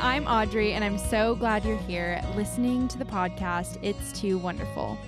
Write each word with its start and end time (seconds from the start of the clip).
I'm 0.00 0.26
Audrey, 0.26 0.72
and 0.72 0.84
I'm 0.84 0.98
so 0.98 1.34
glad 1.34 1.64
you're 1.64 1.76
here 1.78 2.20
listening 2.34 2.88
to 2.88 2.98
the 2.98 3.04
podcast 3.04 3.78
It's 3.82 4.18
Too 4.18 4.38
Wonderful. 4.38 4.98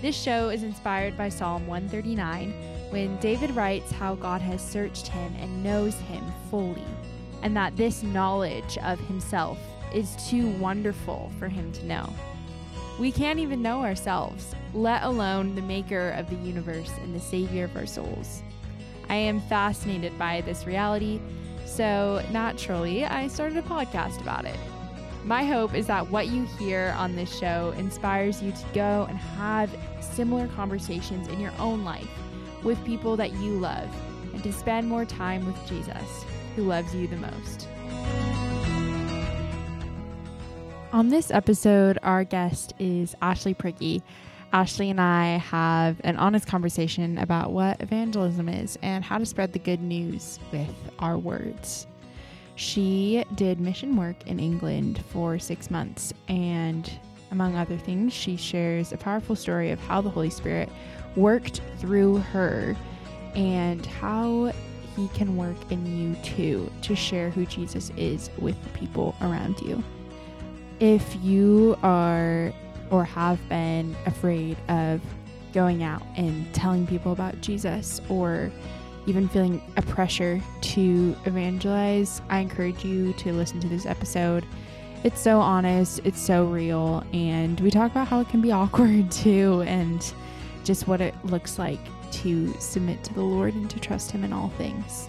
This 0.00 0.20
show 0.20 0.48
is 0.48 0.62
inspired 0.62 1.16
by 1.16 1.28
Psalm 1.28 1.66
139 1.66 2.52
when 2.90 3.16
David 3.18 3.50
writes 3.52 3.92
how 3.92 4.14
God 4.14 4.40
has 4.40 4.60
searched 4.60 5.08
him 5.08 5.34
and 5.38 5.62
knows 5.62 5.94
him 5.94 6.24
fully, 6.50 6.84
and 7.42 7.56
that 7.56 7.76
this 7.76 8.02
knowledge 8.02 8.78
of 8.78 8.98
himself 9.00 9.58
is 9.94 10.16
too 10.28 10.50
wonderful 10.52 11.30
for 11.38 11.48
him 11.48 11.70
to 11.72 11.86
know. 11.86 12.12
We 12.98 13.12
can't 13.12 13.38
even 13.38 13.62
know 13.62 13.82
ourselves, 13.82 14.54
let 14.74 15.02
alone 15.02 15.54
the 15.54 15.62
maker 15.62 16.10
of 16.10 16.28
the 16.28 16.36
universe 16.36 16.90
and 17.02 17.14
the 17.14 17.20
savior 17.20 17.64
of 17.64 17.76
our 17.76 17.86
souls. 17.86 18.42
I 19.08 19.14
am 19.14 19.40
fascinated 19.42 20.18
by 20.18 20.40
this 20.40 20.66
reality 20.66 21.20
so 21.70 22.20
naturally, 22.32 23.04
I 23.04 23.28
started 23.28 23.56
a 23.56 23.62
podcast 23.62 24.20
about 24.20 24.44
it. 24.44 24.58
My 25.24 25.44
hope 25.44 25.72
is 25.72 25.86
that 25.86 26.10
what 26.10 26.26
you 26.26 26.44
hear 26.58 26.94
on 26.98 27.14
this 27.14 27.38
show 27.38 27.72
inspires 27.78 28.42
you 28.42 28.50
to 28.50 28.64
go 28.72 29.06
and 29.08 29.16
have 29.16 29.74
similar 30.00 30.48
conversations 30.48 31.28
in 31.28 31.38
your 31.38 31.52
own 31.60 31.84
life 31.84 32.10
with 32.64 32.84
people 32.84 33.16
that 33.18 33.32
you 33.34 33.52
love 33.52 33.88
and 34.34 34.42
to 34.42 34.52
spend 34.52 34.88
more 34.88 35.04
time 35.04 35.46
with 35.46 35.56
Jesus, 35.68 36.24
who 36.56 36.64
loves 36.64 36.92
you 36.94 37.06
the 37.06 37.16
most. 37.16 37.68
On 40.92 41.08
this 41.08 41.30
episode, 41.30 41.98
our 42.02 42.24
guest 42.24 42.74
is 42.80 43.14
Ashley 43.22 43.54
Prigge. 43.54 44.02
Ashley 44.52 44.90
and 44.90 45.00
I 45.00 45.38
have 45.38 46.00
an 46.02 46.16
honest 46.16 46.46
conversation 46.46 47.18
about 47.18 47.52
what 47.52 47.80
evangelism 47.80 48.48
is 48.48 48.76
and 48.82 49.04
how 49.04 49.18
to 49.18 49.26
spread 49.26 49.52
the 49.52 49.60
good 49.60 49.80
news 49.80 50.40
with 50.50 50.74
our 50.98 51.16
words. 51.16 51.86
She 52.56 53.24
did 53.36 53.60
mission 53.60 53.96
work 53.96 54.26
in 54.26 54.40
England 54.40 55.04
for 55.08 55.38
six 55.38 55.70
months, 55.70 56.12
and 56.28 56.90
among 57.30 57.56
other 57.56 57.76
things, 57.76 58.12
she 58.12 58.36
shares 58.36 58.92
a 58.92 58.96
powerful 58.96 59.36
story 59.36 59.70
of 59.70 59.78
how 59.80 60.00
the 60.00 60.10
Holy 60.10 60.30
Spirit 60.30 60.68
worked 61.14 61.60
through 61.78 62.18
her 62.18 62.76
and 63.36 63.86
how 63.86 64.52
he 64.96 65.08
can 65.14 65.36
work 65.36 65.56
in 65.70 65.86
you 65.86 66.16
too 66.22 66.70
to 66.82 66.96
share 66.96 67.30
who 67.30 67.46
Jesus 67.46 67.92
is 67.96 68.30
with 68.36 68.60
the 68.64 68.78
people 68.78 69.14
around 69.20 69.60
you. 69.60 69.82
If 70.80 71.16
you 71.22 71.78
are 71.84 72.52
or 72.90 73.04
have 73.04 73.38
been 73.48 73.94
afraid 74.06 74.56
of 74.68 75.00
going 75.52 75.82
out 75.82 76.02
and 76.16 76.52
telling 76.54 76.86
people 76.86 77.12
about 77.12 77.40
Jesus 77.40 78.00
or 78.08 78.50
even 79.06 79.28
feeling 79.28 79.62
a 79.76 79.82
pressure 79.82 80.40
to 80.60 81.16
evangelize, 81.24 82.20
I 82.28 82.40
encourage 82.40 82.84
you 82.84 83.12
to 83.14 83.32
listen 83.32 83.60
to 83.60 83.68
this 83.68 83.86
episode. 83.86 84.44
It's 85.02 85.20
so 85.20 85.40
honest, 85.40 86.00
it's 86.04 86.20
so 86.20 86.44
real, 86.44 87.02
and 87.12 87.58
we 87.60 87.70
talk 87.70 87.90
about 87.90 88.08
how 88.08 88.20
it 88.20 88.28
can 88.28 88.42
be 88.42 88.52
awkward 88.52 89.10
too, 89.10 89.64
and 89.66 90.12
just 90.64 90.86
what 90.86 91.00
it 91.00 91.14
looks 91.24 91.58
like 91.58 91.80
to 92.12 92.52
submit 92.60 93.02
to 93.04 93.14
the 93.14 93.22
Lord 93.22 93.54
and 93.54 93.70
to 93.70 93.80
trust 93.80 94.10
Him 94.10 94.24
in 94.24 94.32
all 94.32 94.50
things. 94.50 95.08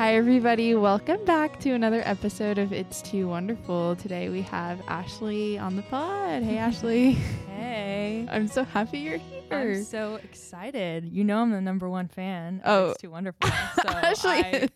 Hi, 0.00 0.14
everybody. 0.14 0.74
Welcome 0.74 1.22
back 1.26 1.60
to 1.60 1.72
another 1.72 2.00
episode 2.06 2.56
of 2.56 2.72
It's 2.72 3.02
Too 3.02 3.28
Wonderful. 3.28 3.96
Today 3.96 4.30
we 4.30 4.40
have 4.40 4.80
Ashley 4.88 5.58
on 5.58 5.76
the 5.76 5.82
pod. 5.82 6.42
Hey, 6.42 6.56
Ashley. 6.56 7.18
Hey. 7.48 8.26
I'm 8.30 8.48
so 8.48 8.64
happy 8.64 9.00
you're 9.00 9.18
here. 9.18 9.42
I'm 9.50 9.84
so 9.84 10.14
excited. 10.14 11.04
You 11.04 11.22
know 11.22 11.42
I'm 11.42 11.50
the 11.50 11.60
number 11.60 11.90
one 11.90 12.08
fan. 12.08 12.62
Oh. 12.64 12.92
It's 12.92 13.02
too 13.02 13.10
wonderful. 13.10 13.50
So 13.50 13.88
Ashley 13.88 14.30
I. 14.30 14.68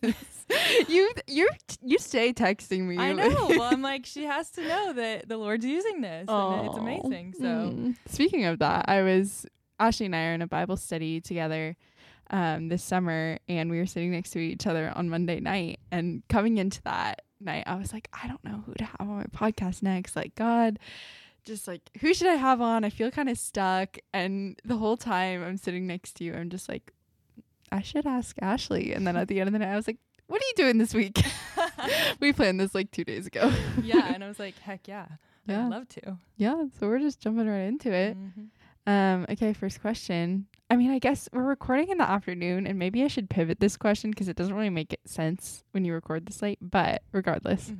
You 0.87 1.11
you 1.25 1.49
you 1.81 1.97
stay 1.97 2.31
texting 2.31 2.81
me. 2.81 2.99
I 2.99 3.13
know. 3.13 3.47
Well, 3.49 3.63
I'm 3.63 3.81
like, 3.81 4.05
she 4.05 4.25
has 4.25 4.51
to 4.51 4.67
know 4.67 4.93
that 4.93 5.27
the 5.27 5.37
Lord's 5.37 5.65
using 5.65 6.01
this. 6.01 6.27
And 6.29 6.67
it's 6.67 6.77
amazing. 6.77 7.33
So 7.33 7.45
Mm. 7.45 7.95
Speaking 8.07 8.45
of 8.45 8.59
that, 8.59 8.85
I 8.87 9.01
was 9.01 9.47
Ashley 9.79 10.05
and 10.05 10.15
I 10.15 10.27
are 10.27 10.33
in 10.35 10.43
a 10.43 10.47
Bible 10.47 10.77
study 10.77 11.19
together 11.19 11.75
um, 12.29 12.69
this 12.69 12.83
summer, 12.83 13.37
and 13.47 13.69
we 13.69 13.77
were 13.79 13.85
sitting 13.85 14.11
next 14.11 14.31
to 14.31 14.39
each 14.39 14.65
other 14.67 14.91
on 14.95 15.09
Monday 15.09 15.39
night. 15.39 15.79
And 15.91 16.23
coming 16.29 16.57
into 16.57 16.81
that 16.83 17.21
night, 17.39 17.63
I 17.67 17.75
was 17.75 17.93
like, 17.93 18.09
I 18.13 18.27
don't 18.27 18.43
know 18.43 18.63
who 18.65 18.73
to 18.75 18.85
have 18.85 18.95
on 19.01 19.17
my 19.17 19.23
podcast 19.25 19.83
next. 19.83 20.15
Like, 20.15 20.35
God, 20.35 20.79
just 21.45 21.67
like 21.67 21.81
who 22.01 22.13
should 22.13 22.27
I 22.27 22.35
have 22.35 22.61
on? 22.61 22.83
I 22.83 22.89
feel 22.89 23.11
kind 23.11 23.29
of 23.29 23.37
stuck. 23.37 23.97
And 24.13 24.59
the 24.65 24.77
whole 24.77 24.97
time 24.97 25.43
I'm 25.43 25.57
sitting 25.57 25.85
next 25.87 26.13
to 26.17 26.23
you, 26.23 26.33
I'm 26.33 26.49
just 26.49 26.67
like, 26.67 26.91
I 27.71 27.81
should 27.81 28.05
ask 28.07 28.35
Ashley. 28.41 28.93
And 28.93 29.05
then 29.05 29.15
at 29.17 29.27
the 29.27 29.39
end 29.39 29.47
of 29.49 29.53
the 29.53 29.59
night, 29.59 29.71
I 29.71 29.75
was 29.75 29.87
like, 29.87 29.97
What 30.27 30.41
are 30.41 30.45
you 30.45 30.53
doing 30.55 30.77
this 30.79 30.93
week? 30.93 31.23
we 32.19 32.33
planned 32.33 32.59
this 32.59 32.73
like 32.73 32.91
two 32.91 33.03
days 33.03 33.27
ago. 33.27 33.51
yeah. 33.83 34.13
And 34.13 34.23
I 34.23 34.27
was 34.29 34.39
like, 34.39 34.57
heck 34.59 34.87
yeah. 34.87 35.07
Yeah. 35.47 35.65
I'd 35.65 35.69
love 35.69 35.87
to. 35.89 36.17
Yeah, 36.37 36.63
so 36.79 36.87
we're 36.87 36.97
just 36.99 37.19
jumping 37.19 37.47
right 37.47 37.59
into 37.67 37.91
it. 37.93 38.17
Mhm. 38.17 38.47
Um, 38.87 39.25
okay, 39.29 39.53
first 39.53 39.79
question. 39.81 40.47
I 40.69 40.75
mean, 40.75 40.89
I 40.91 40.99
guess 40.99 41.29
we're 41.31 41.43
recording 41.43 41.89
in 41.89 41.99
the 41.99 42.09
afternoon, 42.09 42.65
and 42.65 42.79
maybe 42.79 43.03
I 43.03 43.07
should 43.07 43.29
pivot 43.29 43.59
this 43.59 43.77
question 43.77 44.09
because 44.09 44.27
it 44.27 44.35
doesn't 44.35 44.53
really 44.55 44.69
make 44.71 44.91
it 44.93 45.01
sense 45.05 45.63
when 45.71 45.85
you 45.85 45.93
record 45.93 46.25
this 46.25 46.41
late. 46.41 46.57
But 46.61 47.03
regardless, 47.11 47.69
Mhm. 47.69 47.77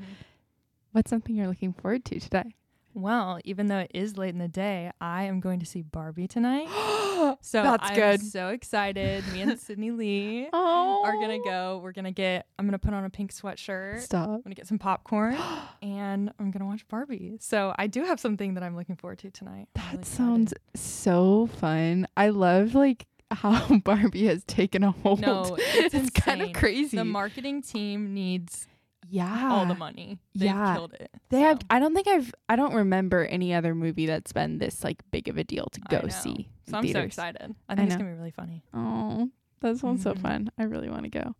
what's 0.92 1.10
something 1.10 1.36
you're 1.36 1.48
looking 1.48 1.74
forward 1.74 2.06
to 2.06 2.20
today? 2.20 2.54
Well, 2.94 3.40
even 3.44 3.68
though 3.68 3.80
it 3.80 3.92
is 3.94 4.18
late 4.18 4.30
in 4.34 4.40
the 4.40 4.48
day, 4.48 4.92
I 5.02 5.24
am 5.24 5.40
going 5.40 5.60
to 5.60 5.66
see 5.66 5.82
Barbie 5.82 6.28
tonight. 6.28 6.68
So 7.42 7.62
That's 7.64 7.90
I'm 7.90 7.96
good. 7.96 8.22
so 8.22 8.50
excited. 8.50 9.24
Me 9.34 9.42
and 9.42 9.60
Sydney 9.60 9.92
Lee 9.92 10.48
Oh, 10.54 11.02
are 11.06 11.14
gonna 11.14 11.38
oh. 11.40 11.44
go. 11.46 11.80
We're 11.84 11.92
gonna 11.92 12.12
get. 12.12 12.48
I'm 12.60 12.66
gonna 12.66 12.80
put 12.80 12.94
on 12.94 13.04
a 13.06 13.10
pink 13.10 13.34
sweatshirt. 13.34 14.00
Stop. 14.02 14.30
I'm 14.30 14.42
gonna 14.42 14.56
get 14.56 14.68
some 14.68 14.80
popcorn 14.80 15.38
and 15.82 16.32
I'm 16.40 16.52
gonna 16.52 16.66
watch 16.66 16.88
Barbie. 16.88 17.38
So 17.40 17.74
I 17.78 17.88
do 17.88 18.04
have 18.04 18.20
something 18.20 18.54
that 18.56 18.64
I'm 18.64 18.76
looking 18.76 18.96
forward 18.96 19.20
to 19.20 19.32
tonight. 19.32 19.68
I'm 19.76 19.82
That 19.84 19.92
really 19.94 20.04
sounds 20.06 20.52
excited. 20.54 20.80
so 20.80 21.48
fun. 21.60 22.08
I 22.18 22.30
love 22.30 22.76
like 22.76 23.06
how 23.32 23.78
Barbie 23.84 24.28
has 24.28 24.44
taken 24.46 24.84
a 24.84 24.92
hold. 24.92 25.22
No, 25.22 25.56
it's 25.60 25.94
it's 25.96 26.10
kind 26.12 26.42
of 26.42 26.54
crazy. 26.54 26.96
the 26.98 27.06
marketing 27.06 27.62
team 27.62 28.14
needs 28.14 28.68
yeah, 29.10 29.50
all 29.50 29.66
the 29.66 29.76
money. 29.76 30.18
They've 30.34 30.48
yeah. 30.48 30.74
killed 30.76 30.94
it. 30.94 31.12
They 31.30 31.42
have. 31.42 31.60
I 31.70 31.80
don't 31.80 31.94
think 31.94 32.08
I've. 32.08 32.34
I 32.50 32.56
don't 32.56 32.74
remember 32.74 33.26
any 33.26 33.54
other 33.54 33.76
movie 33.76 34.06
that's 34.06 34.32
been 34.34 34.58
this 34.58 34.84
like 34.84 35.04
big 35.12 35.28
of 35.28 35.38
a 35.38 35.44
deal 35.44 35.68
to 35.72 35.82
go 35.82 36.08
see. 36.10 36.50
in 36.68 36.72
So 36.72 36.78
I'm 36.78 36.88
so 36.88 37.00
excited. 37.00 37.56
I 37.70 37.74
I 37.74 37.76
think 37.76 37.88
it's 37.88 37.98
gonna 37.98 38.10
be 38.12 38.18
really 38.18 38.32
funny. 38.32 38.64
Oh, 38.74 39.30
that 39.62 39.78
sounds 39.78 40.04
so 40.04 40.14
Mhm. 40.14 40.20
fun. 40.22 40.52
I 40.58 40.64
really 40.64 40.90
want 40.90 41.04
to 41.04 41.10
go. 41.10 41.36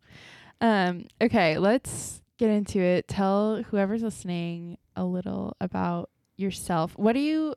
Um, 0.60 1.06
okay, 1.20 1.58
let's 1.58 2.22
get 2.38 2.50
into 2.50 2.80
it. 2.80 3.08
Tell 3.08 3.62
whoever's 3.64 4.02
listening 4.02 4.78
a 4.94 5.04
little 5.04 5.56
about 5.60 6.10
yourself. 6.36 6.96
What 6.96 7.16
are 7.16 7.20
you 7.20 7.54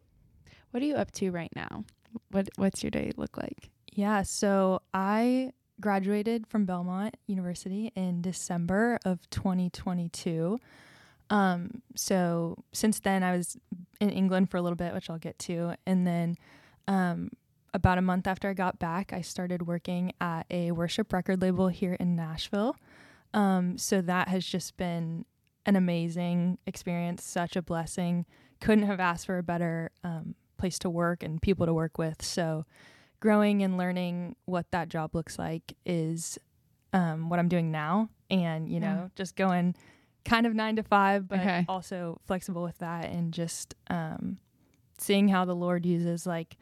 what 0.72 0.84
are 0.84 0.86
you 0.86 0.96
up 0.96 1.12
to 1.14 1.32
right 1.32 1.52
now? 1.56 1.86
What 2.32 2.50
what's 2.58 2.84
your 2.84 2.92
day 2.92 3.12
look 3.18 3.38
like? 3.38 3.70
Yeah. 3.92 4.24
So 4.24 4.82
I 4.94 5.52
graduated 5.80 6.48
from 6.48 6.66
Belmont 6.66 7.18
University 7.28 7.92
in 7.96 8.22
December 8.22 9.00
of 9.06 9.30
2022. 9.30 10.60
Um, 11.30 11.82
so 11.96 12.64
since 12.74 13.00
then, 13.00 13.24
I 13.24 13.36
was 13.38 13.58
in 14.00 14.10
England 14.10 14.50
for 14.50 14.58
a 14.58 14.62
little 14.62 14.76
bit, 14.76 14.94
which 14.94 15.10
I'll 15.10 15.18
get 15.18 15.38
to, 15.40 15.76
and 15.86 16.06
then 16.08 16.36
um, 16.88 17.30
about 17.74 17.98
a 17.98 18.02
month 18.02 18.28
after 18.28 18.50
I 18.50 18.54
got 18.54 18.80
back, 18.80 19.14
I 19.14 19.22
started 19.22 19.68
working 19.68 20.12
at 20.20 20.46
a 20.50 20.72
worship 20.72 21.14
record 21.14 21.42
label 21.42 21.68
here 21.68 21.94
in 22.00 22.16
Nashville. 22.16 22.76
Um, 23.34 23.78
so 23.78 24.02
that 24.02 24.28
has 24.28 24.46
just 24.46 24.76
been 24.78 25.26
an 25.66 25.76
amazing 25.76 26.58
experience, 26.66 27.24
such 27.24 27.56
a 27.56 27.62
blessing. 27.62 28.26
Couldn't 28.60 28.86
have 28.86 29.00
asked 29.00 29.28
for 29.28 29.38
a 29.38 29.44
better 29.44 29.92
um, 30.04 30.36
place 30.58 30.80
to 30.80 30.90
work 30.90 31.22
and 31.22 31.42
people 31.42 31.66
to 31.66 31.74
work 31.74 31.98
with. 31.98 32.24
So 32.24 32.66
growing 33.20 33.64
and 33.64 33.78
learning 33.78 34.36
what 34.46 34.70
that 34.72 34.90
job 34.90 35.14
looks 35.16 35.38
like 35.40 35.76
is 35.86 36.38
um, 36.94 37.30
what 37.30 37.40
I'm 37.40 37.50
doing 37.50 37.72
now. 37.72 38.10
And, 38.30 38.70
you 38.70 38.80
know, 38.80 38.88
Yeah. 39.04 39.08
just 39.16 39.36
going 39.36 39.76
kind 40.26 40.46
of 40.46 40.54
nine 40.54 40.76
to 40.76 40.84
five, 40.84 41.28
but 41.28 41.40
Okay. 41.40 41.66
also 41.68 42.20
flexible 42.26 42.64
with 42.64 42.78
that 42.80 43.06
and 43.06 43.34
just 43.34 43.76
um, 43.90 44.38
seeing 44.98 45.28
how 45.30 45.46
the 45.46 45.56
Lord 45.56 45.86
uses 45.86 46.26
like 46.28 46.58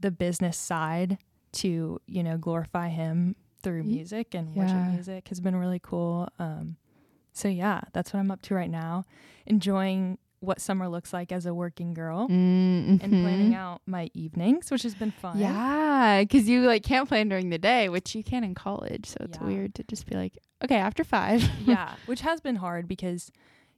the 0.00 0.10
business 0.10 0.56
side 0.58 1.18
to, 1.52 2.00
you 2.06 2.22
know, 2.22 2.36
glorify 2.36 2.88
Him 2.88 3.36
through 3.62 3.84
music 3.84 4.34
and 4.34 4.54
yeah. 4.54 4.62
worship 4.62 4.86
music 4.92 5.28
has 5.28 5.40
been 5.40 5.56
really 5.56 5.80
cool. 5.82 6.28
Um, 6.38 6.76
so, 7.32 7.48
yeah, 7.48 7.80
that's 7.92 8.12
what 8.12 8.20
I'm 8.20 8.30
up 8.30 8.42
to 8.42 8.54
right 8.54 8.70
now. 8.70 9.04
Enjoying 9.46 10.18
what 10.40 10.60
summer 10.60 10.88
looks 10.88 11.12
like 11.12 11.32
as 11.32 11.46
a 11.46 11.54
working 11.54 11.94
girl 11.94 12.28
Mm-hmm. 12.28 12.96
and 13.02 13.10
planning 13.24 13.54
out 13.54 13.80
my 13.86 14.10
evenings, 14.14 14.70
which 14.70 14.82
has 14.82 14.94
been 14.94 15.10
fun. 15.10 15.38
Yeah, 15.38 16.22
because 16.22 16.48
you 16.48 16.62
like 16.62 16.82
can't 16.82 17.08
plan 17.08 17.28
during 17.28 17.50
the 17.50 17.58
day, 17.58 17.88
which 17.88 18.14
you 18.14 18.22
can 18.22 18.44
in 18.44 18.54
college. 18.54 19.06
So 19.06 19.16
it's 19.20 19.38
Yeah. 19.40 19.46
weird 19.46 19.74
to 19.76 19.84
just 19.84 20.06
be 20.06 20.14
like, 20.16 20.38
okay, 20.64 20.76
after 20.76 21.04
five. 21.04 21.42
yeah, 21.64 21.94
which 22.06 22.20
has 22.20 22.40
been 22.40 22.56
hard 22.56 22.86
because 22.86 23.30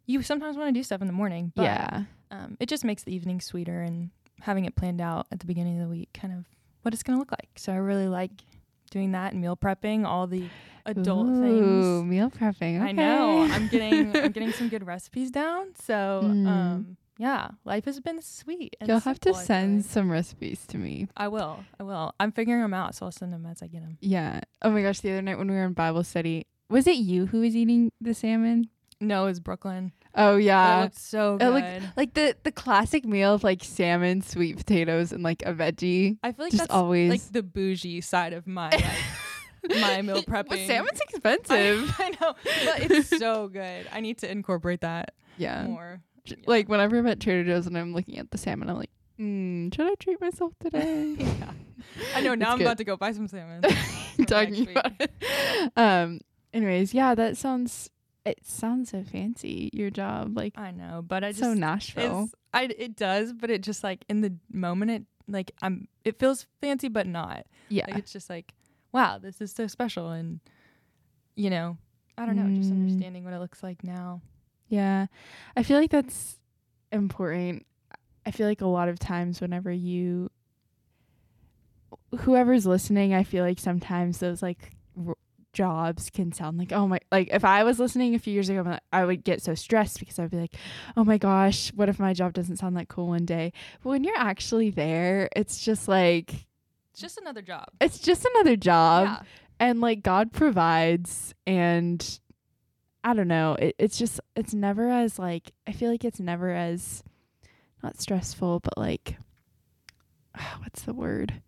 you 0.07 0.23
sometimes 0.23 0.57
want 0.57 0.69
to 0.69 0.73
do 0.79 0.83
stuff 0.83 1.01
in 1.01 1.07
the 1.07 1.13
morning, 1.13 1.53
but 1.55 1.63
yeah. 1.63 2.03
um, 2.31 2.57
it 2.61 2.69
just 2.69 2.85
makes 2.85 3.03
the 3.05 3.15
evening 3.15 3.41
sweeter 3.41 3.83
and 3.83 4.11
having 4.41 4.65
it 4.65 4.75
planned 4.75 5.01
out 5.01 5.27
at 5.31 5.41
the 5.41 5.47
beginning 5.47 5.81
of 5.81 5.85
the 5.87 5.91
week, 5.91 6.09
kind 6.15 6.33
of 6.33 6.45
what 6.83 6.95
it's 6.95 7.03
going 7.03 7.17
to 7.17 7.19
look 7.21 7.33
like. 7.33 7.51
So 7.57 7.73
I 7.73 7.77
really 7.77 8.09
like 8.09 8.31
doing 8.91 9.13
that 9.13 9.33
and 9.33 9.41
meal 9.43 9.57
prepping 9.57 10.07
all 10.07 10.27
the 10.27 10.49
adult 10.88 11.29
Ooh, 11.29 11.40
things. 11.40 12.05
meal 12.11 12.31
prepping. 12.31 12.81
I 12.81 12.93
know. 12.93 13.43
I'm 13.50 13.69
getting 13.75 14.17
I'm 14.17 14.32
getting 14.32 14.52
some 14.52 14.69
good 14.69 14.87
recipes 14.87 15.31
down. 15.31 15.75
So 15.81 16.20
Mm. 16.25 16.46
um 16.46 16.96
yeah, 17.20 17.49
life 17.64 17.85
has 17.87 17.99
been 17.99 18.23
sweet. 18.23 18.76
And 18.81 18.88
You'll 18.88 19.00
have 19.00 19.19
to 19.20 19.35
send 19.35 19.85
some 19.85 20.08
recipes 20.11 20.64
to 20.69 20.79
me. 20.79 21.08
I 21.17 21.26
will. 21.26 21.64
I 21.81 21.82
will. 21.82 22.12
I'm 22.20 22.31
figuring 22.31 22.62
them 22.62 22.73
out, 22.75 22.94
so 22.94 23.06
I'll 23.06 23.12
send 23.12 23.32
them 23.32 23.44
as 23.44 23.61
I 23.61 23.67
get 23.67 23.82
them. 23.82 23.99
Yeah. 24.00 24.40
Oh 24.62 24.70
my 24.70 24.82
gosh, 24.82 25.00
the 25.00 25.11
other 25.11 25.23
night 25.23 25.37
when 25.37 25.49
we 25.49 25.56
were 25.56 25.64
in 25.64 25.73
Bible 25.73 26.05
study, 26.05 26.46
was 26.70 26.87
it 26.87 26.96
you 26.96 27.26
who 27.26 27.40
was 27.40 27.56
eating 27.56 27.90
the 28.00 28.14
salmon? 28.14 28.69
No, 29.00 29.25
it 29.25 29.31
was 29.31 29.40
Brooklyn. 29.40 29.93
Oh 30.14 30.37
it 30.37 30.44
yeah. 30.44 30.82
looked 30.82 30.99
so 30.99 31.35
It 31.35 31.38
good. 31.40 31.52
looked 31.55 31.96
like 31.96 32.14
the 32.14 32.37
the 32.44 32.52
classic 32.52 33.05
meal 33.05 33.35
of 33.35 33.43
like 33.43 33.64
salmon, 33.64 34.23
sweet 34.23 34.56
potatoes, 34.56 35.11
and 35.12 35.23
like 35.25 35.43
a 35.44 35.52
veggie. 35.52 36.19
I 36.23 36.31
feel 36.32 36.46
like 36.46 36.52
Just 36.52 36.64
that's 36.64 36.75
always 36.75 37.11
like 37.11 37.32
the 37.32 37.43
bougie 37.43 38.00
side 38.00 38.32
of 38.32 38.46
my 38.46 38.70
like 38.73 38.85
my 39.81 40.03
meal 40.03 40.23
prepping. 40.23 40.67
salmon's 40.67 41.01
expensive. 41.09 41.95
I, 41.99 42.05
I 42.05 42.11
know, 42.21 42.35
but 42.45 42.91
it's 42.91 43.19
so 43.19 43.49
good. 43.49 43.87
I 43.93 44.01
need 44.01 44.19
to 44.19 44.31
incorporate 44.31 44.81
that 44.83 45.15
yeah. 45.37 45.65
more. 45.67 46.01
Yeah. 46.25 46.37
Like 46.47 46.69
whenever 46.69 46.99
I'm 46.99 47.07
at 47.07 47.21
Trader 47.21 47.45
Joe's 47.45 47.67
and 47.67 47.77
I'm 47.77 47.95
looking 47.95 48.19
at 48.19 48.31
the 48.31 48.39
salmon, 48.39 48.69
I'm 48.69 48.77
like, 48.77 48.91
mm, 49.19 49.75
should 49.75 49.87
I 49.87 49.95
treat 49.99 50.21
myself 50.21 50.53
today? 50.61 51.17
Yeah. 51.19 51.53
I 52.15 52.21
know. 52.21 52.35
Now 52.35 52.47
It's 52.47 52.53
I'm 52.53 52.59
good. 52.59 52.67
about 52.67 52.79
to 52.79 52.85
go 52.85 52.97
buy 52.97 53.13
some 53.13 53.29
salmon. 53.29 53.63
Talking 54.27 54.71
about 54.71 54.93
it. 55.01 55.13
Um. 55.77 56.21
Anyways, 56.53 56.93
yeah, 56.95 57.15
that 57.15 57.37
sounds. 57.37 57.91
It 58.25 58.41
sounds 58.45 58.91
so 58.91 59.05
fancy. 59.05 59.71
Your 59.73 59.91
job, 59.91 60.37
like 60.37 60.59
I 60.59 60.71
know, 60.71 61.03
but 61.07 61.25
I 61.25 61.31
just 61.31 61.41
so 61.41 61.55
Nashville. 61.55 62.29
I 62.53 62.65
it 62.65 62.97
does, 62.97 63.33
but 63.33 63.51
it 63.51 63.63
just 63.63 63.83
like 63.85 64.05
in 64.09 64.21
the 64.21 64.35
moment 64.53 64.91
it 64.91 65.03
like 65.29 65.53
I'm 65.63 65.89
it 66.05 66.19
feels 66.19 66.47
fancy 66.61 66.89
but 66.89 67.07
not. 67.07 67.47
Yeah. 67.69 67.87
Like 67.87 67.99
it's 67.99 68.13
just 68.13 68.29
like 68.29 68.53
wow, 68.99 69.19
this 69.19 69.41
is 69.41 69.53
so 69.53 69.67
special 69.69 70.11
and 70.11 70.41
you 71.37 71.50
know, 71.50 71.77
I 72.17 72.27
don't 72.27 72.35
know, 72.35 72.49
just 72.56 72.71
Mm. 72.71 72.81
understanding 72.81 73.23
what 73.25 73.33
it 73.33 73.39
looks 73.39 73.62
like 73.62 73.85
now. 73.85 74.23
Yeah. 74.69 75.06
I 75.56 75.62
feel 75.62 75.79
like 75.79 75.91
that's 75.93 76.39
important. 76.91 77.65
I 78.27 78.33
feel 78.33 78.49
like 78.49 78.61
a 78.61 78.67
lot 78.67 78.89
of 78.89 78.99
times 78.99 79.41
whenever 79.41 79.71
you 79.71 80.31
whoever's 82.21 82.67
listening, 82.67 83.15
I 83.15 83.23
feel 83.23 83.45
like 83.45 83.59
sometimes 83.61 84.19
those 84.19 84.43
like 84.43 84.73
r- 85.06 85.15
jobs 85.53 86.11
can 86.11 86.31
sound 86.33 86.59
like 86.59 86.73
oh 86.73 86.87
my 86.87 86.99
like 87.11 87.29
if 87.33 87.45
I 87.45 87.65
was 87.65 87.79
listening 87.79 88.15
a 88.15 88.19
few 88.19 88.33
years 88.33 88.49
ago 88.49 88.62
like, 88.62 88.81
I 88.93 89.05
would 89.05 89.25
get 89.25 89.41
so 89.43 89.55
stressed 89.55 89.99
because 89.99 90.19
I'd 90.19 90.31
be 90.31 90.37
like 90.37 90.55
oh 90.97 91.05
my 91.05 91.19
gosh 91.19 91.73
what 91.75 91.89
if 91.89 91.99
my 91.99 92.12
job 92.12 92.33
doesn't 92.35 92.56
sound 92.59 92.77
that 92.77 92.89
cool 92.89 93.09
one 93.09 93.25
day 93.25 93.53
but 93.83 93.89
when 93.91 94.05
you're 94.05 94.17
actually 94.19 94.71
there 94.71 95.29
it's 95.35 95.65
just 95.65 95.89
like 95.89 96.48
It's 96.99 97.15
just 97.15 97.19
another 97.21 97.43
job. 97.43 97.67
it's 97.81 98.00
just 98.00 98.27
another 98.35 98.56
job 98.56 99.06
yeah. 99.06 99.23
and 99.61 99.81
like 99.81 100.03
God 100.03 100.33
provides 100.33 101.33
and 101.47 102.19
I 103.05 103.15
don't 103.15 103.29
know 103.29 103.55
it, 103.55 103.77
it's 103.79 103.97
just 103.97 104.19
it's 104.35 104.53
never 104.53 104.89
as 104.91 105.17
like 105.17 105.53
I 105.65 105.71
feel 105.73 105.93
like 105.93 106.05
it's 106.05 106.19
never 106.19 106.50
as 106.50 107.05
not 107.85 108.00
stressful 108.00 108.59
but 108.65 108.77
like 108.77 109.17
what's 110.59 110.83
the 110.83 110.93
word 110.93 111.41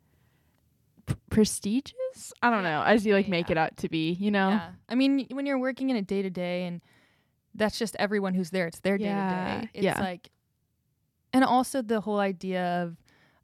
P- 1.06 1.14
prestigious 1.31 2.32
I 2.43 2.50
don't 2.50 2.62
know 2.62 2.82
as 2.87 3.05
you 3.05 3.14
like 3.14 3.26
make 3.29 3.49
Yeah. 3.49 3.52
it 3.55 3.58
out 3.58 3.76
to 3.79 3.88
be 3.88 4.12
you 4.12 4.31
know 4.31 4.50
Yeah. 4.50 4.70
I 4.88 4.94
mean, 4.94 5.26
when 5.32 5.47
you're 5.47 5.58
working 5.58 5.91
in 5.91 5.97
a 5.97 6.02
day 6.02 6.23
to 6.23 6.31
day 6.31 6.64
and 6.67 6.81
that's 7.56 7.76
just 7.76 7.97
everyone 7.99 8.35
who's 8.35 8.50
there, 8.50 8.69
it's 8.69 8.79
their 8.79 8.97
day 8.99 9.06
to 9.06 9.11
day. 9.11 9.69
It's 9.75 9.85
yeah. 9.85 10.00
like 10.00 10.31
and 11.32 11.43
also 11.44 11.82
the 11.82 12.00
whole 12.00 12.20
idea 12.20 12.85
of 12.85 12.97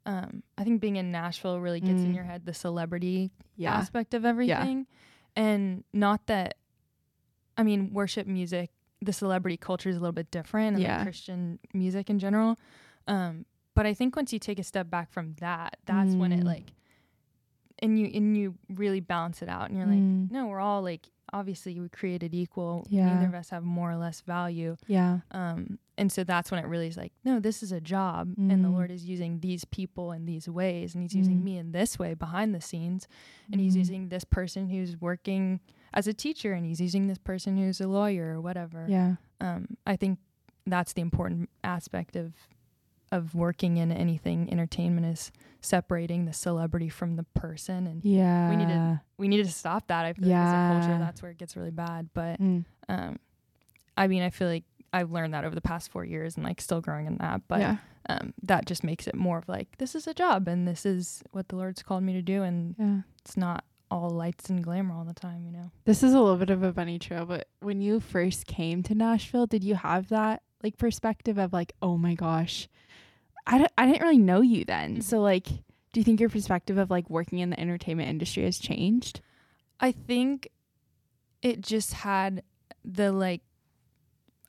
um 0.07 0.41
I 0.57 0.63
think 0.63 0.81
being 0.81 0.95
in 0.95 1.11
Nashville 1.11 1.59
really 1.59 1.81
gets 1.81 2.01
in 2.03 2.11
Mm. 2.11 2.15
your 2.15 2.23
head 2.23 2.45
the 2.45 2.53
celebrity 2.53 3.29
yeah 3.55 3.73
aspect 3.75 4.13
of 4.15 4.25
everything. 4.25 4.87
And 5.35 5.83
not 5.93 6.25
that 6.27 6.55
I 7.57 7.63
mean, 7.63 7.91
worship 7.93 8.25
music, 8.27 8.69
the 9.01 9.13
celebrity 9.13 9.57
culture 9.57 9.89
is 9.89 9.97
a 9.97 9.99
little 9.99 10.11
bit 10.13 10.29
different 10.31 10.75
and 10.75 10.83
like 10.83 10.87
Yeah. 10.99 11.03
Christian 11.03 11.59
music 11.73 12.09
in 12.09 12.19
general. 12.19 12.57
Um, 13.07 13.45
but 13.75 13.85
I 13.85 13.93
think 13.93 14.15
once 14.15 14.31
you 14.33 14.39
take 14.39 14.59
a 14.59 14.63
step 14.63 14.89
back 14.89 15.11
from 15.11 15.33
that, 15.39 15.77
that's 15.85 16.15
when 16.15 16.31
it 16.31 16.41
Mm. 16.41 16.45
like 16.45 16.73
and 17.79 17.99
you 17.99 18.07
and 18.13 18.35
you 18.37 18.55
really 18.73 18.99
balance 19.01 19.41
it 19.43 19.49
out 19.49 19.69
and 19.69 19.77
you're 19.77 19.85
like, 19.87 19.99
Mm. 20.01 20.31
no, 20.31 20.47
we're 20.47 20.59
all 20.59 20.81
like 20.81 21.09
obviously 21.33 21.79
we 21.79 21.89
created 21.89 22.33
equal. 22.33 22.87
Yeah. 22.89 23.05
Neither 23.13 23.27
of 23.27 23.35
us 23.35 23.49
have 23.49 23.63
more 23.63 23.91
or 23.91 23.97
less 23.97 24.21
value. 24.21 24.77
yeah 24.87 25.19
Um, 25.31 25.77
and 25.97 26.11
so 26.11 26.23
that's 26.23 26.51
when 26.51 26.63
it 26.63 26.67
really 26.67 26.87
is 26.87 26.97
like, 26.97 27.11
no, 27.23 27.39
this 27.39 27.63
is 27.63 27.71
a 27.71 27.81
job, 27.81 28.33
and 28.37 28.63
the 28.63 28.69
Mm. 28.69 28.73
Lord 28.73 28.91
is 28.91 29.05
using 29.05 29.39
these 29.39 29.65
people 29.65 30.11
in 30.11 30.25
these 30.25 30.47
ways, 30.47 30.93
and 30.93 31.01
He's 31.01 31.15
using 31.15 31.39
Mm. 31.39 31.43
me 31.43 31.57
in 31.57 31.71
this 31.71 31.97
way 31.97 32.13
behind 32.13 32.53
the 32.53 32.61
scenes, 32.61 33.07
and 33.51 33.59
He's 33.61 33.75
Mm. 33.75 33.79
using 33.79 34.09
this 34.09 34.23
person 34.23 34.69
who's 34.69 34.99
working 34.99 35.59
as 35.93 36.07
a 36.07 36.13
teacher, 36.13 36.53
and 36.53 36.65
He's 36.65 36.79
using 36.81 37.07
this 37.07 37.17
person 37.17 37.57
who's 37.57 37.81
a 37.81 37.87
lawyer 37.87 38.35
or 38.35 38.41
whatever. 38.41 38.85
yeah 38.89 39.15
Um, 39.39 39.77
I 39.85 39.95
think 39.95 40.19
that's 40.65 40.93
the 40.93 41.01
important 41.01 41.49
aspect 41.63 42.15
of 42.15 42.33
of 43.09 43.33
working 43.33 43.77
in 43.77 43.89
anything 43.89 44.51
entertainment 44.51 45.07
is 45.07 45.31
separating 45.61 46.25
the 46.25 46.33
celebrity 46.33 46.89
from 46.89 47.15
the 47.15 47.23
person, 47.23 47.87
and 47.87 48.03
yeah 48.03 48.49
we 48.49 48.57
need 48.57 48.67
to 48.67 49.01
we 49.17 49.27
need 49.29 49.43
to 49.45 49.51
stop 49.51 49.87
that. 49.87 50.03
I 50.05 50.11
feel 50.13 50.27
like 50.29 50.37
as 50.43 50.51
a 50.53 50.57
Yeah. 50.57 50.67
culture, 50.67 50.97
that's 50.99 51.21
where 51.21 51.31
it 51.31 51.37
gets 51.37 51.55
really 51.55 51.71
bad, 51.71 52.09
but 52.13 52.37
Mm. 52.39 52.65
um, 52.89 53.17
I 53.95 54.07
mean, 54.07 54.21
I 54.23 54.29
feel 54.29 54.47
like 54.49 54.65
I've 54.93 55.11
learned 55.11 55.33
that 55.33 55.43
over 55.43 55.55
the 55.55 55.61
past 55.61 55.91
four 55.91 56.05
years 56.05 56.35
and 56.35 56.45
like 56.45 56.61
still 56.61 56.81
growing 56.81 57.05
in 57.07 57.17
that. 57.17 57.41
But 57.47 57.59
yeah 57.59 57.77
um, 58.09 58.33
that 58.43 58.65
just 58.65 58.85
makes 58.85 59.05
it 59.05 59.15
more 59.15 59.37
of 59.37 59.49
like, 59.49 59.77
this 59.79 59.93
is 59.93 60.07
a 60.07 60.13
job 60.13 60.47
and 60.47 60.65
this 60.65 60.85
is 60.85 61.21
what 61.31 61.49
the 61.49 61.57
Lord's 61.57 61.83
called 61.83 62.03
me 62.03 62.13
to 62.13 62.21
do. 62.21 62.41
And 62.43 62.75
yeah 62.79 62.99
it's 63.21 63.35
not 63.35 63.65
all 63.91 64.09
lights 64.09 64.49
and 64.49 64.63
glamour 64.63 64.95
all 64.95 65.03
the 65.03 65.13
time, 65.13 65.45
you 65.45 65.51
know? 65.51 65.71
This 65.85 66.03
is 66.03 66.13
a 66.13 66.19
little 66.19 66.37
bit 66.37 66.49
of 66.49 66.63
a 66.63 66.71
bunny 66.71 66.99
trail, 66.99 67.25
but 67.25 67.47
when 67.59 67.81
you 67.81 67.99
first 67.99 68.47
came 68.47 68.81
to 68.83 68.95
Nashville, 68.95 69.45
did 69.45 69.63
you 69.63 69.75
have 69.75 70.07
that 70.09 70.41
like 70.63 70.77
perspective 70.77 71.37
of 71.37 71.51
like, 71.53 71.73
oh 71.81 71.97
my 71.97 72.15
gosh, 72.15 72.67
I, 73.45 73.57
d- 73.59 73.65
I 73.77 73.85
didn't 73.85 74.01
really 74.01 74.17
know 74.17 74.41
you 74.41 74.63
then. 74.65 74.97
Mhm. 74.97 75.03
So 75.03 75.19
like, 75.19 75.47
do 75.47 75.99
you 75.99 76.03
think 76.03 76.19
your 76.19 76.29
perspective 76.29 76.77
of 76.77 76.89
like 76.89 77.09
working 77.09 77.39
in 77.39 77.49
the 77.49 77.59
entertainment 77.59 78.09
industry 78.09 78.43
has 78.43 78.57
changed? 78.59 79.21
I 79.79 79.91
think 79.91 80.49
it 81.41 81.61
just 81.61 81.93
had 81.93 82.43
the 82.83 83.11
like, 83.11 83.41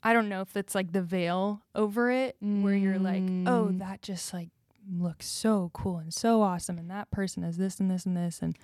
I 0.03 0.13
don't 0.13 0.29
know 0.29 0.41
if 0.43 0.57
it's 0.57 0.75
like 0.75 0.93
the 0.93 1.03
veil 1.03 1.63
over 1.75 2.11
it 2.11 2.37
where 2.41 2.75
you're 2.75 2.99
like, 2.99 3.23
oh, 3.47 3.69
Mm. 3.73 3.79
that 3.81 4.01
just 4.03 4.33
like 4.33 4.49
looks 4.91 5.27
so 5.27 5.71
cool 5.75 5.99
and 5.99 6.15
so 6.15 6.41
awesome. 6.43 6.79
And 6.79 6.91
that 6.91 7.11
person 7.11 7.43
is 7.45 7.57
this 7.57 7.81
and 7.81 7.91
this 7.91 8.07
and 8.07 8.17
this. 8.17 8.41
And, 8.41 8.57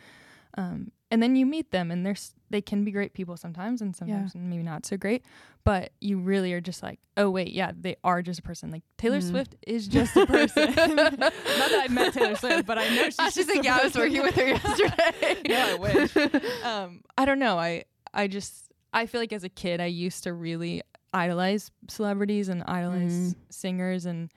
um, 0.56 0.92
and 1.10 1.20
then 1.22 1.34
you 1.36 1.44
meet 1.44 1.70
them 1.72 1.90
and 1.90 2.06
they're, 2.06 2.12
s- 2.12 2.34
they 2.50 2.60
can 2.62 2.84
be 2.84 2.92
great 2.92 3.12
people 3.14 3.36
sometimes 3.36 3.82
and 3.82 3.94
sometimes 3.96 4.34
maybe 4.34 4.62
not 4.62 4.86
so 4.86 4.96
great, 4.96 5.24
but 5.64 5.90
you 6.00 6.18
really 6.18 6.52
are 6.52 6.60
just 6.60 6.82
like, 6.82 7.00
oh 7.16 7.28
wait, 7.30 7.52
yeah, 7.52 7.72
they 7.78 7.96
are 8.04 8.22
just 8.22 8.38
a 8.38 8.42
person. 8.42 8.70
Like 8.70 8.84
Taylor 8.96 9.18
Mhm. 9.18 9.30
Swift 9.30 9.56
is 9.66 9.88
just 9.88 10.16
a 10.16 10.26
person. 10.26 10.72
not 10.76 11.18
that 11.18 11.84
I 11.84 11.92
met 11.92 12.12
Taylor 12.14 12.36
Swift, 12.36 12.64
but 12.66 12.78
I 12.78 12.88
know 12.94 13.02
she's, 13.10 13.16
She's 13.16 13.34
just 13.34 13.48
like, 13.54 13.64
yeah, 13.64 13.78
I 13.80 13.84
was 13.84 13.94
working 13.96 14.22
with 14.22 14.36
her 14.36 14.46
yesterday. 14.48 15.36
yeah, 15.44 15.66
I 15.70 15.74
wish. 15.74 16.16
um, 16.64 17.02
I 17.18 17.24
don't 17.24 17.40
know. 17.40 17.58
I 17.58 17.84
I 18.14 18.28
just 18.28 18.70
I 18.92 19.06
feel 19.06 19.20
like 19.20 19.32
as 19.32 19.42
a 19.44 19.48
kid 19.48 19.80
I 19.80 19.86
used 19.86 20.22
to 20.24 20.32
really 20.32 20.82
idolize 21.14 21.70
celebrities 21.88 22.48
and 22.48 22.62
idolize 22.66 23.34
singers 23.50 24.04
and 24.06 24.30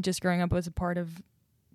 just 0.00 0.20
growing 0.20 0.40
up 0.40 0.50
was 0.52 0.66
a 0.66 0.70
part 0.70 0.98
of 0.98 1.22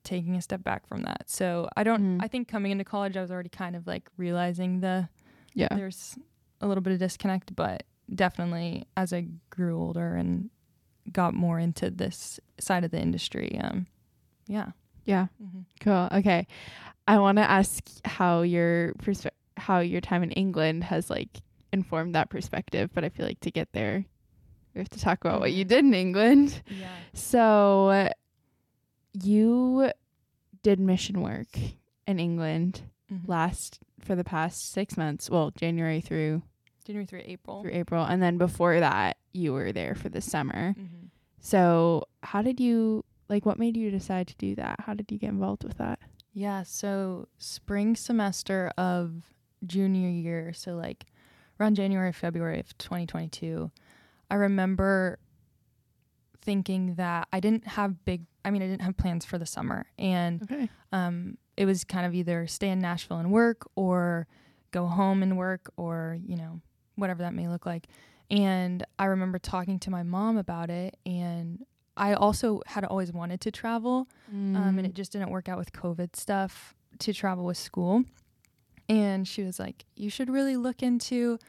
taking 0.04 0.36
a 0.36 0.42
step 0.42 0.64
back 0.64 0.88
from 0.88 1.02
that. 1.04 1.24
So 1.30 1.68
I 1.76 1.84
don't 1.84 2.20
Mm. 2.20 2.24
I 2.24 2.28
think 2.28 2.48
coming 2.48 2.72
into 2.72 2.84
college 2.84 3.18
I 3.18 3.22
was 3.22 3.32
already 3.32 3.50
kind 3.50 3.76
of 3.76 3.88
like 3.88 4.10
realizing 4.18 4.82
the 4.82 5.10
yeah. 5.54 5.70
there's 5.72 6.18
a 6.62 6.68
little 6.68 6.82
bit 6.82 6.94
of 6.94 7.00
disconnect, 7.00 7.56
but 7.56 7.84
definitely 8.14 8.86
as 8.96 9.12
I 9.14 9.28
grew 9.50 9.80
older 9.80 10.16
and 10.16 10.50
got 11.12 11.34
more 11.34 11.58
into 11.60 11.90
this 11.90 12.40
side 12.60 12.84
of 12.84 12.92
the 12.92 13.00
industry, 13.00 13.60
um 13.64 13.88
yeah. 14.48 14.72
Yeah. 15.06 15.28
Mm-hmm. 15.42 15.62
Cool. 15.82 16.10
Okay. 16.20 16.46
I 17.08 17.20
want 17.20 17.38
to 17.38 17.50
ask 17.50 17.84
how 18.06 18.42
your 18.42 18.94
perspe- 18.96 19.30
how 19.58 19.80
your 19.80 20.02
time 20.02 20.24
in 20.24 20.32
England 20.32 20.84
has 20.84 21.10
like 21.10 21.42
informed 21.72 22.16
that 22.16 22.30
perspective, 22.30 22.90
but 22.94 23.04
I 23.04 23.10
feel 23.10 23.26
like 23.26 23.40
to 23.42 23.52
get 23.52 23.70
there, 23.74 24.06
we 24.76 24.80
have 24.82 24.90
to 24.90 25.00
talk 25.00 25.24
about 25.24 25.40
what 25.40 25.54
you 25.54 25.66
Mhm. 25.66 25.70
did 25.70 25.86
in 25.86 25.94
England. 25.94 26.62
Yeah. 26.70 26.88
So, 27.14 28.10
you 29.14 29.92
did 30.64 30.80
mission 30.80 31.22
work 31.22 31.48
in 32.08 32.20
England 32.20 32.82
Mhm. 33.12 33.28
last 33.28 33.80
for 34.00 34.16
the 34.16 34.24
past 34.24 34.70
six 34.72 34.98
months. 34.98 35.30
Well, 35.30 35.52
January 35.52 36.02
through 36.02 36.44
January 36.86 37.06
through 37.06 37.22
April. 37.26 37.62
through 37.62 37.72
April, 37.74 38.04
and 38.06 38.22
then 38.22 38.38
before 38.38 38.80
that, 38.80 39.18
you 39.34 39.54
were 39.54 39.72
there 39.72 39.96
for 39.96 40.10
the 40.10 40.22
summer. 40.22 40.74
Mhm. 40.78 41.10
So, 41.40 42.04
how 42.24 42.42
did 42.42 42.60
you 42.60 43.04
like? 43.30 43.46
What 43.46 43.58
made 43.58 43.78
you 43.78 43.90
decide 43.92 44.28
to 44.28 44.36
do 44.36 44.56
that? 44.56 44.82
How 44.82 44.94
did 44.94 45.12
you 45.12 45.18
get 45.18 45.30
involved 45.30 45.64
with 45.64 45.78
that? 45.78 46.00
Yeah, 46.34 46.64
so 46.64 47.28
spring 47.38 47.96
semester 47.96 48.72
of 48.78 49.34
junior 49.66 50.10
year, 50.10 50.52
so 50.54 50.76
like 50.76 51.06
around 51.60 51.76
January, 51.76 52.12
February 52.12 52.60
of 52.60 52.78
2022, 52.78 53.72
I 54.30 54.36
remember 54.36 55.20
thinking 56.42 56.96
that 56.96 57.28
I 57.34 57.40
didn't 57.40 57.68
have 57.68 58.06
big, 58.06 58.24
I 58.44 58.52
mean, 58.52 58.62
I 58.62 58.68
didn't 58.68 58.82
have 58.84 58.98
plans 58.98 59.26
for 59.26 59.38
the 59.38 59.46
summer. 59.46 59.86
And 59.98 60.44
Okay. 60.44 60.70
um, 60.92 61.38
it 61.58 61.66
was 61.66 61.84
kind 61.84 62.06
of 62.06 62.14
either 62.14 62.46
stay 62.48 62.70
in 62.70 62.80
Nashville 62.80 63.18
and 63.18 63.32
work 63.32 63.68
or 63.76 64.28
go 64.72 64.86
home 64.88 65.24
and 65.24 65.38
work 65.38 65.72
or, 65.78 66.18
you 66.26 66.36
know, 66.36 66.62
whatever 66.96 67.24
that 67.24 67.34
may 67.34 67.48
look 67.48 67.66
like. 67.66 67.88
And 68.30 68.86
I 69.00 69.06
remember 69.06 69.40
talking 69.40 69.80
to 69.80 69.90
my 69.90 70.04
mom 70.04 70.38
about 70.38 70.70
it 70.70 70.98
and 71.06 71.66
I 71.98 72.14
also 72.14 72.62
had 72.66 72.84
always 72.84 73.14
wanted 73.14 73.40
to 73.42 73.52
travel, 73.52 74.08
Mm. 74.34 74.56
um, 74.58 74.78
and 74.78 74.86
it 74.86 74.94
just 74.94 75.14
didn't 75.14 75.30
work 75.30 75.48
out 75.48 75.58
with 75.58 75.72
COVID 75.72 76.16
stuff 76.16 76.76
to 77.00 77.14
travel 77.14 77.46
with 77.46 77.58
school. 77.58 78.04
And 78.90 79.26
she 79.28 79.44
was 79.44 79.60
like, 79.60 79.86
"You 79.96 80.10
should 80.10 80.30
really 80.30 80.58
look 80.58 80.84
into, 80.84 81.40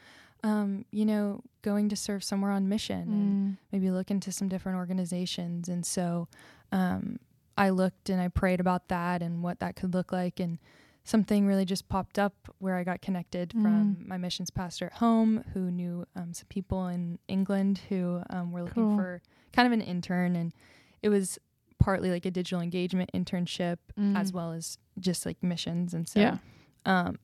um, 0.43 0.85
you 0.91 1.05
know, 1.05 1.41
going 1.61 1.89
to 1.89 1.95
serve 1.95 2.23
somewhere 2.23 2.51
on 2.51 2.67
mission, 2.69 3.01
and 3.13 3.35
Mm. 3.35 3.57
maybe 3.71 3.91
look 3.91 4.09
into 4.11 4.31
some 4.31 4.47
different 4.47 4.77
organizations." 4.77 5.67
And 5.69 5.85
so, 5.85 6.27
um, 6.71 7.19
I 7.57 7.69
looked 7.69 8.09
and 8.09 8.21
I 8.21 8.27
prayed 8.27 8.59
about 8.59 8.87
that 8.89 9.21
and 9.23 9.41
what 9.43 9.59
that 9.59 9.75
could 9.75 9.93
look 9.93 10.11
like, 10.11 10.39
and 10.39 10.59
something 11.03 11.47
really 11.47 11.65
just 11.65 11.87
popped 11.89 12.19
up 12.19 12.33
where 12.59 12.75
I 12.75 12.83
got 12.83 13.01
connected 13.01 13.53
from 13.61 14.05
my 14.07 14.17
missions 14.17 14.51
pastor 14.51 14.85
at 14.87 14.93
home, 14.93 15.43
who 15.53 15.71
knew 15.71 16.05
um, 16.15 16.33
some 16.33 16.47
people 16.49 16.87
in 16.87 17.17
England 17.27 17.79
who 17.89 18.21
um, 18.29 18.51
were 18.51 18.61
looking 18.63 18.83
Cool. 18.87 18.95
for 18.95 19.21
kind 19.53 19.65
of 19.65 19.71
an 19.71 19.81
intern, 19.81 20.35
and 20.35 20.53
it 21.01 21.09
was 21.09 21.39
partly 21.79 22.09
like 22.11 22.25
a 22.25 22.31
digital 22.31 22.59
engagement 22.61 23.09
internship 23.13 23.77
as 24.15 24.31
Mm. 24.31 24.33
well 24.35 24.51
as 24.51 24.77
just 24.99 25.25
like 25.25 25.41
missions 25.43 25.93
and 25.93 26.07
so 26.09 26.19
Yeah. 26.19 26.37
um 26.85 27.19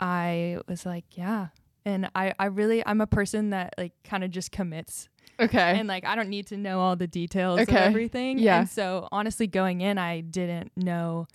i 0.00 0.58
was 0.66 0.84
like 0.86 1.04
yeah 1.16 1.48
and 1.84 2.10
i 2.14 2.32
i 2.38 2.46
really 2.46 2.84
i'm 2.86 3.00
a 3.00 3.06
person 3.06 3.50
that 3.50 3.74
like 3.78 3.92
kind 4.04 4.22
of 4.24 4.30
just 4.30 4.50
commits 4.52 5.08
Okay. 5.38 5.78
and 5.78 5.88
like 5.88 6.04
i 6.04 6.14
don't 6.14 6.28
need 6.28 6.46
to 6.48 6.56
know 6.56 6.80
all 6.80 6.96
the 6.96 7.06
details 7.06 7.60
Okay. 7.60 7.72
of 7.72 7.78
everything 7.78 8.38
Yeah. 8.38 8.60
and 8.60 8.68
so 8.68 9.08
honestly 9.10 9.46
going 9.46 9.80
in 9.80 9.96
i 9.98 10.20
didn't 10.20 10.72
know 10.76 11.26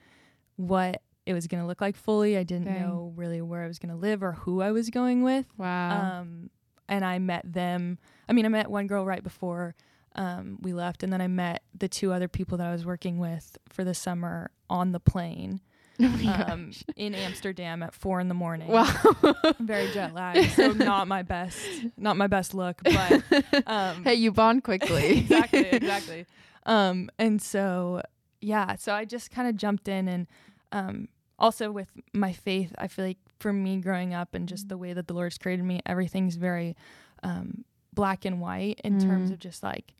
what 0.57 1.01
it 1.25 1.33
was 1.33 1.47
going 1.47 1.61
to 1.61 1.67
look 1.67 1.81
like 1.81 1.95
fully 1.95 2.37
i 2.37 2.43
didn't 2.43 2.65
Dang. 2.65 2.81
know 2.81 3.13
really 3.15 3.41
where 3.41 3.63
i 3.63 3.67
was 3.67 3.79
going 3.79 3.89
to 3.89 3.95
live 3.99 4.21
or 4.23 4.33
who 4.33 4.61
i 4.61 4.71
was 4.71 4.89
going 4.89 5.23
with 5.23 5.45
wow. 5.57 6.19
um, 6.21 6.49
and 6.87 7.03
I 7.03 7.17
met 7.17 7.51
them. 7.51 7.97
I 8.29 8.33
mean, 8.33 8.45
I 8.45 8.49
met 8.49 8.69
one 8.69 8.85
girl 8.85 9.07
right 9.07 9.23
before 9.23 9.73
um, 10.15 10.59
we 10.61 10.71
left, 10.71 11.01
and 11.01 11.11
then 11.11 11.19
I 11.19 11.27
met 11.27 11.63
the 11.75 11.87
two 11.87 12.13
other 12.13 12.27
people 12.27 12.59
that 12.59 12.67
I 12.67 12.71
was 12.71 12.85
working 12.85 13.17
with 13.17 13.57
for 13.69 13.83
the 13.83 13.95
summer 13.95 14.51
on 14.69 14.91
the 14.91 14.99
plane 14.99 15.61
oh 16.01 16.45
um, 16.49 16.71
in 16.95 17.15
Amsterdam 17.15 17.81
at 17.83 17.93
four 17.93 18.19
in 18.19 18.27
the 18.27 18.33
morning. 18.33 18.67
Wow. 18.67 18.85
very 19.59 19.89
jet 19.91 20.13
lagged, 20.13 20.51
so 20.51 20.71
not 20.73 21.07
my 21.07 21.21
best, 21.21 21.57
not 21.97 22.17
my 22.17 22.27
best 22.27 22.53
look, 22.53 22.81
but 22.83 23.23
um, 23.67 24.03
hey, 24.03 24.15
you 24.15 24.31
bond 24.31 24.63
quickly. 24.63 25.19
exactly, 25.19 25.59
exactly. 25.69 26.25
Um, 26.65 27.09
and 27.19 27.41
so 27.41 28.01
yeah, 28.41 28.75
so 28.75 28.93
I 28.93 29.05
just 29.05 29.31
kind 29.31 29.47
of 29.47 29.55
jumped 29.55 29.87
in, 29.87 30.07
and 30.07 30.27
um, 30.71 31.07
also 31.39 31.71
with 31.71 31.89
my 32.13 32.33
faith, 32.33 32.73
I 32.77 32.87
feel 32.87 33.05
like 33.05 33.17
for 33.39 33.53
me 33.53 33.77
growing 33.77 34.13
up 34.13 34.33
and 34.33 34.47
just 34.49 34.67
the 34.69 34.77
way 34.77 34.93
that 34.93 35.07
the 35.07 35.13
Lord's 35.13 35.37
created 35.37 35.63
me, 35.65 35.79
everything's 35.85 36.35
very 36.35 36.75
um, 37.23 37.63
black 37.93 38.25
and 38.25 38.41
white 38.41 38.81
in 38.83 38.97
terms 38.99 39.29
Mm. 39.29 39.33
of 39.33 39.39
just 39.39 39.63
like 39.63 39.93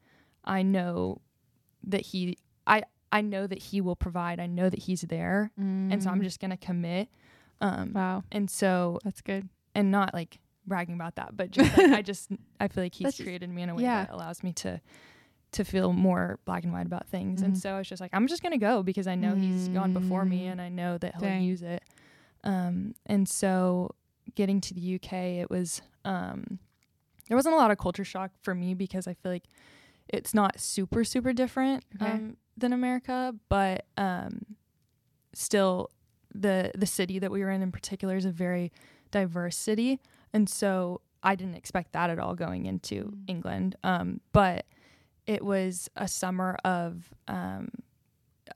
I 0.43 0.61
know 0.61 1.21
that 1.83 2.01
He, 2.01 2.37
I 2.67 2.83
I 3.15 3.21
know 3.21 3.47
that 3.47 3.59
He 3.59 3.81
will 3.81 3.95
provide. 3.95 4.39
I 4.39 4.47
know 4.47 4.69
that 4.69 4.79
He's 4.83 5.01
there, 5.01 5.51
and 5.57 6.01
so 6.03 6.09
I'm 6.09 6.19
Mm. 6.19 6.23
just 6.23 6.39
gonna 6.39 6.57
commit. 6.57 7.09
Um, 7.61 7.93
Wow. 7.93 8.23
and 8.31 8.49
so 8.49 8.99
That's 9.03 9.21
good. 9.21 9.47
and 9.73 9.91
not 9.91 10.13
like 10.13 10.39
bragging 10.67 10.95
about 10.95 11.15
that, 11.15 11.37
but 11.37 11.51
just 11.51 11.77
like 11.77 11.91
I 11.91 12.01
just 12.11 12.29
I 12.59 12.67
feel 12.67 12.83
like 12.83 12.95
he's 12.95 13.05
That's 13.05 13.21
created 13.21 13.49
me 13.49 13.61
in 13.61 13.69
a 13.69 13.75
way 13.75 13.83
yeah. 13.83 14.05
that 14.05 14.13
allows 14.13 14.43
me 14.43 14.51
to 14.53 14.81
to 15.53 15.63
feel 15.63 15.93
more 15.93 16.37
black 16.43 16.63
and 16.65 16.73
white 16.73 16.85
about 16.85 17.07
things. 17.07 17.41
And 17.41 17.53
Mhm. 17.53 17.57
so 17.61 17.75
I 17.75 17.77
was 17.77 17.87
just 17.87 18.01
like, 18.01 18.11
I'm 18.13 18.27
just 18.27 18.43
gonna 18.43 18.57
go 18.57 18.83
because 18.83 19.07
I 19.07 19.15
know 19.15 19.35
he's 19.35 19.69
gone 19.69 19.93
before 19.93 20.25
me 20.25 20.41
Mm. 20.47 20.51
and 20.51 20.61
I 20.61 20.67
know 20.69 20.97
that 20.97 21.13
he'll 21.15 21.21
Dang. 21.29 21.43
use 21.43 21.61
it. 21.61 21.81
Um 22.43 22.93
and 23.05 23.27
so 23.29 23.91
getting 24.35 24.59
to 24.59 24.73
the 24.73 24.81
UK 24.81 25.39
it 25.39 25.49
was 25.49 25.81
um 26.03 26.59
there 27.29 27.37
wasn't 27.37 27.53
a 27.55 27.57
lot 27.57 27.71
of 27.71 27.77
culture 27.77 28.03
shock 28.03 28.31
for 28.41 28.53
me 28.53 28.73
because 28.73 29.07
I 29.07 29.13
feel 29.13 29.31
like 29.31 29.45
it's 30.09 30.33
not 30.33 30.59
super, 30.59 31.03
super 31.03 31.31
different 31.33 31.83
Okay. 31.95 32.11
um, 32.11 32.37
than 32.57 32.73
America, 32.73 33.33
but 33.49 33.85
um, 33.97 34.45
still 35.33 35.89
the 36.33 36.71
the 36.75 36.85
city 36.85 37.19
that 37.19 37.31
we 37.31 37.41
were 37.41 37.51
in 37.51 37.61
in 37.61 37.71
particular 37.71 38.15
is 38.15 38.25
a 38.25 38.31
very 38.31 38.71
diverse 39.11 39.55
city, 39.57 39.99
and 40.33 40.49
so 40.49 41.01
I 41.23 41.35
didn't 41.35 41.55
expect 41.55 41.93
that 41.93 42.09
at 42.09 42.19
all 42.19 42.35
going 42.35 42.65
into 42.65 42.95
Mm. 43.05 43.19
England. 43.27 43.75
Um, 43.83 44.21
but 44.31 44.65
it 45.25 45.43
was 45.43 45.89
a 45.95 46.07
summer 46.07 46.57
of 46.63 47.13
um, 47.27 47.69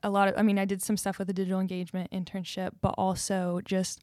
a 0.02 0.10
lot 0.10 0.28
of. 0.28 0.34
I 0.36 0.42
mean, 0.42 0.58
I 0.58 0.64
did 0.64 0.82
some 0.82 0.96
stuff 0.96 1.18
with 1.18 1.26
the 1.26 1.32
digital 1.34 1.60
engagement 1.60 2.10
internship, 2.12 2.70
but 2.80 2.94
also 2.96 3.60
just 3.64 4.02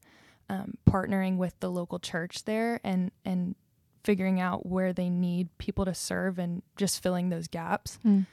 um, 0.49 0.75
partnering 0.89 1.37
with 1.37 1.59
the 1.59 1.69
local 1.71 1.99
church 1.99 2.43
there 2.45 2.79
and 2.83 3.11
and 3.25 3.55
figuring 4.03 4.39
out 4.39 4.65
where 4.65 4.93
they 4.93 5.09
need 5.09 5.49
people 5.57 5.83
to 5.85 5.93
serve 5.93 6.39
and 6.39 6.61
just 6.77 7.03
filling 7.03 7.27
those 7.29 7.47
gaps 7.47 7.99
Mm. 8.05 8.25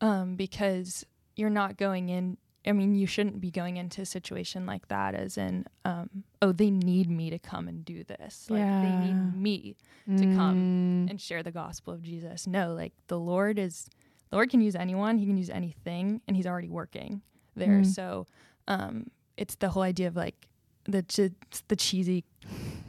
um, 0.00 0.34
because 0.34 1.06
you're 1.40 1.50
not 1.50 1.76
going 1.76 2.08
in. 2.10 2.36
I 2.66 2.72
mean, 2.72 2.94
you 2.94 3.06
shouldn't 3.06 3.40
be 3.40 3.50
going 3.50 3.78
into 3.78 4.02
a 4.02 4.04
situation 4.06 4.66
like 4.66 4.88
that 4.88 5.14
as 5.14 5.38
in, 5.38 5.64
um, 5.86 6.10
oh, 6.42 6.52
they 6.52 6.70
need 6.70 7.08
me 7.10 7.30
to 7.30 7.38
come 7.38 7.66
and 7.68 7.82
do 7.86 8.04
this. 8.04 8.50
Like, 8.50 8.60
they 8.82 9.06
need 9.06 9.34
me 9.34 9.76
to 10.18 10.24
come 10.36 11.06
Mm. 11.06 11.10
and 11.10 11.18
share 11.20 11.42
the 11.42 11.50
gospel 11.52 11.94
of 11.94 12.02
Jesus. 12.02 12.46
No, 12.46 12.74
like, 12.74 12.92
the 13.06 13.18
Lord 13.18 13.58
is, 13.58 13.88
the 14.28 14.36
Lord 14.36 14.50
can 14.50 14.60
use 14.60 14.76
anyone, 14.76 15.16
He 15.16 15.24
can 15.26 15.38
use 15.38 15.48
anything, 15.48 16.20
and 16.28 16.36
He's 16.36 16.46
already 16.46 16.68
working 16.68 17.22
there. 17.56 17.80
Mm. 17.80 17.86
So, 17.86 18.26
um, 18.68 19.06
it's 19.38 19.54
the 19.54 19.70
whole 19.70 19.82
idea 19.82 20.08
of 20.08 20.16
like 20.16 20.46
the, 20.84 21.02
ch- 21.02 21.32
the 21.68 21.76
cheesy 21.76 22.24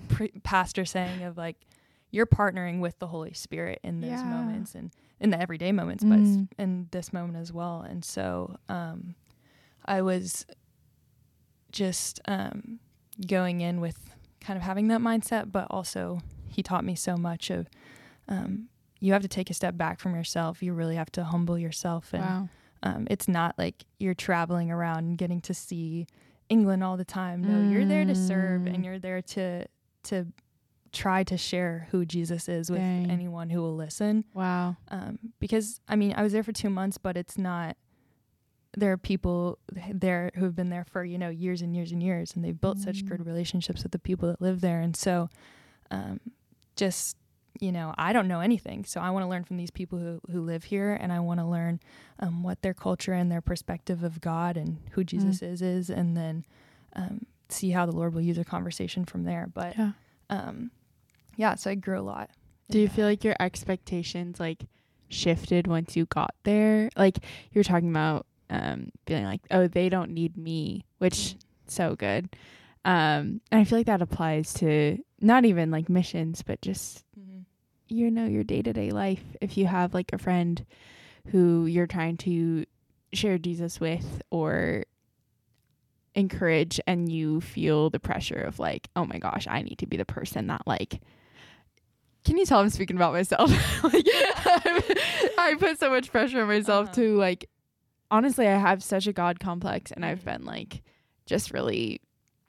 pre- 0.09 0.33
pastor 0.43 0.83
saying 0.83 1.23
of 1.23 1.37
like, 1.37 1.55
you're 2.11 2.25
partnering 2.25 2.79
with 2.79 2.99
the 2.99 3.07
Holy 3.07 3.33
Spirit 3.33 3.79
in 3.83 4.01
those 4.01 4.09
Yeah. 4.09 4.23
moments 4.29 4.75
and 4.75 4.91
in 5.19 5.29
the 5.29 5.39
everyday 5.41 5.71
moments, 5.71 6.03
but 6.03 6.19
Mm. 6.19 6.47
in 6.57 6.87
this 6.91 7.11
moment 7.13 7.37
as 7.37 7.51
well. 7.53 7.81
And 7.81 8.03
so 8.03 8.57
um, 8.69 9.15
I 9.85 10.01
was 10.01 10.45
just 11.71 12.19
um, 12.27 12.79
going 13.27 13.61
in 13.61 13.79
with 13.81 14.15
kind 14.39 14.57
of 14.57 14.63
having 14.63 14.87
that 14.89 14.99
mindset, 15.01 15.51
but 15.51 15.67
also 15.69 16.19
he 16.47 16.61
taught 16.63 16.83
me 16.83 16.95
so 16.95 17.15
much 17.15 17.49
of 17.49 17.67
um, 18.27 18.67
you 18.99 19.13
have 19.13 19.21
to 19.21 19.27
take 19.27 19.49
a 19.49 19.53
step 19.53 19.77
back 19.77 19.99
from 19.99 20.15
yourself. 20.15 20.61
You 20.61 20.73
really 20.73 20.95
have 20.95 21.11
to 21.13 21.23
humble 21.23 21.57
yourself. 21.57 22.13
And 22.13 22.23
Wow. 22.23 22.49
um, 22.83 23.07
it's 23.09 23.27
not 23.27 23.57
like 23.57 23.85
you're 23.99 24.13
traveling 24.13 24.69
around 24.71 24.99
and 25.05 25.17
getting 25.17 25.41
to 25.41 25.53
see 25.53 26.07
England 26.49 26.83
all 26.83 26.97
the 26.97 27.05
time. 27.05 27.41
No, 27.41 27.61
you're 27.61 27.85
there 27.85 28.05
to 28.05 28.15
serve 28.15 28.63
Mm. 28.63 28.73
and 28.73 28.85
you're 28.85 28.99
there 28.99 29.21
to 29.21 29.65
to 30.03 30.25
try 30.91 31.23
to 31.23 31.37
share 31.37 31.87
who 31.91 32.05
Jesus 32.05 32.49
is 32.49 32.69
with 32.69 32.79
Dang. 32.79 33.09
anyone 33.09 33.49
who 33.49 33.61
will 33.61 33.75
listen 33.75 34.25
Wow. 34.33 34.75
um, 34.89 35.19
because 35.39 35.79
I 35.87 35.95
mean 35.95 36.13
I 36.17 36.21
was 36.23 36.33
there 36.33 36.43
for 36.43 36.51
two 36.51 36.69
months, 36.69 36.97
but 36.97 37.15
it's 37.17 37.37
not. 37.37 37.77
There 38.77 38.91
are 38.93 38.97
people 38.97 39.57
there 39.91 40.31
who 40.35 40.45
have 40.45 40.55
been 40.55 40.69
there 40.69 40.85
for 40.85 41.03
you 41.03 41.17
know 41.17 41.29
years 41.29 41.61
and 41.61 41.75
years 41.75 41.91
and 41.91 42.01
years, 42.01 42.33
and 42.35 42.43
they've 42.43 42.59
built 42.59 42.77
such 42.79 43.03
Mm. 43.03 43.09
good 43.09 43.25
relationships 43.25 43.83
with 43.83 43.91
the 43.91 43.99
people 43.99 44.29
that 44.29 44.41
live 44.41 44.61
there, 44.61 44.79
and 44.79 44.95
so 44.95 45.29
um, 45.91 46.19
just 46.77 47.17
you 47.59 47.71
know 47.71 47.93
I 47.97 48.13
don't 48.13 48.29
know 48.29 48.39
anything, 48.39 48.85
so 48.85 49.01
I 49.01 49.09
want 49.09 49.23
to 49.25 49.29
learn 49.29 49.43
from 49.43 49.57
these 49.57 49.71
people 49.71 49.99
who 49.99 50.21
who 50.31 50.41
live 50.41 50.63
here, 50.65 50.93
and 50.93 51.11
I 51.11 51.19
want 51.19 51.41
to 51.41 51.45
learn 51.45 51.81
um, 52.19 52.43
what 52.43 52.61
their 52.61 52.73
culture 52.73 53.11
and 53.13 53.29
their 53.29 53.41
perspective 53.41 54.03
of 54.03 54.21
God 54.21 54.55
and 54.55 54.77
who 54.91 55.03
Jesus 55.03 55.41
is 55.41 55.61
is, 55.61 55.89
and 55.89 56.15
then 56.15 56.45
um, 56.95 57.25
see 57.49 57.71
how 57.71 57.85
the 57.85 57.91
Lord 57.95 58.13
will 58.13 58.21
use 58.21 58.37
a 58.37 58.45
conversation 58.45 59.03
from 59.03 59.23
there. 59.25 59.47
But 59.53 59.77
Yeah. 59.77 59.91
um, 60.29 60.71
yeah, 61.41 61.55
so 61.55 61.71
I 61.71 61.75
grew 61.75 61.99
a 61.99 62.05
lot. 62.05 62.29
Do 62.69 62.79
you 62.79 62.87
that. 62.87 62.95
feel 62.95 63.05
like 63.07 63.23
your 63.23 63.35
expectations 63.39 64.39
like 64.39 64.65
shifted 65.09 65.67
once 65.67 65.95
you 65.97 66.05
got 66.05 66.35
there? 66.43 66.89
Like 66.95 67.17
you 67.51 67.59
were 67.59 67.63
talking 67.63 67.89
about 67.89 68.25
um 68.49 68.91
feeling 69.07 69.25
like, 69.25 69.41
oh, 69.49 69.67
they 69.67 69.89
don't 69.89 70.11
need 70.11 70.37
me, 70.37 70.85
which 70.99 71.35
so 71.67 71.95
good. 71.95 72.29
Um 72.85 73.41
and 73.51 73.59
I 73.61 73.63
feel 73.65 73.79
like 73.79 73.87
that 73.87 74.01
applies 74.01 74.53
to 74.61 74.97
not 75.19 75.45
even 75.45 75.71
like 75.71 75.89
missions, 75.89 76.43
but 76.43 76.61
just 76.61 77.03
Mhm. 77.19 77.45
you 77.89 78.09
know 78.11 78.25
your 78.25 78.43
day-to-day 78.43 78.91
life 78.91 79.23
if 79.41 79.57
you 79.57 79.65
have 79.65 79.93
like 79.93 80.13
a 80.13 80.17
friend 80.17 80.65
who 81.31 81.65
you're 81.65 81.87
trying 81.87 82.17
to 82.17 82.65
share 83.13 83.37
Jesus 83.37 83.79
with 83.79 84.21
or 84.31 84.85
encourage 86.15 86.79
and 86.87 87.11
you 87.11 87.39
feel 87.41 87.89
the 87.89 87.99
pressure 87.99 88.41
of 88.41 88.59
like 88.59 88.89
oh 88.95 89.05
my 89.05 89.17
gosh 89.17 89.47
I 89.49 89.61
need 89.61 89.77
to 89.79 89.87
be 89.87 89.97
the 89.97 90.05
person 90.05 90.47
that 90.47 90.63
like 90.67 90.99
can 92.23 92.37
you 92.37 92.45
tell 92.45 92.59
I'm 92.59 92.69
speaking 92.69 92.95
about 92.95 93.13
myself 93.13 93.49
like 93.83 94.05
I 95.37 95.55
put 95.59 95.79
so 95.79 95.89
much 95.89 96.11
pressure 96.11 96.41
on 96.41 96.47
myself 96.47 96.85
Uh-huh. 96.87 96.93
to 96.95 97.15
like 97.17 97.49
honestly 98.09 98.47
I 98.47 98.57
have 98.57 98.83
such 98.83 99.07
a 99.07 99.13
god 99.13 99.39
complex 99.39 99.91
and 99.91 100.05
I've 100.05 100.23
been 100.25 100.45
like 100.45 100.81
just 101.25 101.51
really 101.53 102.01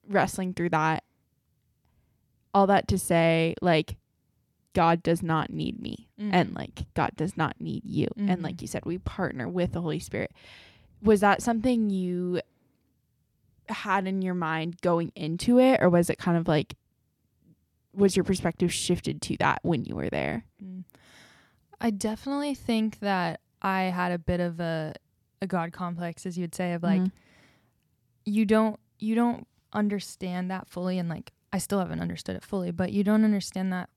wrestling 0.09 0.52
through 0.55 0.71
that 0.71 1.05
all 2.55 2.67
that 2.67 2.88
to 2.88 2.99
say 2.99 3.55
like 3.62 3.97
God 4.75 5.02
does 5.02 5.23
not 5.23 5.50
need 5.50 5.81
me 5.81 6.09
and 6.19 6.50
Mhm. 6.50 6.57
like 6.57 6.85
God 6.95 7.11
does 7.17 7.37
not 7.37 7.61
need 7.61 7.85
you. 7.85 8.09
And 8.17 8.41
Mhm. 8.41 8.43
like 8.43 8.62
you 8.62 8.69
said, 8.69 8.87
we 8.87 8.97
partner 8.99 9.47
with 9.49 9.73
the 9.73 9.81
Holy 9.83 9.99
Spirit. 9.99 10.33
Was 11.02 11.21
that 11.21 11.43
something 11.43 11.91
you 11.91 12.41
had 13.69 14.07
in 14.07 14.23
your 14.23 14.35
mind 14.35 14.81
going 14.81 15.12
into 15.14 15.59
it, 15.59 15.81
or 15.83 15.91
was 15.91 16.09
it 16.11 16.19
kind 16.19 16.37
of 16.38 16.49
like 16.49 16.75
was 17.94 18.16
your 18.16 18.25
perspective 18.25 18.72
shifted 18.72 19.20
to 19.22 19.37
that 19.38 19.61
when 19.62 19.84
you 19.84 19.94
were 19.96 20.08
there? 20.11 20.44
Mm. 20.62 20.84
I 21.80 21.90
definitely 21.90 22.54
think 22.54 23.00
that 23.00 23.40
I 23.61 23.82
had 23.84 24.12
a 24.12 24.18
bit 24.18 24.40
of 24.40 24.61
a 24.61 24.94
a 25.40 25.46
god 25.46 25.72
complex, 25.72 26.25
as 26.26 26.38
you'd 26.38 26.54
say, 26.54 26.72
of 26.72 26.82
like 26.84 27.00
Mhm. 27.02 27.11
you 28.25 28.44
don't 28.46 28.78
you 28.99 29.14
don't 29.16 29.46
understand 29.72 30.50
that 30.50 30.68
fully, 30.68 30.99
and 30.99 31.08
like 31.08 31.32
I 31.52 31.58
still 31.58 31.80
haven't 31.80 32.00
understood 32.00 32.37
it 32.37 32.44
fully, 32.44 32.70
but 32.70 32.92
you 32.92 33.02
don't 33.04 33.25
understand 33.25 33.72
that 33.72 33.90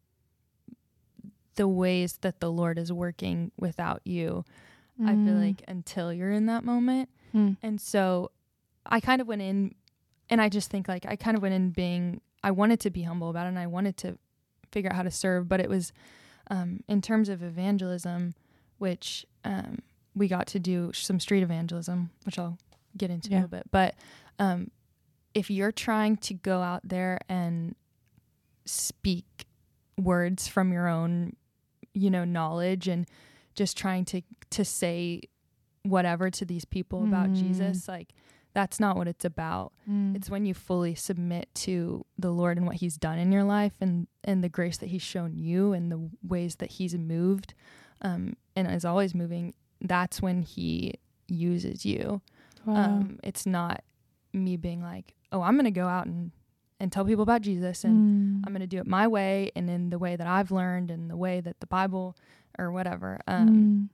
the 1.55 1.67
ways 1.67 2.17
that 2.21 2.39
the 2.41 2.51
Lord 2.51 2.77
is 2.77 2.91
working 2.91 3.51
without 3.57 4.01
you. 4.03 4.43
I 5.03 5.13
feel 5.13 5.35
Mm. 5.35 5.45
like 5.47 5.63
until 5.67 6.11
you're 6.13 6.31
in 6.31 6.45
that 6.47 6.63
moment, 6.63 7.09
Mm. 7.33 7.57
and 7.61 7.79
so 7.81 8.31
I 8.85 8.99
kind 8.99 9.21
of 9.21 9.27
went 9.27 9.41
in, 9.41 9.75
and 10.29 10.41
I 10.41 10.47
just 10.49 10.69
think 10.69 10.87
like 10.87 11.05
I 11.05 11.15
kind 11.15 11.35
of 11.37 11.43
went 11.43 11.53
in 11.53 11.71
being 11.71 12.21
I 12.45 12.51
wanted 12.51 12.79
to 12.81 12.89
be 12.91 13.01
humble 13.03 13.29
about 13.29 13.45
it, 13.47 13.49
and 13.49 13.59
I 13.59 13.67
wanted 13.67 13.97
to 13.97 14.17
figure 14.71 14.89
out 14.91 14.95
how 14.95 15.03
to 15.03 15.11
serve, 15.11 15.49
but 15.49 15.59
it 15.59 15.69
was 15.69 15.91
um, 16.51 16.81
in 16.87 17.01
terms 17.01 17.27
of 17.27 17.41
evangelism, 17.41 18.35
which 18.77 19.25
um, 19.43 19.79
we 20.13 20.27
got 20.27 20.45
to 20.47 20.59
do 20.59 20.91
some 20.93 21.19
street 21.19 21.41
evangelism, 21.43 22.11
which 22.25 22.37
I'll 22.39 22.57
get 22.95 23.09
into 23.09 23.29
Yeah. 23.29 23.35
a 23.35 23.39
little 23.41 23.49
bit. 23.57 23.63
But 23.71 23.95
um, 24.39 24.69
if 25.33 25.49
you're 25.49 25.71
trying 25.71 26.17
to 26.17 26.33
go 26.35 26.61
out 26.61 26.81
there 26.87 27.19
and 27.27 27.75
speak 28.65 29.45
words 29.97 30.47
from 30.47 30.71
your 30.71 30.87
own, 30.87 31.35
you 31.93 32.09
know, 32.09 32.25
knowledge 32.25 32.87
and 32.87 33.07
just 33.55 33.77
trying 33.77 34.05
to 34.05 34.21
to 34.51 34.63
say 34.65 35.21
whatever 35.83 36.29
to 36.29 36.45
these 36.45 36.65
people 36.65 37.03
about 37.03 37.29
Mm. 37.29 37.35
Jesus, 37.35 37.87
like 37.87 38.09
that's 38.55 38.79
not 38.79 38.95
what 38.97 39.07
it's 39.07 39.25
about. 39.25 39.71
Mm. 39.87 40.15
It's 40.15 40.29
when 40.29 40.45
you 40.47 40.53
fully 40.55 40.95
submit 40.95 41.53
to 41.65 42.03
the 42.17 42.31
Lord 42.31 42.57
and 42.57 42.65
what 42.65 42.77
He's 42.77 42.97
done 42.97 43.19
in 43.19 43.31
your 43.31 43.43
life, 43.43 43.73
and 43.79 44.07
and 44.23 44.43
the 44.43 44.49
grace 44.49 44.77
that 44.77 44.87
He's 44.89 45.03
shown 45.03 45.35
you, 45.37 45.73
and 45.73 45.91
the 45.91 46.09
ways 46.27 46.55
that 46.55 46.71
He's 46.71 46.95
moved, 46.97 47.53
um, 48.01 48.35
and 48.55 48.67
is 48.71 48.85
always 48.85 49.13
moving. 49.13 49.53
That's 49.81 50.21
when 50.21 50.41
He 50.41 50.95
uses 51.27 51.85
you. 51.85 52.21
Wow. 52.65 52.75
Um, 52.75 53.19
it's 53.23 53.45
not 53.45 53.83
me 54.33 54.57
being 54.57 54.81
like, 54.81 55.13
oh, 55.31 55.41
I'm 55.43 55.55
gonna 55.55 55.69
go 55.69 55.87
out 55.87 56.07
and 56.07 56.31
and 56.79 56.91
tell 56.91 57.05
people 57.05 57.23
about 57.23 57.41
Jesus, 57.41 57.83
and 57.83 58.41
Mm. 58.41 58.47
I'm 58.47 58.53
gonna 58.53 58.67
do 58.67 58.79
it 58.79 58.87
my 58.87 59.07
way, 59.07 59.51
and 59.55 59.69
in 59.69 59.89
the 59.91 59.99
way 59.99 60.15
that 60.15 60.27
I've 60.27 60.49
learned, 60.51 60.89
and 60.91 61.09
the 61.09 61.17
way 61.17 61.41
that 61.41 61.59
the 61.59 61.67
Bible 61.67 62.15
or 62.57 62.71
whatever. 62.71 63.19
Um, 63.27 63.49
Mm. 63.49 63.89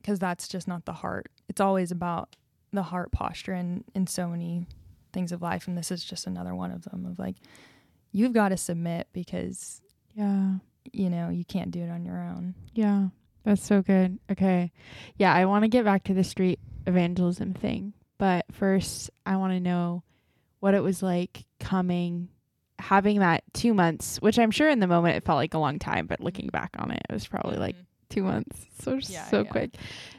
because 0.00 0.18
that's 0.20 0.46
just 0.48 0.68
not 0.68 0.84
the 0.84 0.92
heart. 0.92 1.30
It's 1.48 1.60
always 1.60 1.90
about 1.90 2.36
the 2.72 2.82
heart 2.82 3.12
posture 3.12 3.52
and 3.52 3.84
in 3.94 4.06
so 4.06 4.28
many 4.28 4.66
things 5.12 5.32
of 5.32 5.42
life, 5.42 5.66
and 5.66 5.76
this 5.76 5.90
is 5.90 6.04
just 6.04 6.26
another 6.26 6.54
one 6.54 6.70
of 6.70 6.82
them. 6.82 7.06
Of 7.06 7.18
like, 7.18 7.36
you've 8.12 8.32
got 8.32 8.50
to 8.50 8.56
submit 8.56 9.08
because 9.12 9.80
yeah. 10.14 10.54
you 10.92 11.10
know 11.10 11.30
you 11.30 11.44
can't 11.44 11.70
do 11.70 11.80
it 11.80 11.90
on 11.90 12.04
your 12.04 12.20
own. 12.20 12.54
Yeah, 12.74 13.08
that's 13.44 13.64
so 13.64 13.82
good. 13.82 14.18
Okay. 14.30 14.72
Yeah, 15.16 15.32
I 15.32 15.46
want 15.46 15.64
to 15.64 15.68
get 15.68 15.84
back 15.84 16.04
to 16.04 16.14
the 16.14 16.24
street 16.24 16.60
evangelism 16.86 17.54
thing, 17.54 17.94
but 18.18 18.44
first, 18.52 19.10
I 19.24 19.36
want 19.36 19.52
to 19.52 19.60
know 19.60 20.02
what 20.60 20.74
it 20.74 20.82
was 20.82 21.02
like 21.02 21.44
coming, 21.60 22.28
having 22.78 23.20
that 23.20 23.44
two 23.52 23.74
months, 23.74 24.18
which 24.18 24.38
I'm 24.38 24.50
sure 24.50 24.68
in 24.68 24.80
the 24.80 24.86
moment 24.86 25.16
it 25.16 25.24
felt 25.24 25.36
like 25.36 25.54
a 25.54 25.58
long 25.58 25.78
time, 25.78 26.06
but 26.06 26.20
looking 26.20 26.46
mm-hmm. 26.46 26.58
back 26.58 26.76
on 26.78 26.90
it, 26.90 27.02
it 27.08 27.12
was 27.12 27.26
probably 27.26 27.58
like 27.58 27.76
mm-hmm. 27.76 27.84
Two 28.10 28.22
months. 28.22 28.66
So, 28.80 28.94
Yeah, 29.02 29.24
so 29.28 29.42
yeah. 29.42 29.50
quick. 29.50 29.74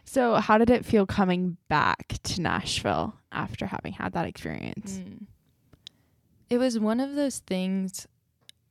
So, 0.05 0.35
how 0.35 0.57
did 0.57 0.69
it 0.69 0.85
feel 0.85 1.05
coming 1.05 1.57
back 1.67 2.17
to 2.23 2.41
Nashville 2.41 3.15
after 3.31 3.65
having 3.65 3.93
had 3.93 4.13
that 4.13 4.25
experience? 4.25 4.99
Mm. 4.99 5.25
It 6.49 6.57
was 6.57 6.79
one 6.79 6.99
of 6.99 7.15
those 7.15 7.39
things, 7.39 8.07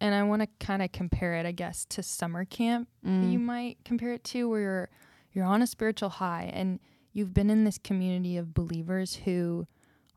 and 0.01 0.15
I 0.15 0.23
want 0.25 0.43
to 0.43 0.49
kind 0.59 0.83
of 0.83 0.91
compare 0.93 1.35
it, 1.35 1.47
I 1.47 1.53
guess, 1.53 1.85
to 1.91 2.03
summer 2.03 2.45
camp. 2.45 2.89
Mm. 3.07 3.33
you 3.33 3.39
might 3.39 3.79
compare 3.85 4.13
it 4.13 4.25
to 4.25 4.49
where 4.49 4.61
you're 4.61 4.89
you're 5.33 5.45
on 5.45 5.63
a 5.63 5.67
spiritual 5.67 6.09
high 6.09 6.51
and 6.53 6.81
you've 7.13 7.33
been 7.35 7.51
in 7.51 7.65
this 7.65 7.79
community 7.79 8.37
of 8.37 8.55
believers 8.55 9.15
who 9.25 9.67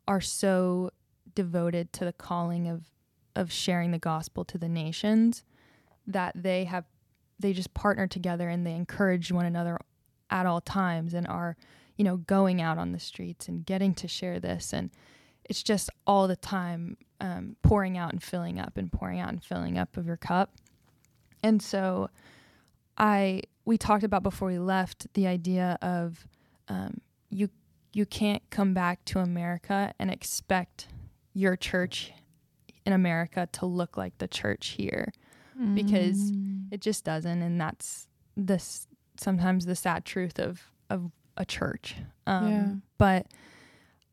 are 0.08 0.22
so 0.22 0.90
devoted 1.36 1.94
to 1.94 2.06
the 2.06 2.14
calling 2.14 2.68
of 2.68 2.86
of 3.36 3.52
sharing 3.52 3.92
the 3.92 4.00
gospel 4.00 4.44
to 4.44 4.58
the 4.58 4.68
nations 4.68 5.44
that 6.08 6.34
they 6.36 6.66
have 6.66 6.86
they 7.42 7.54
just 7.54 7.74
partner 7.74 8.08
together 8.08 8.50
and 8.50 8.66
they 8.66 8.74
encourage 8.74 9.32
one 9.32 9.46
another 9.46 9.78
at 10.30 10.46
all 10.46 10.62
times 10.62 11.14
and 11.14 11.28
are 11.28 11.58
you 11.98 12.04
know 12.04 12.18
going 12.18 12.62
out 12.62 12.78
on 12.78 12.92
the 12.92 13.00
streets 13.00 13.48
and 13.48 13.66
getting 13.66 13.94
to 13.94 14.08
share 14.08 14.40
this 14.40 14.74
and 14.74 14.90
it's 15.46 15.64
just 15.64 15.90
all 16.08 16.28
the 16.28 16.36
time 16.36 16.96
um, 17.20 17.56
pouring 17.62 17.98
out 17.98 18.12
and 18.12 18.24
filling 18.24 18.60
up 18.60 18.78
and 18.78 18.92
pouring 18.92 19.20
out 19.20 19.30
and 19.30 19.44
filling 19.44 19.78
up 19.78 19.98
of 19.98 20.08
your 20.08 20.18
cup 20.18 20.56
and 21.44 21.62
so 21.62 22.10
I 22.98 23.42
we 23.66 23.78
talked 23.78 24.04
about 24.04 24.24
before 24.24 24.48
we 24.48 24.60
left 24.60 25.14
the 25.14 25.28
idea 25.28 25.78
of 25.82 26.28
um, 26.68 27.02
you 27.30 27.50
you 27.94 28.06
can't 28.06 28.42
come 28.50 28.74
back 28.74 29.04
to 29.06 29.20
America 29.20 29.94
and 30.00 30.10
expect 30.10 30.88
your 31.34 31.56
church 31.56 32.14
in 32.86 32.94
America 32.94 33.48
to 33.52 33.66
look 33.66 33.98
like 33.98 34.18
the 34.18 34.28
church 34.28 34.76
here. 34.78 35.12
Because 35.76 36.32
Mm. 36.32 36.68
It 36.72 36.80
just 36.82 37.04
doesn't, 37.04 37.42
and 37.42 37.60
that's 37.60 38.08
this 38.38 38.88
sometimes 39.18 39.66
the 39.66 39.76
sad 39.76 40.06
truth 40.06 40.40
of 40.40 40.72
of 40.90 41.12
a 41.38 41.46
church. 41.46 41.96
Um, 42.26 42.48
Yeah. 42.50 42.74
But 42.98 43.28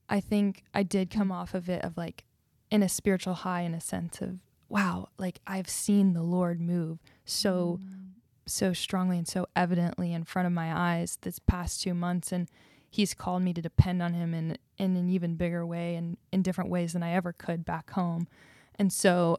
I 0.08 0.20
think 0.20 0.64
I 0.74 0.82
did 0.82 1.10
come 1.10 1.30
off 1.30 1.54
of 1.54 1.68
it 1.68 1.82
of 1.84 1.96
like 1.96 2.24
in 2.70 2.82
a 2.82 2.88
spiritual 2.88 3.34
high, 3.34 3.62
in 3.62 3.74
a 3.74 3.80
sense 3.80 4.20
of 4.20 4.40
wow, 4.68 5.08
like 5.18 5.40
I've 5.46 5.68
seen 5.68 6.12
the 6.14 6.22
Lord 6.22 6.60
move 6.60 6.98
so 7.24 7.78
Mm. 7.82 8.04
so 8.46 8.72
strongly 8.72 9.18
and 9.18 9.28
so 9.28 9.46
evidently 9.54 10.12
in 10.12 10.24
front 10.24 10.46
of 10.46 10.52
my 10.52 10.74
eyes 10.76 11.18
this 11.22 11.38
past 11.38 11.82
two 11.82 11.94
months 11.94 12.32
and 12.32 12.48
he's 12.90 13.12
called 13.14 13.42
me 13.42 13.52
to 13.52 13.60
depend 13.62 14.02
on 14.02 14.14
him 14.14 14.32
in, 14.34 14.56
in 14.78 14.96
an 14.96 15.10
even 15.10 15.34
bigger 15.36 15.64
way 15.66 15.94
and 15.94 16.16
in 16.32 16.40
different 16.42 16.70
ways 16.70 16.94
than 16.94 17.02
I 17.02 17.12
ever 17.12 17.32
could 17.34 17.64
back 17.66 17.90
home. 17.90 18.26
And 18.76 18.90
so 18.90 19.36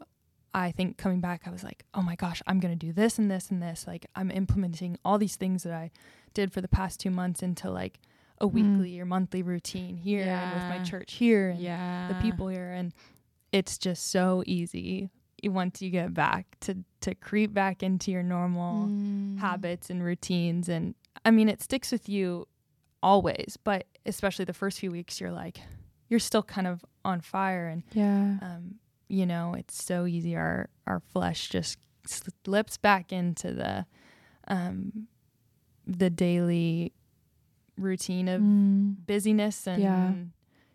I 0.53 0.71
think 0.71 0.97
coming 0.97 1.21
back, 1.21 1.43
I 1.45 1.51
was 1.51 1.63
like, 1.63 1.83
oh 1.93 2.01
my 2.01 2.15
gosh, 2.15 2.41
I'm 2.47 2.59
going 2.59 2.77
to 2.77 2.85
do 2.88 2.91
this 2.93 3.17
and 3.19 3.29
this 3.29 3.49
and 3.51 3.62
this. 3.62 3.85
Like 3.88 4.05
I'm 4.15 4.31
implementing 4.31 4.97
all 5.05 5.17
these 5.17 5.35
things 5.35 5.63
that 5.63 5.73
I 5.73 5.91
did 6.33 6.51
for 6.51 6.62
the 6.62 6.67
past 6.67 6.99
two 6.99 7.12
months 7.12 7.41
into 7.43 7.69
like 7.69 7.99
a 8.41 8.47
Mm. 8.47 8.51
weekly 8.53 8.99
or 8.99 9.05
monthly 9.05 9.43
routine 9.43 9.97
here 9.97 10.23
and 10.23 10.53
with 10.55 10.63
my 10.79 10.83
church 10.83 11.13
here 11.13 11.49
and 11.49 11.59
yeah. 11.59 12.07
the 12.07 12.15
people 12.15 12.47
here. 12.47 12.71
And 12.71 12.93
it's 13.51 13.77
just 13.77 14.07
so 14.12 14.43
easy 14.47 15.09
once 15.43 15.81
you 15.81 15.89
get 15.89 16.13
back 16.13 16.57
to, 16.62 16.77
to 17.01 17.15
creep 17.15 17.53
back 17.53 17.83
into 17.83 18.12
your 18.12 18.23
normal 18.23 18.88
Mm. 18.88 19.39
habits 19.39 19.89
and 19.89 20.03
routines 20.03 20.67
and 20.69 20.95
i 21.25 21.31
mean 21.31 21.47
it 21.49 21.62
sticks 21.62 21.91
with 21.93 22.09
you 22.09 22.45
always 23.01 23.57
but 23.63 23.85
especially 24.05 24.43
the 24.45 24.53
first 24.53 24.79
few 24.79 24.91
weeks 24.91 25.19
you're 25.21 25.31
like 25.31 25.59
you're 26.09 26.19
still 26.19 26.43
kind 26.43 26.67
of 26.67 26.83
on 27.05 27.21
fire 27.21 27.67
and 27.67 27.83
Yeah. 27.93 28.38
um 28.41 28.75
you 29.10 29.26
know 29.26 29.54
it's 29.58 29.84
so 29.84 30.06
easy 30.06 30.36
our 30.36 30.69
our 30.88 31.00
flesh 31.12 31.50
just 31.50 31.78
slips 32.06 32.78
back 32.78 33.12
into 33.12 33.52
the 33.54 33.86
um 34.48 35.08
the 35.86 36.10
daily 36.10 36.93
routine 37.78 38.28
of 38.28 38.41
Mm. 38.41 38.95
busyness 39.06 39.67
and 39.67 39.82
Yeah. 39.82 40.13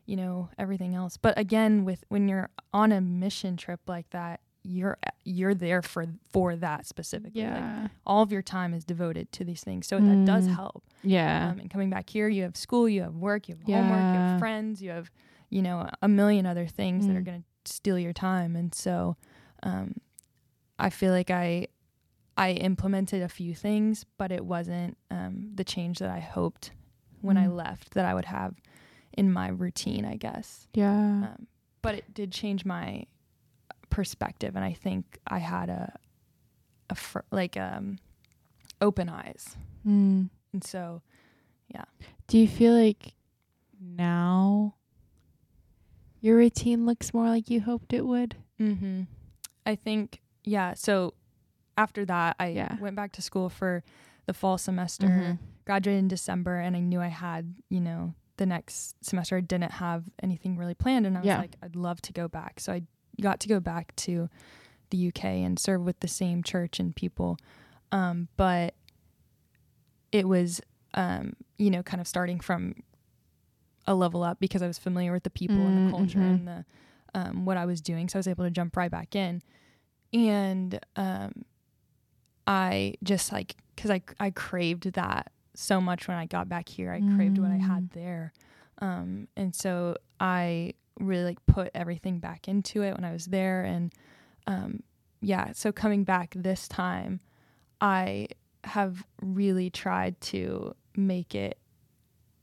you 0.06 0.16
know 0.16 0.48
everything 0.58 0.94
else 0.94 1.16
but 1.16 1.36
again 1.38 1.84
with 1.84 2.04
when 2.08 2.28
you're 2.28 2.50
on 2.72 2.92
a 2.92 3.00
mission 3.00 3.56
trip 3.56 3.80
like 3.86 4.08
that 4.10 4.40
you're 4.62 4.96
you're 5.24 5.54
there 5.54 5.82
for 5.82 6.06
for 6.32 6.56
that 6.56 6.86
specifically 6.86 7.42
like, 7.42 7.52
Yeah. 7.52 7.88
all 8.06 8.22
of 8.22 8.32
your 8.32 8.40
time 8.42 8.72
is 8.74 8.82
devoted 8.84 9.30
to 9.32 9.44
these 9.44 9.62
things. 9.62 9.86
So 9.86 10.00
that 10.00 10.24
does 10.24 10.46
Mm. 10.48 10.54
help. 10.56 10.82
Yeah. 11.02 11.50
Um, 11.50 11.58
and 11.58 11.70
coming 11.70 11.90
back 11.90 12.08
here, 12.08 12.28
you 12.30 12.42
have 12.44 12.56
school, 12.56 12.88
you 12.88 13.02
have 13.02 13.14
work, 13.14 13.46
you 13.48 13.54
have 13.56 13.64
homework, 13.64 14.12
you 14.14 14.20
have 14.20 14.38
friends, 14.38 14.82
you 14.82 14.88
have, 14.90 15.10
you 15.50 15.60
know, 15.60 15.88
a 16.00 16.08
million 16.08 16.46
other 16.46 16.66
things 16.66 17.06
that 17.06 17.14
are 17.16 17.20
Mm. 17.20 17.24
going 17.26 17.42
to 17.42 17.48
steal 17.66 17.98
your 17.98 18.12
time. 18.12 18.56
And 18.56 18.74
so 18.74 19.16
um, 19.62 19.94
I 20.78 20.90
feel 20.90 21.12
like 21.12 21.30
I 21.30 21.68
I 22.36 22.50
implemented 22.52 23.22
a 23.22 23.28
few 23.28 23.54
things, 23.54 24.04
but 24.18 24.32
it 24.32 24.44
wasn't 24.44 24.96
um, 25.10 25.50
the 25.54 25.62
change 25.64 25.98
that 26.00 26.10
I 26.10 26.18
hoped 26.20 26.72
when 27.20 27.36
I 27.36 27.46
Mm. 27.46 27.54
left 27.56 27.94
that 27.94 28.04
I 28.04 28.12
would 28.12 28.24
have 28.24 28.54
in 29.16 29.32
my 29.32 29.48
routine, 29.48 30.04
I 30.04 30.16
guess. 30.16 30.66
yeah. 30.74 31.28
Um, 31.28 31.46
but 31.80 31.94
it 31.94 32.12
did 32.12 32.32
change 32.32 32.64
my 32.64 33.06
perspective, 33.88 34.56
and 34.56 34.64
I 34.64 34.72
think 34.72 35.20
I 35.28 35.38
had 35.38 35.68
a, 35.68 35.96
a 36.90 36.94
fr- 36.96 37.20
like 37.30 37.56
um, 37.56 37.98
open 38.80 39.08
eyes, 39.08 39.56
Mm. 39.86 40.28
and 40.52 40.64
so 40.64 41.02
yeah. 41.68 41.84
Do 42.26 42.36
you 42.38 42.48
feel 42.48 42.72
like 42.74 43.14
now 43.80 44.74
your 46.24 46.36
routine 46.36 46.86
looks 46.86 47.12
more 47.12 47.28
like 47.28 47.50
you 47.50 47.60
hoped 47.60 47.92
it 47.92 48.06
would? 48.06 48.36
mm-hmm. 48.58 49.02
I 49.66 49.74
think 49.76 50.20
yeah. 50.44 50.74
So 50.74 51.14
after 51.76 52.04
that, 52.04 52.36
I 52.38 52.48
Yeah. 52.48 52.76
went 52.78 52.96
back 52.96 53.12
to 53.12 53.22
school 53.22 53.48
for 53.48 53.82
the 54.26 54.32
fall 54.34 54.58
semester, 54.58 55.06
Mhm. 55.08 55.38
graduated 55.64 55.98
in 56.00 56.08
December, 56.08 56.58
and 56.58 56.76
I 56.76 56.80
knew 56.80 57.00
I 57.00 57.08
had 57.08 57.54
you 57.68 57.80
know 57.80 58.14
the 58.36 58.46
next 58.46 58.96
semester 59.04 59.36
I 59.36 59.40
didn't 59.40 59.72
have 59.72 60.04
anything 60.22 60.56
really 60.56 60.74
planned, 60.74 61.06
and 61.06 61.16
I 61.16 61.20
was 61.20 61.26
Yeah. 61.26 61.38
like, 61.38 61.56
I'd 61.62 61.76
love 61.76 62.00
to 62.02 62.12
go 62.12 62.26
back. 62.28 62.58
So 62.60 62.72
I 62.72 62.82
got 63.20 63.38
to 63.40 63.48
go 63.48 63.60
back 63.60 63.94
to 63.96 64.28
the 64.90 64.98
UK 64.98 65.44
and 65.44 65.58
serve 65.58 65.82
with 65.82 66.00
the 66.00 66.08
same 66.08 66.42
church 66.42 66.80
and 66.80 66.94
people. 66.96 67.36
Um, 67.92 68.28
but 68.36 68.74
it 70.10 70.26
was, 70.28 70.60
um, 70.94 71.34
you 71.58 71.70
know, 71.70 71.82
kind 71.82 72.00
of 72.00 72.08
starting 72.08 72.40
from 72.40 72.74
a 73.86 73.94
level 73.94 74.22
up 74.22 74.38
because 74.40 74.62
I 74.62 74.66
was 74.66 74.78
familiar 74.78 75.12
with 75.12 75.22
the 75.24 75.30
people 75.30 75.66
and 75.66 75.86
the 75.86 75.90
culture 75.90 76.18
Mm, 76.18 76.22
mhm. 76.22 76.34
and 76.34 76.48
the 76.48 76.64
um, 77.16 77.44
what 77.44 77.56
I 77.56 77.64
was 77.66 77.80
doing. 77.80 78.08
So 78.08 78.18
I 78.18 78.20
was 78.20 78.28
able 78.28 78.44
to 78.44 78.50
jump 78.50 78.76
right 78.76 78.90
back 78.90 79.14
in. 79.14 79.40
And 80.12 80.80
um, 80.96 81.44
I 82.46 82.94
just 83.02 83.32
like, 83.32 83.56
because 83.74 83.90
I, 83.90 84.02
I 84.20 84.30
craved 84.30 84.92
that 84.94 85.30
so 85.54 85.80
much 85.80 86.08
when 86.08 86.16
I 86.16 86.26
got 86.26 86.48
back 86.48 86.68
here. 86.68 86.92
I 86.92 87.00
craved 87.16 87.38
what 87.38 87.50
I 87.50 87.56
had 87.56 87.90
there. 87.90 88.32
Um, 88.80 89.28
and 89.36 89.54
so 89.54 89.96
I 90.18 90.74
really 90.98 91.24
like 91.24 91.46
put 91.46 91.70
everything 91.74 92.18
back 92.18 92.48
into 92.48 92.82
it 92.82 92.94
when 92.94 93.04
I 93.04 93.12
was 93.12 93.26
there. 93.26 93.62
And 93.62 93.92
um, 94.46 94.82
yeah, 95.20 95.52
so 95.52 95.70
coming 95.72 96.04
back 96.04 96.34
this 96.36 96.66
time, 96.68 97.20
I 97.80 98.28
have 98.64 99.04
really 99.22 99.70
tried 99.70 100.20
to 100.22 100.74
make 100.96 101.34
it 101.34 101.58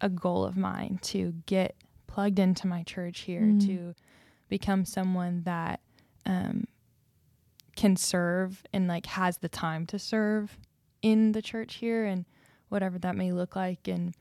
a 0.02 0.10
goal 0.10 0.44
of 0.44 0.58
mine 0.58 1.00
to 1.04 1.34
get 1.46 1.76
plugged 2.08 2.40
into 2.40 2.68
my 2.68 2.84
church 2.84 3.22
here, 3.22 3.42
Mm. 3.42 3.66
to 3.68 3.96
become 4.50 4.84
someone 4.84 5.44
that 5.44 5.80
um, 6.26 6.66
can 7.76 7.96
serve 7.96 8.64
and 8.74 8.88
like 8.88 9.06
has 9.06 9.38
the 9.38 9.50
time 9.50 9.86
to 9.88 9.98
serve 9.98 10.58
in 11.02 11.32
the 11.32 11.42
church 11.42 11.76
here 11.76 12.06
and 12.06 12.26
whatever 12.70 13.00
that 13.00 13.16
may 13.16 13.32
look 13.32 13.56
like. 13.56 13.88
And 13.88 14.14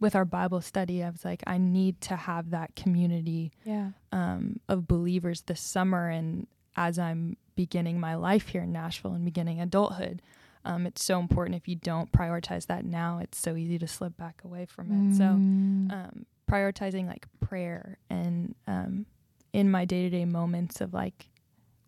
with 0.00 0.14
our 0.14 0.24
Bible 0.24 0.60
study, 0.60 1.02
I 1.02 1.10
was 1.10 1.24
like, 1.24 1.42
I 1.46 1.56
need 1.58 2.00
to 2.02 2.16
have 2.16 2.50
that 2.50 2.74
community 2.76 3.52
Yeah. 3.64 3.90
um, 4.12 4.60
of 4.68 4.86
believers 4.86 5.42
this 5.42 5.60
summer. 5.60 6.08
And 6.08 6.46
as 6.76 6.98
I'm 6.98 7.36
beginning 7.54 7.98
my 8.00 8.16
life 8.16 8.48
here 8.48 8.62
in 8.62 8.72
Nashville 8.72 9.14
and 9.14 9.24
beginning 9.24 9.60
adulthood, 9.60 10.20
um, 10.66 10.86
it's 10.86 11.02
so 11.04 11.18
important. 11.20 11.56
If 11.56 11.66
you 11.68 11.76
don't 11.76 12.10
prioritize 12.12 12.66
that 12.66 12.84
now, 12.84 13.18
it's 13.22 13.38
so 13.38 13.56
easy 13.56 13.78
to 13.78 13.86
slip 13.86 14.16
back 14.16 14.42
away 14.44 14.66
from 14.66 14.90
it. 14.92 15.16
So, 15.16 15.24
Mm. 15.24 15.92
um, 15.92 16.26
prioritizing 16.50 17.06
like 17.06 17.26
prayer 17.40 17.98
and 18.10 18.54
um, 18.66 19.06
in 19.52 19.70
my 19.70 19.84
day 19.84 20.02
to 20.02 20.10
day 20.10 20.24
moments 20.24 20.80
of 20.80 20.92
like 20.94 21.28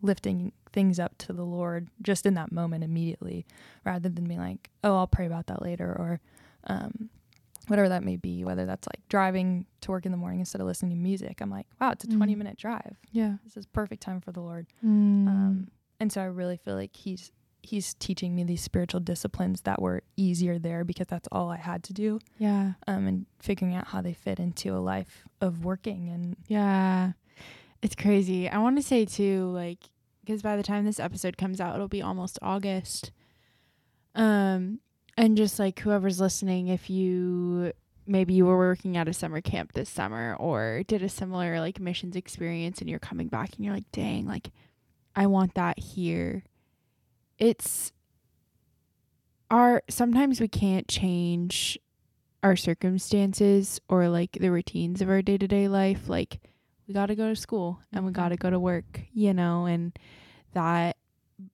lifting 0.03 0.53
things 0.73 0.99
up 1.01 1.17
to 1.19 1.33
the 1.33 1.45
Lord 1.45 1.89
just 2.03 2.25
in 2.27 2.35
that 2.35 2.53
moment 2.53 2.85
immediately, 2.85 3.47
rather 3.85 4.09
than 4.09 4.25
being 4.25 4.41
like, 4.41 4.71
oh, 4.85 4.97
I'll 4.97 5.07
pray 5.07 5.27
about 5.27 5.47
that 5.49 5.61
later 5.63 5.87
or 5.87 6.21
um, 6.69 7.11
whatever 7.67 7.89
that 7.89 8.05
may 8.05 8.17
be, 8.17 8.45
whether 8.45 8.65
that's 8.65 8.87
like 8.87 9.01
driving 9.09 9.67
to 9.83 9.91
work 9.91 10.07
in 10.07 10.13
the 10.13 10.19
morning 10.19 10.41
instead 10.41 10.61
of 10.61 10.67
listening 10.67 10.93
to 10.93 10.97
music. 10.97 11.41
I'm 11.41 11.51
like, 11.51 11.67
wow, 11.81 11.91
it's 11.91 12.05
a 12.05 12.09
20 12.09 12.35
Mm. 12.35 12.39
minute 12.39 12.57
drive. 12.57 12.97
yeah. 13.13 13.37
This 13.45 13.57
is 13.57 13.67
perfect 13.67 14.03
time 14.03 14.21
for 14.21 14.33
the 14.33 14.41
Lord. 14.41 14.67
Mm. 14.85 15.27
Um, 15.29 15.69
and 16.01 16.13
so 16.13 16.21
I 16.21 16.27
really 16.27 16.57
feel 16.57 16.75
like 16.77 16.95
he's 16.95 17.33
he's 17.69 17.95
teaching 17.95 18.35
me 18.35 18.45
these 18.45 18.63
spiritual 18.63 19.01
disciplines 19.01 19.63
that 19.63 19.81
were 19.81 20.03
easier 20.17 20.59
there 20.59 20.85
because 20.85 21.07
that's 21.07 21.29
all 21.31 21.51
I 21.51 21.57
had 21.57 21.83
to 21.85 21.93
do 21.93 22.19
yeah. 22.39 22.73
um, 22.87 23.07
and 23.07 23.27
figuring 23.39 23.75
out 23.75 23.89
how 23.89 24.01
they 24.01 24.15
fit 24.15 24.39
into 24.39 24.75
a 24.75 24.79
life 24.79 25.25
of 25.41 25.65
working 25.65 26.09
and 26.09 26.37
Yeah. 26.49 27.13
It's 27.81 27.95
crazy. 27.95 28.49
I 28.49 28.59
want 28.59 28.77
to 28.77 28.83
say 28.83 29.05
too, 29.05 29.51
like, 29.51 29.79
because 30.21 30.43
by 30.43 30.57
the 30.57 30.63
time 30.63 30.85
this 30.85 30.99
episode 30.99 31.37
comes 31.37 31.61
out, 31.61 31.75
it'll 31.75 31.89
be 31.89 32.03
almost 32.03 32.39
August. 32.43 33.13
Um, 34.15 34.81
and 35.17 35.37
just 35.37 35.59
like 35.59 35.79
whoever's 35.81 36.21
listening, 36.21 36.69
if 36.69 36.91
you 36.91 37.73
maybe 38.07 38.35
you 38.35 38.47
were 38.47 38.57
working 38.57 38.97
at 38.97 39.07
a 39.07 39.13
summer 39.13 39.41
camp 39.41 39.75
this 39.75 39.91
summer 39.91 40.35
or 40.41 40.83
did 40.89 41.03
a 41.03 41.09
similar 41.09 41.61
like 41.61 41.79
missions 41.79 42.17
experience 42.17 42.81
and 42.81 42.89
you're 42.89 42.99
coming 42.99 43.29
back 43.29 43.55
and 43.55 43.65
you're 43.65 43.75
like, 43.75 43.91
dang, 43.93 44.27
like, 44.27 44.51
I 45.15 45.27
want 45.27 45.55
that 45.55 45.79
here. 45.79 46.45
It's 47.39 47.93
our 49.51 49.83
sometimes 49.89 50.41
we 50.41 50.49
can't 50.49 50.89
change 50.89 51.79
our 52.43 52.57
circumstances 52.57 53.81
or 53.89 54.09
like 54.09 54.33
the 54.33 54.51
routines 54.51 55.01
of 55.01 55.09
our 55.09 55.23
day 55.23 55.39
to 55.39 55.49
day 55.49 55.69
life. 55.69 56.09
Like, 56.09 56.41
we 56.87 56.95
got 56.95 57.07
to 57.07 57.15
go 57.17 57.29
to 57.29 57.37
school 57.37 57.81
and 57.93 58.05
we 58.05 58.11
Mhm. 58.13 58.15
got 58.15 58.29
to 58.31 58.37
go 58.37 58.51
to 58.51 58.59
work, 58.61 59.03
you 59.13 59.35
know, 59.35 59.67
and 59.67 59.99
that, 60.53 60.97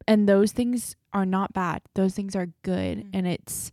and 0.07 0.29
those 0.29 0.53
things 0.53 0.97
are 1.13 1.27
not 1.27 1.53
bad. 1.53 1.83
Those 1.95 2.15
things 2.15 2.37
are 2.37 2.53
good. 2.63 2.99
Mhm. 2.99 3.11
And 3.15 3.27
it's 3.27 3.73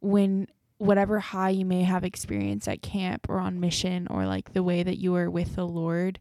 when 0.00 0.46
whatever 0.78 1.20
high 1.20 1.50
you 1.50 1.66
may 1.66 1.82
have 1.82 2.04
experienced 2.04 2.66
at 2.66 2.80
camp 2.82 3.28
or 3.28 3.38
on 3.38 3.60
mission 3.60 4.06
or 4.08 4.26
like 4.26 4.52
the 4.54 4.62
way 4.62 4.82
that 4.82 4.98
you 4.98 5.12
were 5.12 5.30
with 5.30 5.54
the 5.56 5.66
Lord, 5.66 6.18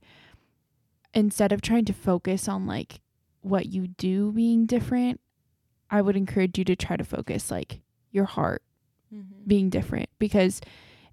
instead 1.14 1.52
of 1.52 1.62
trying 1.62 1.86
to 1.86 1.94
focus 1.94 2.48
on 2.48 2.66
like 2.68 3.00
what 3.42 3.68
you 3.68 3.88
do 3.88 4.32
being 4.32 4.66
different, 4.66 5.20
I 5.90 6.02
would 6.02 6.16
encourage 6.16 6.58
you 6.58 6.66
to 6.66 6.76
try 6.76 6.98
to 6.98 7.04
focus 7.04 7.50
like 7.52 7.82
your 8.12 8.26
heart 8.26 8.62
being 9.48 9.70
different 9.72 10.08
because 10.20 10.62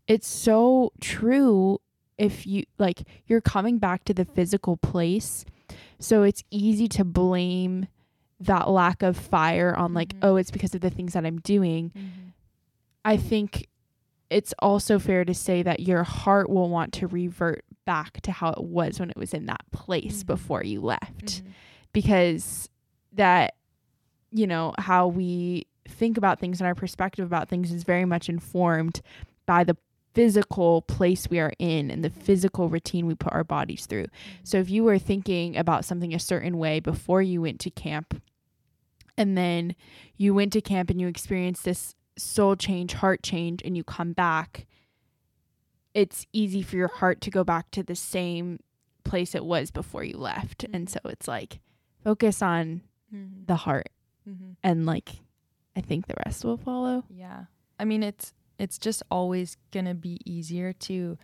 it's 0.06 0.26
so 0.28 0.92
true 1.00 1.78
if 2.18 2.46
you 2.46 2.64
like 2.78 3.04
you're 3.26 3.40
coming 3.40 3.78
back 3.78 4.04
to 4.04 4.12
the 4.12 4.24
physical 4.26 4.76
place 4.76 5.46
so 5.98 6.22
it's 6.22 6.44
easy 6.50 6.88
to 6.88 7.04
blame 7.04 7.86
that 8.38 8.68
lack 8.68 9.02
of 9.02 9.16
fire 9.16 9.74
on 9.74 9.94
like 9.94 10.10
Mhm. 10.14 10.18
oh 10.22 10.36
it's 10.36 10.50
because 10.50 10.74
of 10.74 10.82
the 10.82 10.90
things 10.90 11.14
that 11.14 11.24
I'm 11.24 11.40
doing 11.40 11.90
Mhm. 11.96 12.32
i 13.04 13.16
think 13.16 13.66
it's 14.28 14.52
also 14.58 14.98
fair 14.98 15.24
to 15.24 15.32
say 15.32 15.62
that 15.62 15.80
your 15.80 16.02
heart 16.02 16.50
will 16.50 16.68
want 16.68 16.92
to 16.94 17.06
revert 17.06 17.64
back 17.86 18.20
to 18.22 18.32
how 18.32 18.50
it 18.50 18.62
was 18.64 19.00
when 19.00 19.08
it 19.08 19.16
was 19.16 19.32
in 19.32 19.46
that 19.46 19.62
place 19.72 20.22
Mhm. 20.22 20.26
before 20.26 20.62
you 20.64 20.82
left 20.82 21.42
Mhm. 21.42 21.52
Because 21.96 22.68
that 23.14 23.54
you 24.30 24.46
know 24.46 24.74
how 24.76 25.06
we 25.06 25.66
think 25.88 26.18
about 26.18 26.38
things 26.38 26.60
and 26.60 26.66
our 26.66 26.74
perspective 26.74 27.24
about 27.24 27.48
things 27.48 27.72
is 27.72 27.84
very 27.84 28.04
much 28.04 28.28
informed 28.28 29.00
by 29.46 29.64
the 29.64 29.74
physical 30.12 30.82
place 30.82 31.30
we 31.30 31.40
are 31.40 31.54
in 31.58 31.90
and 31.90 32.04
the 32.04 32.10
physical 32.10 32.68
routine 32.68 33.06
we 33.06 33.14
put 33.14 33.32
our 33.32 33.44
bodies 33.44 33.86
through. 33.86 34.04
So 34.44 34.58
if 34.58 34.68
you 34.68 34.84
were 34.84 34.98
thinking 34.98 35.56
about 35.56 35.86
something 35.86 36.12
a 36.12 36.18
certain 36.18 36.58
way 36.58 36.80
before 36.80 37.22
you 37.22 37.40
went 37.40 37.60
to 37.60 37.70
camp 37.70 38.20
and 39.16 39.38
then 39.38 39.74
you 40.18 40.34
went 40.34 40.52
to 40.52 40.60
camp 40.60 40.90
and 40.90 41.00
you 41.00 41.08
experienced 41.08 41.64
this 41.64 41.94
soul 42.18 42.56
change, 42.56 42.92
heart 42.92 43.22
change 43.22 43.62
and 43.64 43.74
you 43.74 43.82
come 43.82 44.12
back, 44.12 44.66
it's 45.94 46.26
easy 46.34 46.60
for 46.60 46.76
your 46.76 46.88
heart 46.88 47.22
to 47.22 47.30
go 47.30 47.42
back 47.42 47.70
to 47.70 47.82
the 47.82 47.96
same 47.96 48.58
place 49.02 49.34
it 49.34 49.46
was 49.46 49.70
before 49.70 50.04
you 50.04 50.18
left. 50.18 50.64
And 50.64 50.88
Mhm. 50.88 50.90
so 50.90 51.00
it's 51.06 51.26
like 51.26 51.60
focus 52.06 52.40
on 52.42 52.82
Mhm. 53.12 53.46
the 53.46 53.56
heart 53.56 53.90
Mhm. 54.28 54.56
and 54.62 54.86
like 54.86 55.08
I 55.74 55.80
think 55.82 56.06
the 56.06 56.14
rest 56.24 56.44
will 56.44 56.56
follow. 56.56 57.04
Yeah. 57.10 57.46
I 57.78 57.84
mean 57.84 58.02
it's 58.02 58.32
it's 58.58 58.78
just 58.78 59.02
always 59.10 59.56
gonna 59.72 59.94
be 59.94 60.20
easier 60.24 60.72
to 60.88 61.18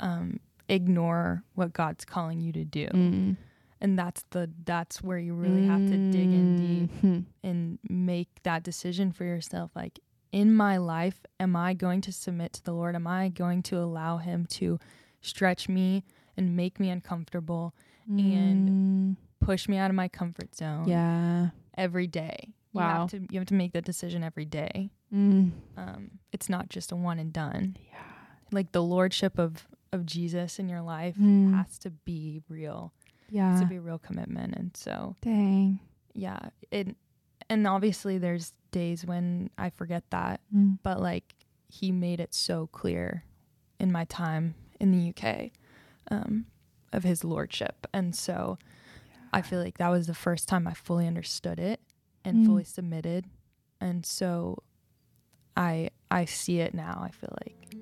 um 0.00 0.40
ignore 0.68 1.42
what 1.54 1.72
God's 1.72 2.04
calling 2.04 2.40
you 2.40 2.52
to 2.52 2.64
do. 2.64 2.88
Mm. 2.88 3.36
And 3.80 3.98
that's 3.98 4.22
the 4.30 4.50
that's 4.64 5.02
where 5.02 5.18
you 5.18 5.32
really 5.34 5.64
have 5.66 5.86
to 5.86 5.96
dig 6.10 6.30
in 6.40 6.56
deep 6.56 6.90
Mhm. 7.02 7.24
and 7.42 7.78
make 7.88 8.42
that 8.42 8.62
decision 8.64 9.12
for 9.12 9.24
yourself 9.24 9.70
like 9.76 10.00
in 10.32 10.54
my 10.54 10.76
life 10.76 11.24
am 11.38 11.54
i 11.56 11.72
going 11.72 12.00
to 12.02 12.12
submit 12.12 12.52
to 12.54 12.62
the 12.64 12.72
lord 12.74 12.94
am 12.96 13.06
i 13.06 13.28
going 13.28 13.62
to 13.62 13.78
allow 13.78 14.16
him 14.18 14.44
to 14.44 14.78
stretch 15.20 15.68
me 15.68 16.02
and 16.36 16.56
make 16.56 16.80
me 16.80 16.90
uncomfortable 16.90 17.74
And 18.08 19.16
push 19.40 19.68
me 19.68 19.76
out 19.76 19.90
of 19.90 19.94
my 19.96 20.08
comfort 20.08 20.54
zone 20.56 20.88
yeah. 20.88 21.48
every 21.76 22.06
day 22.06 22.36
you 22.72 22.80
Wow. 22.80 23.00
have 23.00 23.10
to 23.10 23.18
you 23.30 23.38
have 23.38 23.46
to 23.48 23.54
make 23.54 23.72
that 23.72 23.84
decision 23.84 24.22
every 24.22 24.44
day 24.44 24.90
Mm. 25.14 25.52
um, 25.76 26.10
it's 26.32 26.48
not 26.48 26.68
just 26.68 26.90
a 26.90 26.96
one 26.96 27.20
and 27.20 27.32
done 27.32 27.76
Yeah. 27.92 27.98
like 28.50 28.72
the 28.72 28.82
lordship 28.82 29.38
of 29.38 29.66
of 29.92 30.04
jesus 30.04 30.58
in 30.58 30.68
your 30.68 30.82
life 30.82 31.16
Mm. 31.16 31.54
has 31.54 31.78
to 31.80 31.90
be 31.90 32.42
real 32.48 32.92
it 33.28 33.38
has 33.38 33.58
Yeah. 33.58 33.60
to 33.60 33.66
be 33.66 33.76
a 33.76 33.80
real 33.80 33.98
commitment 34.00 34.54
and 34.56 34.76
so 34.76 35.14
Dang. 35.22 35.78
yeah 36.12 36.48
it 36.72 36.96
and 37.48 37.66
obviously 37.68 38.18
there's 38.18 38.52
days 38.72 39.06
when 39.06 39.48
i 39.56 39.70
forget 39.70 40.02
that 40.10 40.40
Mm. 40.54 40.78
but 40.82 41.00
like 41.00 41.34
he 41.68 41.92
made 41.92 42.18
it 42.20 42.34
so 42.34 42.66
clear 42.68 43.24
in 43.78 43.92
my 43.92 44.04
time 44.06 44.54
in 44.80 44.90
the 44.92 45.10
UK 45.10 45.50
um, 46.10 46.46
of 46.92 47.02
his 47.02 47.24
lordship. 47.24 47.86
And 47.92 48.14
so 48.14 48.56
I 49.36 49.42
feel 49.42 49.60
like 49.62 49.76
that 49.78 49.90
was 49.90 50.06
the 50.06 50.14
first 50.14 50.48
time 50.48 50.66
I 50.66 50.72
fully 50.72 51.06
understood 51.06 51.58
it 51.60 51.80
and 52.24 52.38
Mm. 52.38 52.46
fully 52.46 52.64
submitted. 52.64 53.26
And 53.80 54.04
so 54.06 54.62
I 55.56 55.90
I 56.10 56.24
see 56.24 56.60
it 56.60 56.72
now, 56.72 57.00
I 57.02 57.10
feel 57.10 57.36
like. 57.44 57.76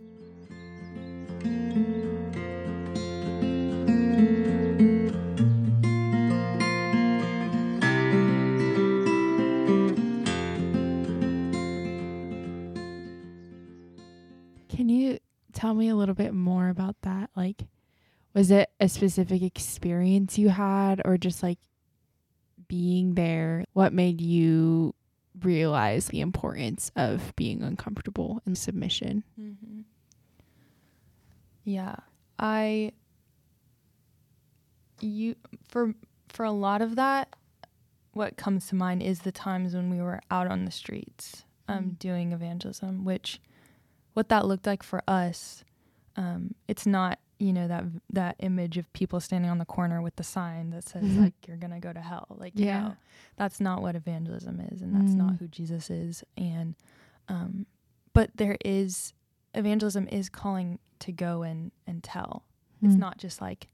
Can 14.68 14.88
you 14.88 15.18
tell 15.52 15.74
me 15.74 15.88
a 15.88 15.94
little 15.94 16.14
bit 16.14 16.34
more 16.34 16.68
about 16.68 16.96
that? 17.02 17.30
Like, 17.36 17.62
was 18.34 18.50
it 18.50 18.70
a 18.80 18.88
specific 18.88 19.42
experience 19.42 20.36
you 20.38 20.48
had, 20.50 21.00
or 21.04 21.16
just 21.16 21.42
like 21.42 21.58
being 22.68 23.14
there, 23.14 23.64
what 23.72 23.92
made 23.92 24.20
you 24.20 24.94
realize 25.42 26.06
the 26.06 26.20
importance 26.20 26.90
of 26.96 27.32
being 27.36 27.62
uncomfortable 27.62 28.40
and 28.46 28.56
submission? 28.58 29.22
Mm-hmm. 29.40 29.80
Yeah, 31.64 31.96
I 32.38 32.92
you 35.00 35.34
for 35.68 35.94
for 36.28 36.44
a 36.44 36.50
lot 36.50 36.82
of 36.82 36.96
that, 36.96 37.34
what 38.12 38.36
comes 38.36 38.66
to 38.68 38.74
mind 38.74 39.02
is 39.02 39.20
the 39.20 39.32
times 39.32 39.74
when 39.74 39.90
we 39.90 40.00
were 40.00 40.20
out 40.30 40.46
on 40.46 40.64
the 40.64 40.70
streets 40.70 41.44
um, 41.68 41.84
Mm. 41.84 41.98
doing 41.98 42.32
evangelism, 42.32 43.04
which 43.04 43.40
what 44.14 44.28
that 44.28 44.46
looked 44.46 44.66
like 44.66 44.82
for 44.82 45.02
us. 45.08 45.64
Um, 46.16 46.54
it's 46.68 46.86
not 46.86 47.18
you 47.44 47.52
know 47.52 47.68
that 47.68 47.84
that 48.12 48.36
image 48.40 48.76
of 48.78 48.90
people 48.92 49.20
standing 49.20 49.50
on 49.50 49.58
the 49.58 49.64
corner 49.64 50.00
with 50.02 50.16
the 50.16 50.22
sign 50.24 50.70
that 50.70 50.84
says 50.88 51.04
Mhm. 51.04 51.22
like 51.24 51.34
you're 51.46 51.56
gonna 51.64 51.80
go 51.80 51.92
to 51.92 52.00
hell. 52.00 52.26
Like 52.30 52.52
Yeah. 52.56 52.80
no, 52.80 52.96
that's 53.36 53.60
not 53.60 53.82
what 53.82 53.94
evangelism 53.96 54.60
is, 54.60 54.80
and 54.82 54.94
that's 54.94 55.12
not 55.14 55.32
Mm. 55.34 55.38
who 55.38 55.48
Jesus 55.48 55.90
is. 55.90 56.24
And 56.36 56.74
um, 57.28 57.66
but 58.12 58.30
there 58.36 58.56
is 58.64 59.12
evangelism 59.54 60.08
is 60.08 60.28
calling 60.28 60.78
to 61.00 61.12
go 61.12 61.42
and 61.42 61.70
and 61.86 62.02
tell. 62.02 62.44
It's 62.82 62.94
Mm. 62.96 62.98
not 63.06 63.18
just 63.18 63.40
like 63.40 63.68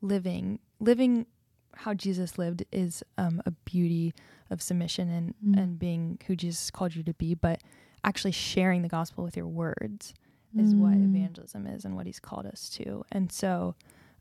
living 0.00 0.58
living 0.80 1.26
how 1.74 1.94
Jesus 1.94 2.38
lived 2.38 2.64
is 2.72 3.02
um, 3.16 3.40
a 3.46 3.50
beauty 3.50 4.12
of 4.50 4.60
submission 4.62 5.08
and 5.10 5.34
Mm. 5.44 5.58
and 5.62 5.78
being 5.78 6.18
who 6.26 6.34
Jesus 6.36 6.70
called 6.70 6.94
you 6.96 7.02
to 7.04 7.14
be, 7.14 7.34
but 7.34 7.62
actually 8.04 8.32
sharing 8.32 8.82
the 8.82 8.88
gospel 8.88 9.22
with 9.24 9.36
your 9.36 9.46
words 9.46 10.14
is 10.56 10.74
what 10.74 10.94
Mm. 10.94 11.14
evangelism 11.14 11.66
is 11.66 11.84
and 11.84 11.94
what 11.94 12.06
he's 12.06 12.20
called 12.20 12.46
us 12.46 12.68
to. 12.70 13.04
And 13.12 13.30
so 13.30 13.74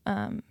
um, 0.06 0.44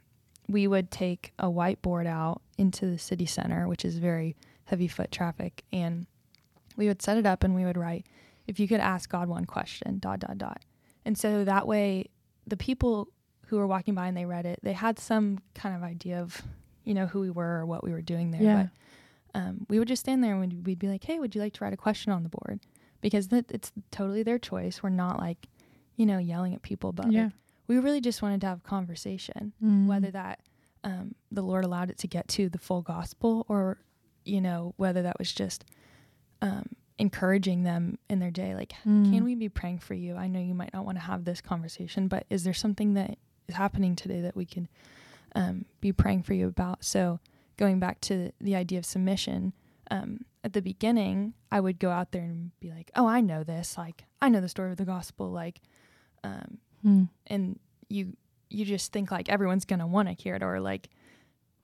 we 0.48 0.66
would 0.66 0.90
take 0.90 1.32
a 1.38 1.46
whiteboard 1.46 2.06
out 2.06 2.40
into 2.56 2.86
the 2.86 2.98
city 2.98 3.26
center, 3.26 3.68
which 3.68 3.84
is 3.84 3.98
very 3.98 4.36
heavy 4.64 4.88
foot 4.88 5.10
traffic, 5.12 5.64
and 5.72 6.06
we 6.76 6.86
would 6.88 7.02
set 7.02 7.18
it 7.18 7.26
up 7.26 7.44
and 7.44 7.54
we 7.54 7.64
would 7.64 7.76
write, 7.76 8.06
if 8.46 8.58
you 8.60 8.68
could 8.68 8.80
ask 8.80 9.10
God 9.10 9.28
one 9.28 9.44
question, 9.44 9.98
dot, 9.98 10.20
dot, 10.20 10.38
dot. 10.38 10.62
And 11.04 11.16
so 11.16 11.44
that 11.44 11.66
way, 11.66 12.10
the 12.46 12.56
people 12.56 13.08
who 13.46 13.56
were 13.56 13.66
walking 13.66 13.94
by 13.94 14.08
and 14.08 14.16
they 14.16 14.24
read 14.26 14.46
it, 14.46 14.58
they 14.62 14.72
had 14.72 14.98
some 14.98 15.38
kind 15.54 15.74
of 15.76 15.82
idea 15.82 16.20
of, 16.20 16.42
you 16.84 16.94
know, 16.94 17.06
who 17.06 17.20
we 17.20 17.30
were 17.30 17.58
or 17.60 17.66
what 17.66 17.84
we 17.84 17.92
were 17.92 18.02
doing 18.02 18.30
there. 18.30 18.42
Yeah. 18.42 18.66
But 19.34 19.40
um, 19.40 19.66
we 19.68 19.78
would 19.78 19.88
just 19.88 20.00
stand 20.00 20.22
there 20.24 20.32
and 20.32 20.40
we'd, 20.40 20.66
we'd 20.66 20.78
be 20.78 20.88
like, 20.88 21.04
hey, 21.04 21.18
would 21.18 21.34
you 21.34 21.40
like 21.40 21.52
to 21.54 21.64
write 21.64 21.72
a 21.72 21.76
question 21.76 22.12
on 22.12 22.22
the 22.22 22.28
board? 22.28 22.60
Because 23.00 23.28
that 23.28 23.50
it's 23.50 23.72
totally 23.90 24.22
their 24.22 24.38
choice. 24.38 24.82
We're 24.82 24.88
not 24.90 25.18
like, 25.20 25.46
you 25.96 26.06
know, 26.06 26.18
yelling 26.18 26.54
at 26.54 26.62
people, 26.62 26.92
but 26.92 27.10
yeah. 27.10 27.24
like, 27.24 27.32
we 27.68 27.78
really 27.78 28.00
just 28.00 28.22
wanted 28.22 28.40
to 28.42 28.46
have 28.46 28.58
a 28.58 28.68
conversation, 28.68 29.52
Mm. 29.62 29.86
whether 29.86 30.10
that 30.10 30.40
um, 30.84 31.14
the 31.32 31.42
Lord 31.42 31.64
allowed 31.64 31.90
it 31.90 31.98
to 31.98 32.06
get 32.06 32.28
to 32.28 32.48
the 32.48 32.58
full 32.58 32.80
gospel 32.82 33.44
or, 33.48 33.78
you 34.24 34.40
know, 34.40 34.72
whether 34.76 35.02
that 35.02 35.18
was 35.18 35.32
just 35.32 35.64
um, 36.42 36.66
encouraging 36.98 37.64
them 37.64 37.98
in 38.08 38.20
their 38.20 38.30
day. 38.30 38.54
Like, 38.54 38.72
Mm. 38.84 39.10
can 39.10 39.24
we 39.24 39.34
be 39.34 39.48
praying 39.48 39.78
for 39.80 39.94
you? 39.94 40.14
I 40.16 40.28
know 40.28 40.38
you 40.40 40.54
might 40.54 40.72
not 40.72 40.84
want 40.84 40.96
to 40.98 41.02
have 41.04 41.24
this 41.24 41.40
conversation, 41.40 42.06
but 42.08 42.24
is 42.30 42.44
there 42.44 42.54
something 42.54 42.94
that 42.94 43.18
is 43.48 43.54
happening 43.56 43.96
today 43.96 44.20
that 44.20 44.36
we 44.36 44.44
can 44.46 44.68
um, 45.34 45.64
be 45.80 45.92
praying 45.92 46.22
for 46.22 46.34
you 46.34 46.46
about? 46.46 46.84
So, 46.84 47.18
going 47.56 47.80
back 47.80 48.00
to 48.02 48.30
the 48.40 48.54
idea 48.54 48.78
of 48.78 48.84
submission, 48.86 49.52
um, 49.90 50.24
at 50.44 50.52
the 50.52 50.62
beginning, 50.62 51.34
I 51.50 51.58
would 51.60 51.78
go 51.78 51.90
out 51.90 52.12
there 52.12 52.22
and 52.22 52.52
be 52.60 52.70
like, 52.70 52.90
"Oh, 52.94 53.06
I 53.06 53.20
know 53.20 53.42
this. 53.42 53.76
Like, 53.76 54.04
I 54.22 54.28
know 54.28 54.40
the 54.40 54.48
story 54.48 54.70
of 54.70 54.76
the 54.76 54.84
gospel. 54.84 55.30
Like, 55.30 55.60
um, 56.24 56.58
Mm. 56.84 57.08
and 57.26 57.58
you 57.88 58.16
you 58.48 58.64
just 58.64 58.92
think 58.92 59.10
like 59.10 59.28
everyone's 59.28 59.64
gonna 59.64 59.86
want 59.86 60.08
to 60.08 60.14
hear 60.14 60.34
it, 60.36 60.42
or 60.42 60.60
like, 60.60 60.88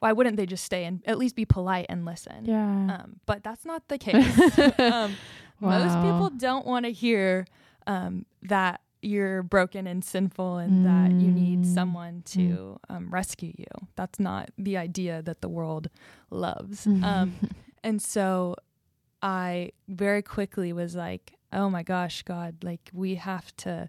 why 0.00 0.10
wouldn't 0.12 0.36
they 0.36 0.46
just 0.46 0.64
stay 0.64 0.84
and 0.84 1.00
at 1.06 1.16
least 1.18 1.36
be 1.36 1.44
polite 1.44 1.86
and 1.88 2.04
listen? 2.04 2.44
Yeah. 2.44 2.96
Um, 2.96 3.20
but 3.26 3.44
that's 3.44 3.64
not 3.64 3.86
the 3.88 3.98
case. 3.98 4.58
um, 4.78 5.16
Most 5.60 6.00
people 6.02 6.28
don't 6.30 6.66
want 6.66 6.86
to 6.86 6.92
hear 6.92 7.46
um, 7.86 8.26
that 8.42 8.80
you're 9.00 9.42
broken 9.44 9.86
and 9.86 10.04
sinful 10.04 10.58
and 10.58 10.84
that 10.84 11.12
you 11.20 11.30
need 11.30 11.60
Mm. 11.62 11.66
someone 11.66 12.22
to 12.26 12.78
um, 12.88 13.10
rescue 13.10 13.52
you. 13.56 13.66
That's 13.94 14.18
not 14.18 14.50
the 14.58 14.76
idea 14.76 15.22
that 15.22 15.40
the 15.40 15.48
world 15.48 15.88
loves. 16.30 16.86
Um, 17.02 17.34
and 17.84 18.00
so 18.02 18.56
I 19.22 19.70
very 19.88 20.22
quickly 20.22 20.72
was 20.72 20.94
like, 20.96 21.34
oh 21.52 21.68
my 21.70 21.82
gosh, 21.84 22.22
God, 22.22 22.64
like 22.64 22.90
we 22.92 23.14
have 23.16 23.54
to. 23.58 23.88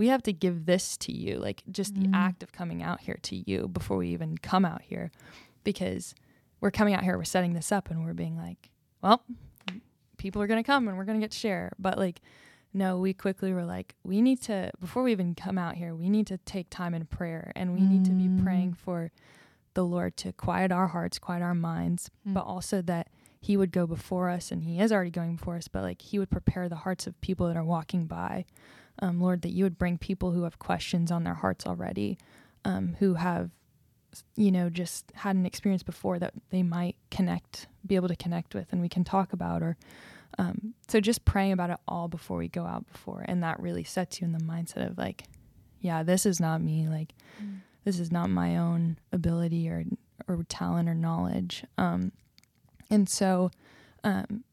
We 0.00 0.08
have 0.08 0.22
to 0.22 0.32
give 0.32 0.64
this 0.64 0.96
to 1.04 1.12
you, 1.12 1.36
like 1.38 1.62
just 1.70 1.94
the 1.94 2.06
Mm. 2.08 2.14
act 2.14 2.42
of 2.42 2.52
coming 2.52 2.82
out 2.82 3.00
here 3.02 3.18
to 3.24 3.36
you 3.50 3.68
before 3.68 3.98
we 3.98 4.08
even 4.08 4.38
come 4.38 4.64
out 4.64 4.80
here, 4.80 5.10
because 5.62 6.14
we're 6.62 6.70
coming 6.70 6.94
out 6.94 7.02
here, 7.04 7.18
we're 7.18 7.24
setting 7.24 7.52
this 7.52 7.70
up, 7.70 7.90
and 7.90 8.02
we're 8.02 8.14
being 8.14 8.34
like, 8.36 8.70
well, 9.02 9.22
people 10.16 10.40
are 10.40 10.46
going 10.46 10.62
to 10.62 10.66
come 10.66 10.88
and 10.88 10.96
we're 10.96 11.04
going 11.04 11.20
to 11.20 11.24
get 11.24 11.32
to 11.32 11.38
share. 11.38 11.72
But 11.78 11.98
like, 11.98 12.22
no, 12.72 12.98
we 12.98 13.12
quickly 13.12 13.52
were 13.52 13.64
like, 13.66 13.94
we 14.02 14.22
need 14.22 14.40
to, 14.42 14.70
before 14.80 15.02
we 15.02 15.12
even 15.12 15.34
come 15.34 15.58
out 15.58 15.74
here, 15.74 15.94
we 15.94 16.08
need 16.08 16.26
to 16.28 16.38
take 16.38 16.70
time 16.70 16.94
in 16.94 17.04
prayer 17.04 17.52
and 17.54 17.74
we 17.74 17.80
need 17.82 18.04
to 18.06 18.12
be 18.12 18.28
Mm. 18.28 18.42
praying 18.42 18.72
for 18.74 19.10
the 19.74 19.84
Lord 19.84 20.16
to 20.18 20.32
quiet 20.32 20.72
our 20.72 20.88
hearts, 20.88 21.18
quiet 21.18 21.42
our 21.42 21.54
minds, 21.54 22.10
Mm. 22.26 22.32
but 22.34 22.44
also 22.46 22.80
that 22.82 23.08
He 23.38 23.56
would 23.56 23.72
go 23.72 23.86
before 23.86 24.30
us 24.30 24.50
and 24.52 24.64
He 24.64 24.80
is 24.80 24.92
already 24.92 25.10
going 25.10 25.36
before 25.36 25.56
us, 25.56 25.68
but 25.68 25.82
like 25.82 26.00
He 26.00 26.18
would 26.18 26.30
prepare 26.30 26.68
the 26.70 26.76
hearts 26.84 27.06
of 27.06 27.20
people 27.20 27.46
that 27.48 27.56
are 27.58 27.64
walking 27.64 28.06
by. 28.06 28.46
Um, 29.00 29.20
Lord, 29.20 29.42
that 29.42 29.50
you 29.50 29.64
would 29.64 29.78
bring 29.78 29.98
people 29.98 30.32
who 30.32 30.42
have 30.42 30.58
questions 30.58 31.10
on 31.10 31.24
their 31.24 31.34
hearts 31.34 31.66
already, 31.66 32.18
um, 32.64 32.96
who 32.98 33.14
have, 33.14 33.50
you 34.36 34.50
know, 34.52 34.68
just 34.68 35.10
had 35.14 35.36
an 35.36 35.46
experience 35.46 35.82
before 35.82 36.18
that 36.18 36.34
they 36.50 36.62
might 36.62 36.96
connect, 37.10 37.66
be 37.86 37.96
able 37.96 38.08
to 38.08 38.16
connect 38.16 38.54
with, 38.54 38.72
and 38.72 38.80
we 38.80 38.88
can 38.88 39.04
talk 39.04 39.32
about. 39.32 39.62
Or 39.62 39.76
um, 40.38 40.74
so 40.88 41.00
just 41.00 41.24
praying 41.24 41.52
about 41.52 41.70
it 41.70 41.78
all 41.88 42.08
before 42.08 42.36
we 42.36 42.48
go 42.48 42.64
out 42.64 42.90
before, 42.92 43.24
and 43.26 43.42
that 43.42 43.58
really 43.60 43.84
sets 43.84 44.20
you 44.20 44.26
in 44.26 44.32
the 44.32 44.38
mindset 44.38 44.86
of 44.86 44.98
like, 44.98 45.24
yeah, 45.80 46.02
this 46.02 46.26
is 46.26 46.38
not 46.38 46.60
me. 46.60 46.86
Like, 46.86 47.14
this 47.84 47.98
is 47.98 48.12
not 48.12 48.28
my 48.28 48.56
own 48.56 48.98
ability 49.12 49.68
or 49.68 49.84
or 50.28 50.42
talent 50.48 50.88
or 50.88 50.94
knowledge. 50.94 51.64
Um, 51.78 52.12
and 52.90 53.08
so, 53.08 53.50
um, 54.04 54.44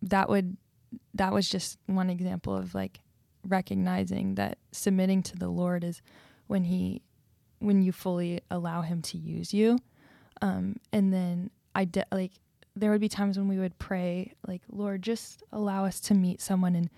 that 0.00 0.28
would 0.28 0.56
that 1.14 1.32
was 1.32 1.48
just 1.48 1.78
one 1.86 2.10
example 2.10 2.56
of 2.56 2.74
like 2.74 3.00
recognizing 3.46 4.34
that 4.36 4.58
submitting 4.72 5.22
to 5.24 5.36
the 5.36 5.48
Lord 5.48 5.84
is 5.84 6.02
when 6.46 6.64
he 6.64 7.02
when 7.58 7.82
you 7.82 7.92
fully 7.92 8.40
allow 8.50 8.82
him 8.82 9.00
to 9.02 9.16
use 9.18 9.54
you. 9.54 9.78
Um, 10.40 10.76
and 10.92 11.12
then 11.12 11.50
I 11.74 11.84
de- 11.84 12.06
like 12.10 12.32
there 12.74 12.90
would 12.90 13.00
be 13.00 13.08
times 13.08 13.38
when 13.38 13.48
we 13.48 13.58
would 13.58 13.78
pray 13.78 14.32
like 14.46 14.62
Lord 14.70 15.02
just 15.02 15.42
allow 15.52 15.84
us 15.84 16.00
to 16.00 16.14
meet 16.14 16.40
someone 16.40 16.74
and 16.74 16.90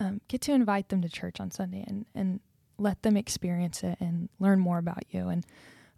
um, 0.00 0.20
get 0.28 0.40
to 0.42 0.52
invite 0.52 0.88
them 0.88 1.00
to 1.02 1.08
church 1.08 1.40
on 1.40 1.50
Sunday 1.50 1.84
and 1.86 2.04
and 2.14 2.40
let 2.78 3.02
them 3.02 3.16
experience 3.16 3.82
it 3.84 3.98
and 4.00 4.28
learn 4.38 4.58
more 4.58 4.78
about 4.78 5.02
you 5.10 5.28
and 5.28 5.44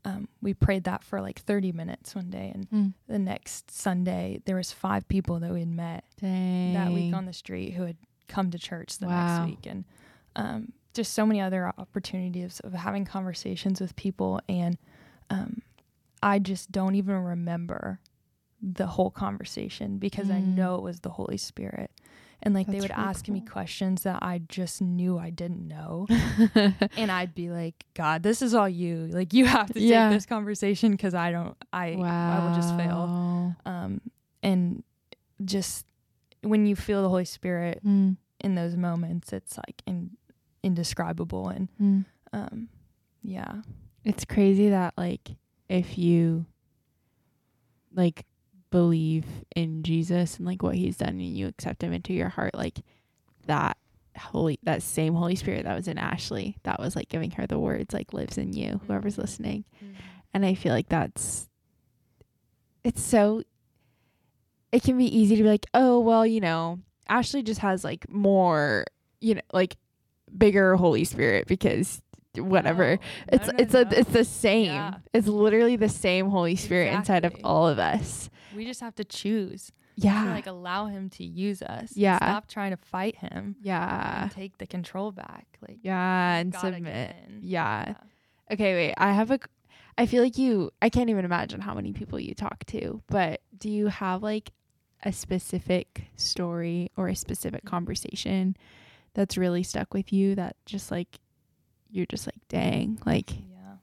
um, 0.04 0.26
we 0.40 0.52
prayed 0.52 0.82
that 0.84 1.04
for 1.04 1.20
like 1.20 1.38
30 1.38 1.70
minutes 1.70 2.14
one 2.16 2.28
day 2.28 2.50
and 2.52 2.68
Mm. 2.70 2.92
the 3.06 3.18
next 3.20 3.70
Sunday 3.70 4.40
there 4.46 4.56
was 4.56 4.72
five 4.72 5.06
people 5.08 5.38
that 5.40 5.52
we 5.52 5.60
had 5.60 5.68
met 5.68 6.04
Dang. 6.20 6.74
that 6.74 6.92
week 6.92 7.14
on 7.14 7.24
the 7.26 7.32
street 7.32 7.70
who 7.74 7.84
had 7.84 7.96
come 8.32 8.50
to 8.50 8.58
church 8.58 8.98
the 8.98 9.06
Wow. 9.06 9.16
next 9.24 9.40
week 9.46 9.66
and 9.66 9.84
um, 10.36 10.72
just 10.94 11.12
so 11.14 11.24
many 11.26 11.40
other 11.40 11.72
opportunities 11.78 12.60
of 12.60 12.72
having 12.72 13.04
conversations 13.04 13.80
with 13.80 13.94
people 13.96 14.40
and 14.48 14.76
um, 15.30 15.62
i 16.22 16.38
just 16.38 16.72
don't 16.72 16.94
even 16.94 17.16
remember 17.16 18.00
the 18.60 18.86
whole 18.86 19.10
conversation 19.10 19.98
because 19.98 20.30
i 20.30 20.40
Mm. 20.40 20.54
know 20.56 20.74
it 20.76 20.82
was 20.82 21.00
the 21.00 21.10
holy 21.10 21.36
spirit 21.36 21.90
and 22.42 22.54
like 22.54 22.66
they 22.66 22.80
would 22.80 22.90
really 22.90 23.08
ask 23.08 23.28
me 23.28 23.40
questions 23.40 24.02
that 24.02 24.18
i 24.22 24.40
just 24.48 24.80
knew 24.80 25.18
i 25.18 25.30
didn't 25.30 25.66
know 25.66 26.06
and 26.96 27.10
i'd 27.10 27.34
be 27.34 27.50
like 27.50 27.84
god 27.94 28.22
this 28.22 28.40
is 28.42 28.54
all 28.54 28.68
you 28.68 29.08
like 29.12 29.32
you 29.34 29.46
have 29.46 29.70
to 29.72 29.80
Yeah. 29.80 30.08
take 30.08 30.16
this 30.16 30.26
conversation 30.26 30.92
because 30.92 31.14
i 31.14 31.30
don't 31.32 31.56
i 31.72 31.96
i 32.30 32.38
will 32.40 32.50
just 32.50 32.74
fail 32.76 33.10
um, 33.66 34.00
and 34.42 34.82
just 35.44 35.86
when 36.42 36.66
you 36.66 36.74
feel 36.76 37.02
the 37.02 37.08
Holy 37.08 37.24
Spirit 37.24 37.80
Mm. 37.84 38.16
In 38.42 38.54
those 38.54 38.76
moments, 38.76 39.32
it's 39.32 39.56
like 39.56 39.82
in, 39.86 40.10
indescribable 40.62 41.48
and 41.48 41.68
Mm. 41.80 42.04
um, 42.32 42.68
yeah, 43.22 43.62
It's 44.04 44.24
crazy 44.24 44.68
that 44.70 44.94
like 44.96 45.36
if 45.68 45.96
you 45.96 46.44
like 47.94 48.24
believe 48.70 49.24
in 49.54 49.82
Jesus 49.82 50.36
and 50.38 50.46
like 50.46 50.62
what 50.62 50.74
he's 50.74 50.96
done 50.96 51.10
and 51.10 51.22
you 51.22 51.46
accept 51.46 51.82
him 51.82 51.92
into 51.92 52.12
your 52.12 52.28
heart, 52.30 52.54
like 52.54 52.78
that 53.46 53.76
holy 54.18 54.58
that 54.64 54.82
same 54.82 55.14
Holy 55.14 55.36
Spirit 55.36 55.64
that 55.64 55.74
was 55.76 55.88
in 55.88 55.98
Ashley, 55.98 56.56
that 56.64 56.78
was 56.80 56.96
like 56.96 57.08
giving 57.08 57.30
her 57.32 57.46
the 57.46 57.58
words 57.58 57.94
like 57.94 58.12
lives 58.12 58.38
in 58.38 58.52
you, 58.52 58.80
whoever's 58.86 59.16
Mhm. 59.16 59.18
listening. 59.22 59.64
And 60.34 60.44
I 60.46 60.54
feel 60.54 60.72
like 60.72 60.88
that's 60.88 61.48
it's 62.84 63.02
so 63.02 63.42
it 64.72 64.82
can 64.82 64.96
be 64.98 65.04
easy 65.16 65.36
to 65.36 65.42
be 65.42 65.48
like, 65.48 65.66
oh 65.74 66.00
well, 66.00 66.26
you 66.26 66.40
know, 66.40 66.80
Ashley 67.08 67.42
just 67.42 67.60
has 67.60 67.84
like 67.84 68.08
more, 68.10 68.84
you 69.20 69.34
know, 69.36 69.40
like 69.52 69.76
bigger 70.36 70.76
Holy 70.76 71.04
Spirit 71.04 71.46
because 71.46 72.00
whatever. 72.36 72.96
No. 72.96 72.98
It's 73.32 73.46
No, 73.48 73.52
no, 73.52 73.58
it's 73.58 73.74
a 73.74 73.88
it's 74.00 74.10
the 74.10 74.24
same. 74.24 74.66
Yeah. 74.66 74.94
It's 75.12 75.26
literally 75.26 75.76
the 75.76 75.88
same 75.88 76.30
Holy 76.30 76.56
Spirit 76.56 76.92
inside 76.94 77.24
of 77.24 77.34
all 77.44 77.68
of 77.68 77.78
us. 77.78 78.30
we 78.56 78.64
just 78.64 78.80
have 78.80 78.94
to 78.96 79.04
choose 79.04 79.72
yeah 79.96 80.24
to 80.24 80.30
like 80.30 80.46
allow 80.46 80.86
him 80.86 81.10
to 81.10 81.24
use 81.24 81.60
us. 81.62 81.92
Yeah. 81.96 82.16
Stop 82.16 82.48
trying 82.48 82.70
to 82.70 82.78
fight 82.78 83.16
him. 83.16 83.56
yeah 83.62 84.28
take 84.32 84.56
the 84.58 84.66
control 84.66 85.12
back. 85.12 85.46
Like 85.66 85.78
yeah 85.82 86.36
and 86.36 86.54
submit 86.54 87.14
yeah 87.42 87.84
Yeah. 87.88 87.94
okay 88.52 88.74
wait 88.74 88.94
i 88.96 89.12
have 89.12 89.30
a 89.30 89.38
I 89.98 90.06
feel 90.06 90.22
like 90.22 90.38
you 90.38 90.70
i 90.80 90.88
can't 90.88 91.10
even 91.10 91.24
imagine 91.26 91.60
how 91.60 91.74
many 91.74 91.92
people 91.92 92.18
you 92.18 92.34
talk 92.34 92.64
to 92.68 93.02
but 93.08 93.42
do 93.58 93.68
you 93.70 93.88
have 93.88 94.22
like 94.22 94.50
a 95.02 95.12
specific 95.12 96.04
story 96.16 96.90
or 96.96 97.08
a 97.08 97.16
specific 97.16 97.64
conversation 97.64 98.56
that's 99.14 99.36
really 99.36 99.62
stuck 99.62 99.92
with 99.94 100.12
you 100.12 100.34
that 100.34 100.56
just 100.66 100.90
like 100.90 101.18
you're 101.90 102.06
just 102.06 102.26
like 102.26 102.38
dang 102.48 102.98
like 103.04 103.30
Yeah. 103.32 103.76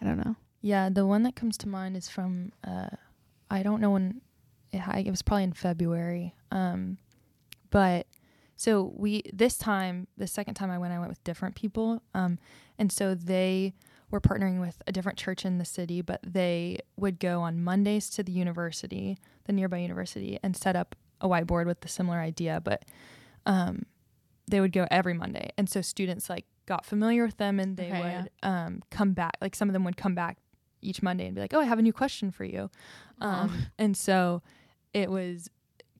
i 0.00 0.04
don't 0.04 0.18
know 0.18 0.36
Yeah, 0.62 0.90
the 0.90 1.06
one 1.06 1.22
that 1.24 1.34
comes 1.34 1.56
to 1.58 1.68
mind 1.68 1.96
is 1.96 2.08
from 2.08 2.52
uh 2.62 2.90
I 3.50 3.62
don't 3.64 3.80
know 3.80 3.90
when 3.90 4.20
it, 4.72 4.82
it 5.06 5.10
was 5.10 5.22
probably 5.22 5.44
in 5.44 5.52
February. 5.54 6.34
Um 6.52 6.98
but 7.70 8.06
so 8.56 8.92
we 8.94 9.22
this 9.32 9.56
time, 9.56 10.06
the 10.16 10.26
second 10.26 10.54
time 10.54 10.70
I 10.70 10.78
went 10.78 10.92
I 10.92 10.98
went 10.98 11.08
with 11.10 11.24
different 11.24 11.54
people. 11.56 12.02
Um 12.14 12.38
and 12.78 12.92
so 12.92 13.14
they 13.14 13.72
were 14.10 14.20
partnering 14.20 14.60
with 14.60 14.82
a 14.86 14.92
different 14.92 15.18
church 15.18 15.44
in 15.44 15.58
the 15.58 15.64
city, 15.64 16.02
but 16.02 16.20
they 16.22 16.78
would 16.96 17.18
go 17.20 17.40
on 17.42 17.62
Mondays 17.62 18.10
to 18.10 18.22
the 18.22 18.32
university, 18.32 19.18
the 19.44 19.52
nearby 19.52 19.78
university 19.78 20.38
and 20.42 20.56
set 20.56 20.76
up 20.76 20.94
a 21.20 21.28
whiteboard 21.28 21.66
with 21.66 21.80
the 21.80 21.88
similar 21.88 22.18
idea, 22.18 22.60
but 22.62 22.84
um 23.46 23.84
they 24.48 24.60
would 24.60 24.72
go 24.72 24.86
every 24.90 25.14
Monday. 25.14 25.50
And 25.56 25.68
so 25.70 25.80
students 25.80 26.28
like 26.28 26.44
got 26.66 26.84
familiar 26.84 27.24
with 27.24 27.36
them 27.36 27.60
and 27.60 27.76
they 27.76 27.86
Okay, 27.88 28.00
yeah. 28.00 28.22
would 28.22 28.30
um 28.42 28.82
come 28.90 29.12
back 29.12 29.36
like 29.40 29.54
some 29.54 29.68
of 29.68 29.72
them 29.72 29.84
would 29.84 29.96
come 29.96 30.14
back 30.14 30.38
each 30.82 31.02
Monday 31.02 31.26
and 31.26 31.34
be 31.34 31.40
like, 31.42 31.52
"Oh, 31.52 31.60
I 31.60 31.64
have 31.64 31.78
a 31.78 31.82
new 31.82 31.92
question 31.92 32.30
for 32.30 32.44
you." 32.44 32.70
Um, 33.20 33.52
and 33.78 33.94
so 33.96 34.42
it 34.94 35.10
was 35.10 35.50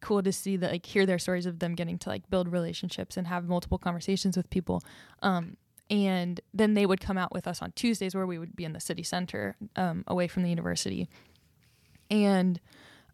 cool 0.00 0.22
to 0.22 0.32
see 0.32 0.56
that 0.56 0.70
like 0.72 0.86
hear 0.86 1.04
their 1.04 1.18
stories 1.18 1.44
of 1.44 1.58
them 1.58 1.74
getting 1.74 1.98
to 1.98 2.08
like 2.08 2.28
build 2.30 2.48
relationships 2.48 3.18
and 3.18 3.26
have 3.26 3.46
multiple 3.46 3.76
conversations 3.76 4.36
with 4.38 4.48
people. 4.48 4.82
Um, 5.22 5.58
and 5.90 6.40
then 6.54 6.74
they 6.74 6.86
would 6.86 7.00
come 7.00 7.18
out 7.18 7.32
with 7.32 7.48
us 7.48 7.60
on 7.60 7.72
Tuesdays 7.72 8.14
where 8.14 8.26
we 8.26 8.38
would 8.38 8.54
be 8.54 8.64
in 8.64 8.72
the 8.72 8.80
city 8.80 9.02
center, 9.02 9.56
um, 9.74 10.04
away 10.06 10.28
from 10.28 10.44
the 10.44 10.48
university. 10.48 11.08
And 12.08 12.60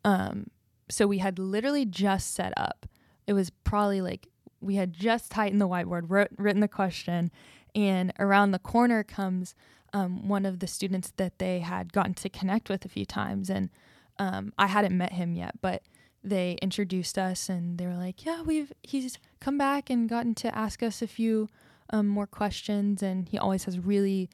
um, 0.04 0.48
so 0.90 1.06
we 1.06 1.18
had 1.18 1.38
literally 1.38 1.86
just 1.86 2.34
set 2.34 2.52
up. 2.56 2.86
It 3.26 3.32
was 3.32 3.50
probably 3.64 4.02
like 4.02 4.28
we 4.60 4.76
had 4.76 4.92
just 4.92 5.30
tightened 5.30 5.60
the 5.60 5.68
whiteboard, 5.68 6.04
wrote, 6.08 6.28
written 6.36 6.60
the 6.60 6.68
question, 6.68 7.30
and 7.74 8.12
around 8.18 8.50
the 8.50 8.58
corner 8.58 9.02
comes 9.02 9.54
um, 9.92 10.28
one 10.28 10.44
of 10.44 10.58
the 10.58 10.66
students 10.66 11.12
that 11.16 11.38
they 11.38 11.60
had 11.60 11.92
gotten 11.92 12.14
to 12.14 12.28
connect 12.28 12.68
with 12.68 12.84
a 12.84 12.88
few 12.88 13.06
times. 13.06 13.48
And 13.48 13.70
um, 14.18 14.52
I 14.58 14.66
hadn't 14.66 14.96
met 14.96 15.12
him 15.12 15.34
yet, 15.34 15.60
but 15.60 15.82
they 16.22 16.58
introduced 16.60 17.18
us 17.18 17.48
and 17.48 17.78
they 17.78 17.86
were 17.86 17.94
like, 17.94 18.24
"Yeah, 18.24 18.42
we've 18.42 18.72
he's 18.82 19.18
come 19.40 19.56
back 19.56 19.88
and 19.88 20.08
gotten 20.08 20.34
to 20.36 20.54
ask 20.56 20.82
us 20.82 21.00
a 21.00 21.06
few 21.06 21.48
um, 21.90 22.06
more 22.06 22.26
questions, 22.26 23.02
and 23.02 23.28
he 23.28 23.38
always 23.38 23.64
has 23.64 23.78
really 23.78 24.30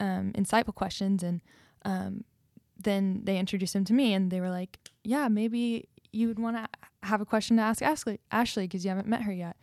um, 0.00 0.32
insightful 0.34 0.74
questions." 0.74 1.22
And 1.22 1.40
um, 1.84 2.24
then 2.78 3.20
they 3.24 3.38
introduced 3.38 3.74
him 3.74 3.84
to 3.86 3.92
me, 3.92 4.14
and 4.14 4.30
they 4.30 4.40
were 4.40 4.50
like, 4.50 4.78
"Yeah, 5.04 5.28
maybe 5.28 5.88
you 6.12 6.28
would 6.28 6.38
want 6.38 6.56
to 6.56 6.68
have 7.02 7.20
a 7.20 7.26
question 7.26 7.56
to 7.56 7.62
ask 7.62 7.82
Ashley, 7.82 8.20
Ashley, 8.30 8.64
because 8.64 8.84
you 8.84 8.90
haven't 8.90 9.08
met 9.08 9.22
her 9.22 9.32
yet." 9.32 9.56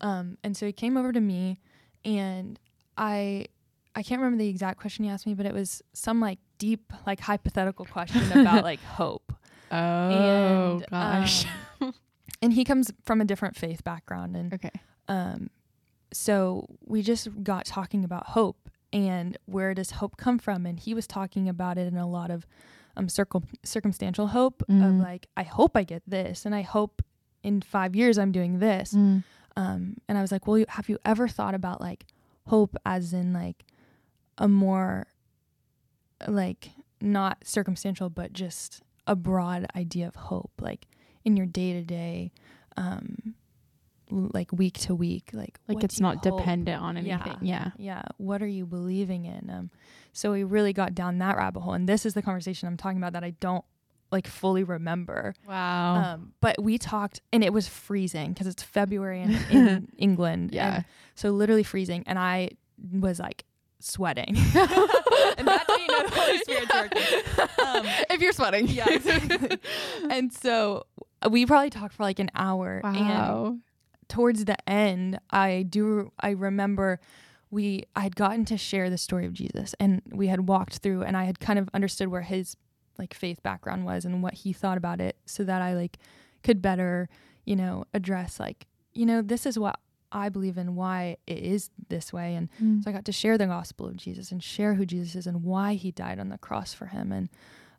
Um, 0.00 0.36
and 0.42 0.56
so 0.56 0.66
he 0.66 0.72
came 0.72 0.96
over 0.96 1.12
to 1.12 1.20
me, 1.20 1.60
and 2.04 2.58
I 2.96 3.46
I 3.94 4.02
can't 4.02 4.20
remember 4.20 4.42
the 4.42 4.48
exact 4.48 4.80
question 4.80 5.04
he 5.04 5.10
asked 5.10 5.26
me, 5.26 5.34
but 5.34 5.46
it 5.46 5.52
was 5.52 5.82
some 5.92 6.20
like 6.20 6.38
deep, 6.58 6.92
like 7.06 7.20
hypothetical 7.20 7.84
question 7.84 8.30
about 8.32 8.64
like 8.70 8.80
hope. 8.80 9.32
oh 9.70 9.76
and, 9.76 10.86
gosh 10.90 11.46
um, 11.80 11.94
and 12.42 12.52
he 12.52 12.62
comes 12.62 12.92
from 13.04 13.22
a 13.22 13.24
different 13.24 13.56
faith 13.56 13.82
background, 13.84 14.36
and 14.36 14.52
okay 14.52 14.70
um, 15.08 15.50
so 16.12 16.66
we 16.84 17.02
just 17.02 17.28
got 17.42 17.64
talking 17.66 18.04
about 18.04 18.28
hope 18.28 18.68
and 18.92 19.36
where 19.46 19.72
does 19.74 19.92
hope 19.92 20.16
come 20.16 20.38
from, 20.38 20.66
and 20.66 20.78
he 20.78 20.92
was 20.94 21.06
talking 21.06 21.48
about 21.48 21.78
it 21.78 21.86
in 21.86 21.96
a 21.96 22.08
lot 22.08 22.30
of 22.30 22.46
um 22.96 23.08
circle 23.08 23.42
circumstantial 23.64 24.28
hope 24.28 24.62
of 24.68 24.68
Mhm. 24.74 25.02
like 25.02 25.26
I 25.36 25.42
hope 25.44 25.76
I 25.76 25.82
get 25.84 26.02
this, 26.06 26.44
and 26.46 26.54
I 26.54 26.62
hope 26.62 27.02
in 27.42 27.60
five 27.62 27.96
years 27.96 28.18
I'm 28.18 28.32
doing 28.32 28.58
this. 28.58 28.92
Mm. 28.94 29.24
Um, 29.56 29.96
and 30.08 30.16
I 30.16 30.20
was 30.22 30.30
like, 30.32 30.46
well, 30.46 30.58
you- 30.58 30.66
have 30.68 30.88
you 30.88 30.98
ever 31.04 31.26
thought 31.28 31.54
about 31.54 31.80
like 31.80 32.06
hope 32.46 32.76
as 32.86 33.12
in 33.12 33.32
like 33.32 33.64
a 34.38 34.48
more 34.48 35.06
like 36.28 36.70
not 37.00 37.38
circumstantial, 37.44 38.08
but 38.10 38.32
just 38.32 38.82
a 39.06 39.16
broad 39.16 39.66
idea 39.74 40.06
of 40.06 40.14
hope, 40.14 40.52
like 40.60 40.86
in 41.24 41.36
your 41.36 41.46
day 41.46 41.72
to 41.72 41.82
day, 41.82 42.32
um, 42.76 43.34
like 44.12 44.52
week 44.52 44.78
to 44.78 44.94
week, 44.94 45.30
like 45.32 45.58
like 45.68 45.82
it's 45.82 46.00
not 46.00 46.24
hope? 46.24 46.38
dependent 46.38 46.82
on 46.82 46.96
anything. 46.96 47.38
Yeah. 47.40 47.70
Yeah. 47.78 48.02
What 48.18 48.42
are 48.42 48.46
you 48.48 48.66
believing 48.66 49.24
in? 49.24 49.50
Um 49.50 49.70
so 50.12 50.32
we 50.32 50.44
really 50.44 50.72
got 50.72 50.94
down 50.94 51.18
that 51.18 51.36
rabbit 51.36 51.60
hole 51.60 51.72
and 51.72 51.88
this 51.88 52.04
is 52.04 52.12
the 52.12 52.20
conversation 52.20 52.68
i'm 52.68 52.76
talking 52.76 52.98
about 52.98 53.14
that 53.14 53.24
i 53.24 53.30
don't 53.40 53.64
like 54.10 54.26
fully 54.26 54.62
remember. 54.62 55.34
Wow. 55.48 56.14
Um 56.14 56.32
but 56.40 56.62
we 56.62 56.78
talked 56.78 57.20
and 57.32 57.42
it 57.42 57.52
was 57.52 57.66
freezing 57.66 58.32
because 58.32 58.46
it's 58.46 58.62
february 58.62 59.22
in, 59.22 59.30
in 59.50 59.88
england 59.96 60.50
yeah. 60.52 60.76
and 60.76 60.84
so 61.14 61.30
literally 61.30 61.62
freezing 61.62 62.04
and 62.06 62.18
i 62.18 62.50
was 62.92 63.18
like 63.18 63.44
sweating. 63.80 64.36
And 65.38 65.48
that's 65.48 65.64
how 65.66 65.76
you 65.78 65.86
know 65.88 66.02
the 66.02 66.10
holy 66.10 66.38
spirit's 66.38 66.74
working. 66.74 67.02
Um, 67.66 67.86
if 68.10 68.20
you're 68.20 68.32
sweating. 68.32 68.68
Yeah. 68.68 68.90
Exactly 68.90 69.58
and 70.10 70.32
so 70.32 70.84
we 71.30 71.46
probably 71.46 71.70
talked 71.70 71.94
for 71.94 72.02
like 72.02 72.18
an 72.18 72.30
hour 72.34 72.80
and 72.84 72.96
wow 72.96 73.56
towards 74.12 74.44
the 74.44 74.56
end, 74.68 75.18
I 75.30 75.64
do 75.68 76.12
I 76.20 76.30
remember 76.30 77.00
we 77.50 77.84
I 77.96 78.00
had 78.00 78.16
gotten 78.16 78.44
to 78.46 78.56
share 78.56 78.88
the 78.90 78.98
story 78.98 79.26
of 79.26 79.32
Jesus 79.32 79.74
and 79.80 80.02
we 80.10 80.26
had 80.28 80.48
walked 80.48 80.76
through 80.78 81.02
and 81.02 81.16
I 81.16 81.24
had 81.24 81.38
kind 81.40 81.58
of 81.58 81.68
understood 81.74 82.08
where 82.08 82.22
his 82.22 82.56
like 82.98 83.14
faith 83.14 83.42
background 83.42 83.84
was 83.84 84.04
and 84.04 84.22
what 84.22 84.34
he 84.34 84.52
thought 84.52 84.76
about 84.78 85.00
it 85.00 85.16
so 85.26 85.44
that 85.44 85.60
I 85.62 85.74
like 85.74 85.96
could 86.42 86.60
better, 86.60 87.08
you 87.44 87.56
know, 87.56 87.84
address 87.94 88.38
like, 88.38 88.66
you 88.92 89.06
know, 89.06 89.22
this 89.22 89.46
is 89.46 89.58
what 89.58 89.78
I 90.14 90.28
believe 90.28 90.58
in 90.58 90.74
why 90.76 91.16
it 91.26 91.38
is 91.38 91.70
this 91.88 92.12
way 92.12 92.34
and 92.34 92.48
Mm. 92.62 92.82
so 92.84 92.90
I 92.90 92.92
got 92.92 93.06
to 93.06 93.12
share 93.12 93.38
the 93.38 93.46
gospel 93.46 93.86
of 93.86 93.96
Jesus 93.96 94.30
and 94.30 94.42
share 94.42 94.74
who 94.74 94.84
Jesus 94.84 95.14
is 95.16 95.26
and 95.26 95.42
why 95.42 95.72
he 95.74 95.90
died 95.90 96.18
on 96.18 96.28
the 96.28 96.38
cross 96.38 96.74
for 96.74 96.86
him 96.86 97.12
and 97.12 97.28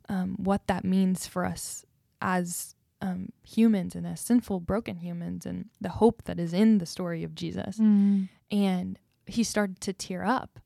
um, 0.08 0.34
what 0.38 0.66
that 0.66 0.84
means 0.84 1.26
for 1.28 1.44
us 1.44 1.84
as 2.20 2.74
um, 3.04 3.28
humans 3.42 3.94
and 3.94 4.06
as 4.06 4.20
sinful, 4.20 4.60
broken 4.60 4.96
humans 4.96 5.44
and 5.46 5.68
the 5.80 5.90
hope 5.90 6.22
that 6.24 6.38
is 6.40 6.52
in 6.54 6.78
the 6.78 6.86
story 6.86 7.22
of 7.22 7.34
Jesus. 7.34 7.78
Mm. 7.78 8.28
And 8.50 8.98
he 9.26 9.44
started 9.44 9.80
to 9.82 9.92
tear 9.92 10.24
up. 10.24 10.58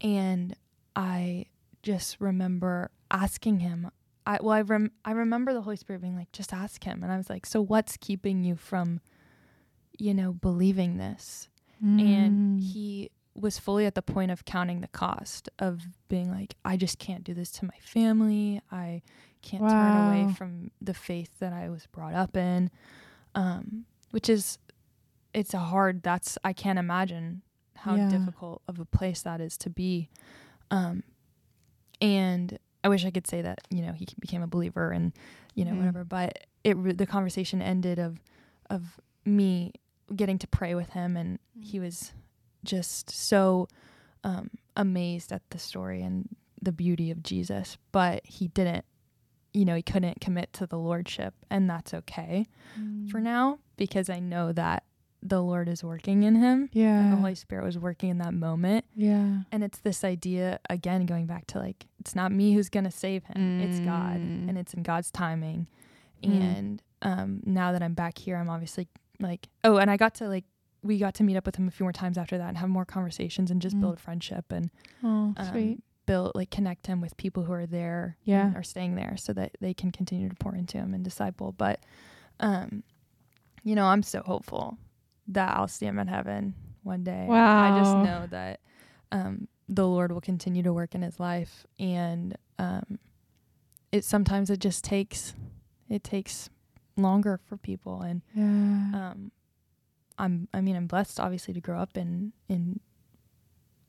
And 0.00 0.54
I 0.96 1.46
just 1.82 2.16
remember 2.20 2.90
asking 3.10 3.60
him, 3.60 3.90
I, 4.26 4.38
well, 4.40 4.52
I, 4.54 4.62
rem- 4.62 4.92
I 5.04 5.12
remember 5.12 5.52
the 5.52 5.60
Holy 5.60 5.76
Spirit 5.76 6.00
being 6.02 6.16
like, 6.16 6.32
just 6.32 6.52
ask 6.54 6.82
him. 6.82 7.02
And 7.02 7.12
I 7.12 7.16
was 7.18 7.28
like, 7.28 7.44
so 7.44 7.60
what's 7.60 7.96
keeping 7.98 8.42
you 8.44 8.56
from, 8.56 9.00
you 9.98 10.14
know, 10.14 10.32
believing 10.32 10.96
this? 10.96 11.48
and 11.82 12.60
Mm. 12.60 12.62
he 12.72 13.10
was 13.34 13.58
fully 13.58 13.84
at 13.84 13.94
the 13.94 14.00
point 14.00 14.30
of 14.30 14.44
counting 14.46 14.80
the 14.80 14.88
cost 14.88 15.50
of 15.58 15.82
being 16.08 16.30
like 16.30 16.54
i 16.64 16.76
just 16.76 16.98
can't 17.00 17.24
do 17.24 17.34
this 17.34 17.50
to 17.50 17.64
my 17.66 17.76
family 17.80 18.60
i 18.70 19.02
can't 19.50 19.62
turn 19.70 19.94
away 20.04 20.22
from 20.36 20.70
the 20.80 20.94
faith 20.94 21.38
that 21.38 21.52
i 21.52 21.68
was 21.68 21.86
brought 21.96 22.14
up 22.14 22.36
in 22.36 22.70
um, 23.34 23.84
which 24.10 24.28
is 24.28 24.58
it's 25.32 25.54
a 25.54 25.58
hard 25.58 26.02
that's 26.02 26.38
i 26.44 26.52
can't 26.52 26.78
imagine 26.78 27.42
how 27.76 27.96
Yeah. 27.96 28.08
difficult 28.08 28.62
of 28.68 28.78
a 28.80 28.84
place 28.98 29.20
that 29.22 29.40
is 29.40 29.56
to 29.58 29.70
be 29.70 30.08
um, 30.70 31.02
and 32.00 32.58
i 32.82 32.88
wish 32.88 33.04
i 33.04 33.10
could 33.10 33.26
say 33.26 33.42
that 33.42 33.58
you 33.70 33.82
know 33.82 33.92
he 33.92 34.06
became 34.20 34.42
a 34.42 34.46
believer 34.46 34.90
and 34.90 35.12
you 35.54 35.64
know 35.64 35.72
Mm. 35.72 35.78
whatever 35.78 36.04
but 36.04 36.46
it 36.62 36.76
re- 36.76 36.92
the 36.92 37.06
conversation 37.06 37.60
ended 37.62 37.98
of 37.98 38.18
of 38.70 38.98
me 39.24 39.72
getting 40.14 40.38
to 40.38 40.46
pray 40.46 40.74
with 40.74 40.90
him 40.90 41.16
and 41.16 41.38
he 41.60 41.78
was 41.80 42.12
just 42.64 43.10
so 43.10 43.68
um, 44.22 44.50
amazed 44.76 45.32
at 45.32 45.42
the 45.50 45.58
story 45.58 46.00
and 46.02 46.28
the 46.60 46.72
beauty 46.72 47.10
of 47.10 47.22
Jesus 47.22 47.76
but 47.92 48.24
he 48.24 48.48
didn't 48.48 48.84
you 49.54 49.64
know 49.64 49.74
he 49.74 49.82
couldn't 49.82 50.20
commit 50.20 50.52
to 50.52 50.66
the 50.66 50.76
lordship 50.78 51.32
and 51.50 51.70
that's 51.70 51.94
okay 51.94 52.46
for 53.10 53.20
now 53.20 53.58
because 53.76 54.10
I 54.10 54.18
know 54.20 54.52
that 54.52 54.82
the 55.26 55.40
Lord 55.40 55.70
is 55.70 55.82
working 55.82 56.22
in 56.24 56.34
him. 56.34 56.68
Yeah 56.72 57.00
and 57.00 57.12
the 57.12 57.16
Holy 57.16 57.34
Spirit 57.34 57.64
was 57.64 57.78
working 57.78 58.10
in 58.10 58.18
that 58.18 58.34
moment. 58.34 58.84
Yeah. 58.94 59.38
And 59.50 59.64
it's 59.64 59.78
this 59.78 60.04
idea 60.04 60.58
again 60.68 61.06
going 61.06 61.26
back 61.26 61.46
to 61.48 61.58
like 61.58 61.86
it's 62.00 62.14
not 62.14 62.30
me 62.30 62.52
who's 62.52 62.68
going 62.68 62.84
to 62.84 62.90
save 62.90 63.24
him 63.24 63.60
it's 63.62 63.78
God 63.80 64.18
Mm. 64.18 64.48
and 64.50 64.58
it's 64.58 64.74
in 64.74 64.82
God's 64.82 65.10
timing. 65.10 65.66
Mm. 66.22 66.40
and 66.58 66.82
um 67.02 67.40
now 67.46 67.72
that 67.72 67.82
I'm 67.82 67.94
back 67.94 68.18
here 68.18 68.36
I'm 68.36 68.50
obviously 68.50 68.88
like 69.20 69.48
oh 69.62 69.76
and 69.78 69.90
I 69.90 69.96
got 69.96 70.14
to 70.16 70.28
like 70.28 70.44
we 70.82 70.98
got 70.98 71.14
to 71.14 71.22
meet 71.22 71.36
up 71.36 71.46
with 71.46 71.56
him 71.56 71.68
a 71.68 71.70
few 71.70 71.84
more 71.84 71.92
times 71.92 72.18
after 72.18 72.36
that 72.36 72.48
and 72.48 72.58
have 72.58 72.68
more 72.68 72.84
conversations 72.84 73.50
and 73.50 73.62
just 73.62 73.76
Mm. 73.76 73.80
build 73.80 73.94
a 73.94 74.00
friendship 74.00 74.46
and 74.50 74.70
oh 75.02 75.32
um, 75.36 75.48
sweet 75.50 75.78
build 76.06 76.32
like 76.34 76.50
connect 76.50 76.86
him 76.86 77.00
with 77.00 77.16
people 77.16 77.44
who 77.44 77.52
are 77.52 77.66
there 77.66 78.16
Yeah. 78.24 78.46
and 78.46 78.56
are 78.56 78.62
staying 78.62 78.94
there 78.96 79.16
so 79.16 79.32
that 79.32 79.52
they 79.60 79.72
can 79.74 79.90
continue 79.92 80.28
to 80.28 80.34
pour 80.34 80.54
into 80.54 80.76
him 80.78 80.92
and 80.94 81.02
disciple 81.04 81.52
but 81.52 81.80
um 82.40 82.82
you 83.62 83.74
know 83.74 83.86
i'm 83.86 84.02
so 84.02 84.20
hopeful 84.20 84.76
that 85.28 85.56
i'll 85.56 85.68
see 85.68 85.86
him 85.86 85.98
in 85.98 86.06
heaven 86.08 86.54
one 86.82 87.02
day 87.04 87.26
wow 87.28 87.62
i 87.62 87.70
just 87.70 87.96
know 87.96 88.26
that 88.26 88.60
um 89.12 89.48
the 89.68 89.86
lord 89.86 90.12
will 90.12 90.20
continue 90.20 90.62
to 90.62 90.72
work 90.72 90.94
in 90.94 91.02
his 91.02 91.18
life 91.18 91.66
and 91.78 92.36
um 92.58 92.98
it 93.92 94.04
sometimes 94.04 94.50
it 94.50 94.58
just 94.60 94.84
takes 94.84 95.34
it 95.88 96.02
takes 96.04 96.50
longer 96.96 97.38
for 97.46 97.56
people 97.56 98.02
and 98.02 98.22
Yeah. 98.34 98.44
um 98.92 99.30
i'm 100.18 100.48
i 100.52 100.60
mean 100.60 100.76
i'm 100.76 100.86
blessed 100.86 101.18
obviously 101.18 101.54
to 101.54 101.60
grow 101.60 101.80
up 101.80 101.96
in 101.96 102.32
in 102.48 102.80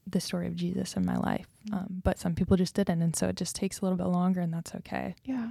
the 0.07 0.19
story 0.19 0.47
of 0.47 0.55
jesus 0.55 0.95
in 0.95 1.05
my 1.05 1.17
life 1.17 1.47
um 1.73 2.01
but 2.03 2.19
some 2.19 2.35
people 2.35 2.55
just 2.57 2.75
didn't 2.75 3.01
and 3.01 3.15
so 3.15 3.27
it 3.27 3.35
just 3.35 3.55
takes 3.55 3.79
a 3.79 3.85
little 3.85 3.97
bit 3.97 4.07
longer 4.07 4.41
and 4.41 4.53
that's 4.53 4.75
okay 4.75 5.15
Yeah. 5.23 5.49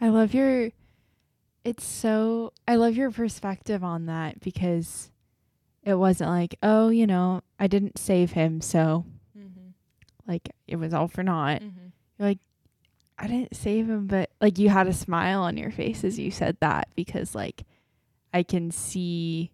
I 0.00 0.08
love 0.08 0.34
your 0.34 0.70
it's 1.64 1.84
so 1.84 2.52
I 2.66 2.74
love 2.74 2.96
your 2.96 3.12
perspective 3.12 3.84
on 3.84 4.06
that 4.06 4.40
because 4.40 5.10
it 5.84 5.94
wasn't 5.94 6.30
like, 6.30 6.56
oh, 6.62 6.88
you 6.88 7.06
know, 7.06 7.42
I 7.58 7.66
didn't 7.66 7.98
save 7.98 8.32
him, 8.32 8.60
so 8.60 9.04
mm-hmm. 9.36 9.70
like 10.26 10.48
it 10.66 10.76
was 10.76 10.92
all 10.94 11.08
for 11.08 11.22
naught. 11.22 11.60
Mm-hmm. 11.62 11.82
I 13.22 13.28
didn't 13.28 13.54
save 13.54 13.88
him, 13.88 14.08
but 14.08 14.30
like 14.40 14.58
you 14.58 14.68
had 14.68 14.88
a 14.88 14.92
smile 14.92 15.42
on 15.42 15.56
your 15.56 15.70
face 15.70 16.02
as 16.02 16.18
you 16.18 16.32
said 16.32 16.56
that 16.58 16.88
because 16.96 17.36
like 17.36 17.62
I 18.34 18.42
can 18.42 18.72
see 18.72 19.51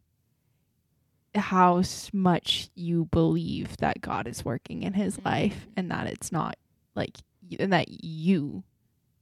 how 1.38 1.82
much 2.12 2.68
you 2.74 3.06
believe 3.06 3.76
that 3.78 4.00
God 4.00 4.26
is 4.26 4.44
working 4.44 4.82
in 4.82 4.92
his 4.94 5.16
Mhm. 5.18 5.24
life 5.24 5.66
and 5.76 5.90
that 5.90 6.06
it's 6.06 6.30
not 6.32 6.56
like 6.94 7.18
and 7.58 7.72
that 7.72 7.88
you 8.04 8.62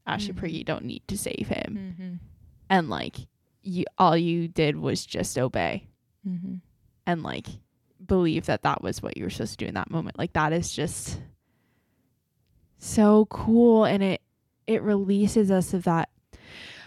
Ashley 0.06 0.32
Mhm. 0.34 0.36
Prigge 0.38 0.64
don't 0.64 0.84
need 0.84 1.02
to 1.08 1.16
save 1.18 1.48
him 1.48 1.76
Mm-hmm. 1.98 2.14
and 2.70 2.88
like 2.90 3.26
you 3.62 3.84
all 3.98 4.16
you 4.16 4.48
did 4.48 4.76
was 4.76 5.04
just 5.06 5.36
obey 5.38 5.86
Mm-hmm. 6.26 6.56
and 7.06 7.22
like 7.22 7.46
believe 8.04 8.46
that 8.46 8.62
that 8.62 8.82
was 8.82 9.02
what 9.02 9.16
you 9.16 9.24
were 9.24 9.30
supposed 9.30 9.58
to 9.58 9.64
do 9.64 9.68
in 9.68 9.74
that 9.74 9.90
moment 9.90 10.18
like 10.18 10.32
that 10.34 10.52
is 10.52 10.72
just 10.72 11.20
so 12.78 13.26
cool 13.26 13.84
and 13.84 14.02
it 14.02 14.20
it 14.66 14.82
releases 14.82 15.50
us 15.50 15.72
of 15.72 15.84
that 15.84 16.08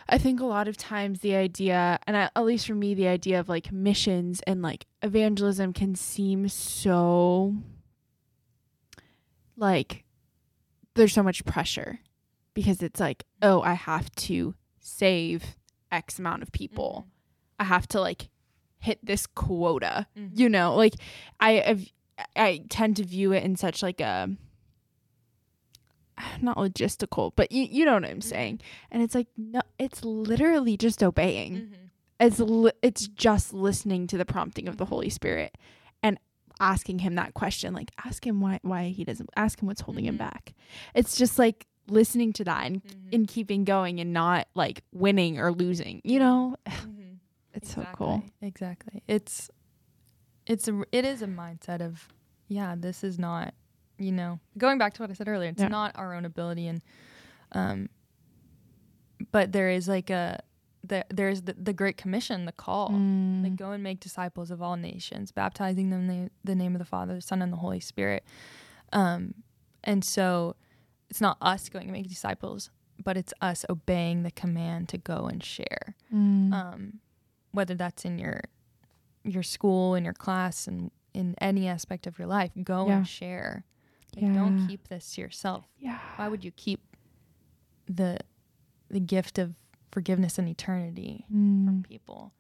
i 0.10 0.18
think 0.18 0.40
a 0.40 0.46
lot 0.46 0.68
of 0.68 0.76
times 0.76 1.20
the 1.20 1.36
idea 1.36 2.00
and 2.06 2.18
I, 2.18 2.30
at 2.36 2.46
least 2.46 2.68
for 2.68 2.76
me 2.76 2.94
the 2.94 3.08
idea 3.08 3.40
of 3.40 3.48
like 3.50 3.72
missions 3.72 4.42
and 4.48 4.62
like 4.62 4.86
evangelism 5.02 5.74
can 5.74 5.96
seem 5.96 6.48
so 6.50 7.56
like 9.56 10.04
there's 10.96 11.14
so 11.14 11.24
much 11.24 11.46
pressure 11.46 12.00
because 12.54 12.82
it's 12.82 13.00
like 13.00 13.24
oh 13.42 13.62
i 13.62 13.74
have 13.74 14.10
to 14.16 14.56
save 14.80 15.56
x 15.92 16.20
amount 16.20 16.44
of 16.44 16.52
people. 16.52 17.08
I 17.60 17.64
have 17.66 17.88
to 17.90 18.00
like 18.00 18.30
hit 18.80 19.00
this 19.04 19.26
quota 19.28 20.08
Mm-hmm. 20.18 20.40
you 20.40 20.50
know? 20.50 20.76
Like 20.76 20.96
i 21.40 21.52
have 21.54 21.86
i 22.36 22.62
tend 22.70 22.98
to 22.98 23.04
view 23.04 23.32
it 23.34 23.44
in 23.44 23.56
such 23.56 23.82
like 23.84 24.02
a 24.02 24.30
not 26.42 26.58
logistical 26.58 27.32
but 27.36 27.52
you, 27.52 27.64
you 27.64 27.86
know 27.86 27.94
what 27.94 28.06
i'm 28.06 28.22
saying 28.22 28.60
and 28.92 29.02
it's 29.04 29.16
like 29.16 29.28
no 29.38 29.62
it's 29.78 30.04
literally 30.04 30.76
just 30.78 31.02
obeying 31.04 31.54
Mm-hmm. 31.54 31.74
it's 32.20 32.40
li- 32.40 32.72
it's 32.82 33.08
just 33.08 33.54
listening 33.54 34.08
to 34.08 34.18
the 34.18 34.26
prompting 34.26 34.68
of 34.68 34.78
the 34.78 34.86
holy 34.86 35.10
spirit 35.10 35.58
and 36.04 36.20
asking 36.60 37.00
him 37.00 37.16
that 37.16 37.34
question 37.34 37.74
like 37.74 37.92
ask 38.06 38.26
him 38.28 38.42
why 38.42 38.60
why 38.64 38.90
he 38.90 39.04
doesn't 39.06 39.30
ask 39.36 39.62
him 39.62 39.68
what's 39.68 39.82
holding 39.82 40.06
him 40.06 40.16
Mhm. 40.16 40.20
back 40.30 40.54
it's 40.94 41.16
just 41.18 41.40
like 41.40 41.66
listening 41.88 42.34
to 42.34 42.44
that 42.44 42.66
and, 42.68 42.84
Mm-hmm. 42.84 43.10
and 43.14 43.28
keeping 43.28 43.64
going 43.64 44.00
and 44.00 44.12
not 44.14 44.48
like 44.56 44.84
winning 44.94 45.40
or 45.40 45.52
losing 45.52 46.02
you 46.04 46.20
know 46.20 46.56
Mm-hmm. 46.68 47.14
it's 47.54 47.74
so 47.74 47.86
cool 47.94 48.24
Exactly. 48.42 49.02
It's 49.08 49.50
it's 50.46 50.68
a 50.68 50.82
it 50.92 51.06
is 51.06 51.22
a 51.22 51.28
mindset 51.28 51.82
of 51.82 52.08
yeah, 52.48 52.74
this 52.78 53.04
is 53.04 53.18
not 53.20 53.54
you 54.00 54.12
know 54.12 54.40
going 54.58 54.78
back 54.78 54.94
to 54.94 55.02
what 55.04 55.12
I 55.12 55.14
said 55.14 55.28
earlier. 55.28 55.50
It's 55.50 55.62
Yeah. 55.62 55.68
not 55.68 55.92
our 55.96 56.14
own 56.16 56.26
ability 56.26 56.68
and 56.68 56.82
um, 57.52 57.90
but 59.32 59.52
there 59.52 59.70
is 59.70 59.88
like 59.88 60.10
a 60.10 60.40
there 60.84 61.04
there's 61.10 61.42
the, 61.42 61.54
the 61.54 61.74
Great 61.74 61.98
Commission, 61.98 62.46
the 62.46 62.52
call. 62.54 62.90
Mm. 62.90 63.44
Like 63.44 63.56
go 63.58 63.72
and 63.72 63.84
make 63.84 64.00
disciples 64.00 64.50
of 64.50 64.62
all 64.62 64.78
nations, 64.78 65.32
baptizing 65.32 65.90
them 65.90 66.10
in 66.10 66.26
the, 66.26 66.32
the 66.44 66.56
name 66.56 66.74
of 66.74 66.80
the 66.80 66.86
Father, 66.86 67.16
the 67.16 67.22
Son, 67.22 67.42
and 67.42 67.52
the 67.52 67.58
Holy 67.58 67.82
Spirit. 67.82 68.24
Um, 68.94 69.34
and 69.84 70.04
so 70.06 70.56
it's 71.10 71.20
not 71.22 71.38
us 71.42 71.68
going 71.70 71.88
to 71.88 71.92
make 71.92 72.08
disciples, 72.08 72.70
but 73.04 73.18
it's 73.18 73.34
us 73.42 73.66
obeying 73.70 74.24
the 74.24 74.32
command 74.32 74.88
to 74.90 74.98
go 74.98 75.26
and 75.26 75.44
share 75.44 75.96
Mm. 76.14 76.54
um, 76.54 76.94
whether 77.52 77.76
that's 77.76 78.06
in 78.06 78.18
your 78.18 78.42
your 79.24 79.44
school, 79.44 79.96
in 79.96 80.06
your 80.06 80.14
class, 80.14 80.66
and 80.66 80.92
in 81.14 81.36
any 81.42 81.68
aspect 81.68 82.08
of 82.08 82.18
your 82.18 82.28
life, 82.28 82.52
go 82.64 82.88
Yeah. 82.88 82.98
and 83.00 83.08
share. 83.08 83.64
Like, 84.22 84.34
don't 84.34 84.68
keep 84.68 84.88
this 84.88 85.14
to 85.16 85.22
yourself. 85.22 85.66
yeah 85.80 86.00
Why 86.18 86.28
would 86.28 86.44
you 86.44 86.52
keep 86.52 86.80
the 87.88 88.20
the 88.90 89.00
gift 89.00 89.38
of 89.38 89.54
forgiveness 89.92 90.38
and 90.40 90.48
eternity 90.50 91.26
Mm. 91.34 91.66
from 91.66 91.84
people? 91.84 92.34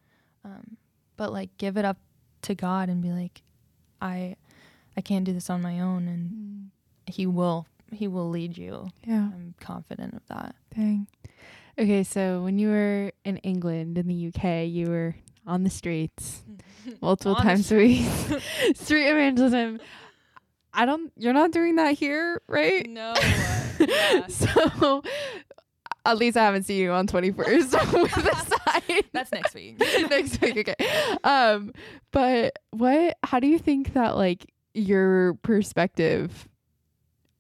Um, 0.43 0.77
but 1.17 1.31
like, 1.33 1.57
give 1.57 1.77
it 1.77 1.85
up 1.85 1.97
to 2.43 2.55
God 2.55 2.89
and 2.89 3.01
be 3.01 3.11
like, 3.11 3.41
I 4.01 4.35
I 4.97 5.01
can't 5.01 5.25
do 5.25 5.33
this 5.33 5.49
on 5.49 5.61
my 5.61 5.79
own, 5.79 6.07
and 6.07 6.29
Mm. 6.31 7.13
He 7.13 7.25
will 7.25 7.65
He 7.91 8.07
will 8.07 8.29
lead 8.29 8.57
you. 8.57 8.89
yeah 9.03 9.29
I'm 9.33 9.55
confident 9.59 10.13
of 10.13 10.25
that. 10.27 10.55
Dang. 10.75 11.07
Okay, 11.77 12.03
so 12.03 12.43
when 12.43 12.59
you 12.59 12.67
were 12.69 13.11
in 13.23 13.37
England, 13.37 13.97
in 13.97 14.07
the 14.07 14.27
UK, 14.27 14.67
you 14.67 14.87
were 14.89 15.15
on 15.47 15.63
the 15.63 15.69
streets 15.69 16.43
multiple 17.01 17.35
On 17.35 17.41
times 17.41 17.71
a 17.71 17.77
week. 17.77 18.05
Street 18.75 19.07
evangelism. 19.09 19.79
I 20.73 20.85
don't. 20.85 21.11
You're 21.17 21.33
not 21.33 21.51
doing 21.51 21.75
that 21.77 21.95
here, 21.95 22.41
right? 22.47 22.87
No. 22.87 23.13
yeah. 23.79 24.27
So, 24.27 25.03
at 26.05 26.17
least 26.17 26.37
I 26.37 26.45
haven't 26.45 26.63
seen 26.63 26.81
you 26.81 26.91
on 26.91 27.07
21st 27.07 27.93
with 28.01 28.11
the 28.13 28.35
sign. 28.87 29.01
That's 29.11 29.31
next 29.31 29.53
week. 29.55 29.79
next 29.79 30.41
week. 30.41 30.57
Okay. 30.57 30.75
Um, 31.23 31.73
but 32.11 32.59
what? 32.71 33.17
How 33.23 33.39
do 33.39 33.47
you 33.47 33.59
think 33.59 33.93
that 33.93 34.15
like 34.15 34.51
your 34.73 35.33
perspective 35.35 36.47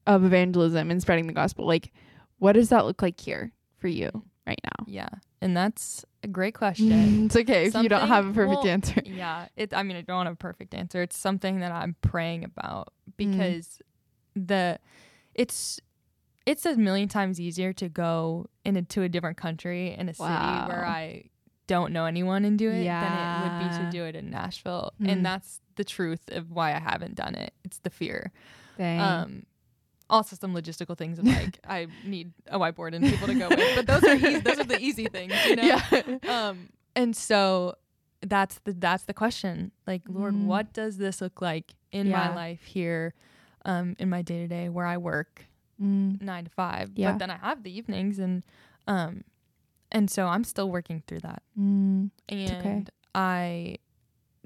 of 0.07 0.23
evangelism 0.25 0.89
and 0.89 1.01
spreading 1.01 1.27
the 1.27 1.33
gospel, 1.33 1.65
like, 1.65 1.91
what 2.39 2.53
does 2.53 2.69
that 2.69 2.85
look 2.85 3.01
like 3.01 3.19
here 3.19 3.51
for 3.77 3.87
you 3.87 4.09
right 4.47 4.59
now? 4.63 4.85
Yeah, 4.87 5.09
and 5.41 5.55
that's 5.55 6.03
a 6.23 6.27
great 6.27 6.53
question. 6.53 7.25
It's 7.25 7.35
okay 7.35 7.65
if 7.65 7.75
you 7.75 7.89
don't 7.89 8.07
have 8.07 8.27
a 8.27 8.33
perfect 8.33 8.63
well, 8.63 8.67
answer. 8.67 9.01
yeah, 9.05 9.47
it. 9.55 9.73
I 9.73 9.83
mean, 9.83 9.97
I 9.97 10.01
don't 10.01 10.25
have 10.25 10.33
a 10.33 10.37
perfect 10.37 10.73
answer. 10.73 11.01
It's 11.01 11.17
something 11.17 11.59
that 11.61 11.71
I'm 11.71 11.95
praying 12.01 12.43
about 12.43 12.93
Mm. 13.09 13.13
because 13.17 13.81
the 14.35 14.79
it's 15.35 15.79
it's 16.45 16.65
a 16.65 16.75
million 16.77 17.07
times 17.09 17.39
easier 17.39 17.73
to 17.73 17.89
go 17.89 18.47
into 18.65 19.01
a 19.01 19.09
different 19.09 19.37
country 19.37 19.93
in 19.93 20.09
a 20.09 20.13
city 20.13 20.29
where 20.29 20.85
I 20.85 21.29
don't 21.67 21.93
know 21.93 22.05
anyone 22.05 22.45
and 22.45 22.57
do 22.57 22.69
it 22.69 22.83
than 22.83 23.11
it 23.13 23.43
would 23.43 23.69
be 23.69 23.77
to 23.77 23.89
do 23.91 24.03
it 24.05 24.15
in 24.15 24.29
Nashville. 24.31 24.93
Mm. 25.01 25.11
And 25.11 25.25
that's 25.25 25.61
the 25.75 25.83
truth 25.83 26.21
of 26.29 26.49
why 26.51 26.73
I 26.73 26.79
haven't 26.79 27.15
done 27.15 27.35
it. 27.35 27.53
It's 27.63 27.79
the 27.79 27.89
fear. 27.91 28.31
Um, 28.79 29.43
also 30.09 30.35
some 30.35 30.53
logistical 30.53 30.97
things 30.97 31.19
of 31.19 31.25
like 31.25 31.59
I 31.67 31.87
need 32.03 32.33
a 32.47 32.57
whiteboard 32.59 32.93
and 32.95 33.03
people 33.05 33.27
to 33.27 33.35
go 33.35 33.49
with, 33.49 33.75
but 33.75 33.87
those 33.87 34.03
are 34.03 34.15
easy, 34.15 34.39
those 34.39 34.59
are 34.59 34.63
the 34.63 34.79
easy 34.79 35.07
things, 35.07 35.33
you 35.45 35.55
know. 35.55 35.63
Yeah. 35.63 36.17
Um, 36.27 36.69
and 36.95 37.15
so 37.15 37.75
that's 38.21 38.59
the 38.65 38.73
that's 38.73 39.03
the 39.03 39.13
question. 39.13 39.71
Like, 39.87 40.01
Lord, 40.09 40.33
Mm. 40.33 40.45
what 40.45 40.73
does 40.73 40.97
this 40.97 41.21
look 41.21 41.41
like 41.41 41.73
in 41.91 42.07
Yeah. 42.07 42.29
my 42.29 42.35
life 42.35 42.63
here, 42.63 43.13
um, 43.65 43.95
in 43.99 44.09
my 44.09 44.21
day 44.21 44.39
to 44.39 44.47
day 44.47 44.69
where 44.69 44.85
I 44.85 44.97
work 44.97 45.45
Mm. 45.81 46.21
nine 46.21 46.43
to 46.45 46.49
five, 46.51 46.91
Yeah. 46.95 47.11
but 47.11 47.19
then 47.19 47.29
I 47.31 47.37
have 47.37 47.63
the 47.63 47.71
evenings 47.71 48.19
and, 48.19 48.43
um, 48.87 49.23
and 49.91 50.09
so 50.11 50.27
I'm 50.27 50.43
still 50.43 50.69
working 50.69 51.01
through 51.07 51.19
that, 51.21 51.41
Mm. 51.57 52.11
and 52.27 52.51
okay. 52.51 52.83
I, 53.15 53.77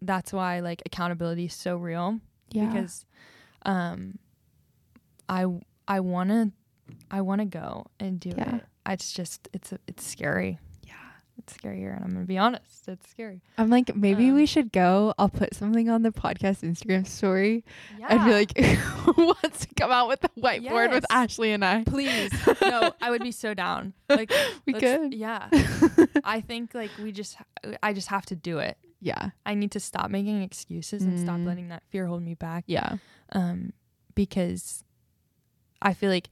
that's 0.01 0.31
why 0.31 0.59
like 0.59 0.81
accountability 0.85 1.45
is 1.45 1.53
so 1.55 1.75
real 1.77 2.19
Yeah. 2.51 2.67
because 2.67 3.05
um 3.65 4.19
I 5.29 5.45
I 5.87 5.99
want 5.99 6.29
to 6.29 6.51
I 7.11 7.21
want 7.21 7.39
to 7.39 7.45
go 7.45 7.85
and 7.99 8.19
do 8.19 8.29
Yeah. 8.37 8.55
it. 8.57 8.63
It's 8.87 9.13
just 9.13 9.47
it's 9.53 9.73
it's 9.87 10.05
scary. 10.05 10.59
yeah. 10.83 10.93
It's 11.37 11.53
scary 11.55 11.77
here 11.79 11.91
and 11.93 12.03
I'm 12.03 12.11
going 12.11 12.23
to 12.25 12.27
be 12.27 12.37
honest. 12.37 12.87
It's 12.87 13.09
scary. 13.09 13.41
I'm 13.57 13.69
like, 13.69 13.95
maybe 13.95 14.29
Um, 14.29 14.35
we 14.35 14.45
should 14.45 14.71
go. 14.71 15.13
I'll 15.17 15.29
put 15.29 15.55
something 15.55 15.89
on 15.89 16.03
the 16.03 16.11
podcast 16.11 16.61
Instagram 16.63 17.07
story 17.07 17.63
Yeah. 17.97 18.07
and 18.09 18.25
be 18.25 18.31
like, 18.33 18.57
who 18.57 19.25
wants 19.27 19.65
to 19.65 19.73
come 19.75 19.89
out 19.91 20.07
with 20.09 20.19
the 20.21 20.29
whiteboard 20.37 20.91
with 20.91 21.05
Ashley 21.09 21.51
and 21.53 21.63
I? 21.65 21.83
please. 21.85 22.31
no, 22.61 22.91
I 23.01 23.09
would 23.09 23.23
be 23.23 23.31
so 23.31 23.53
down. 23.53 23.93
Like 24.09 24.31
We 24.67 24.73
could. 24.73 25.13
Yeah. 25.13 25.47
I 26.23 26.41
think 26.41 26.75
like 26.75 26.91
we 27.01 27.11
just 27.11 27.37
I 27.81 27.93
just 27.93 28.09
have 28.09 28.25
to 28.27 28.35
do 28.35 28.59
it. 28.59 28.77
yeah. 28.99 29.29
I 29.45 29.55
need 29.55 29.71
to 29.71 29.79
stop 29.79 30.11
making 30.11 30.41
excuses 30.43 31.01
and 31.03 31.17
stop 31.19 31.37
Mm. 31.39 31.45
letting 31.47 31.67
that 31.69 31.83
fear 31.89 32.05
hold 32.05 32.21
me 32.21 32.35
back. 32.35 32.65
Yeah. 32.67 32.97
Um 33.31 33.73
because 34.13 34.83
I 35.83 35.93
feel 35.93 36.09
like 36.09 36.29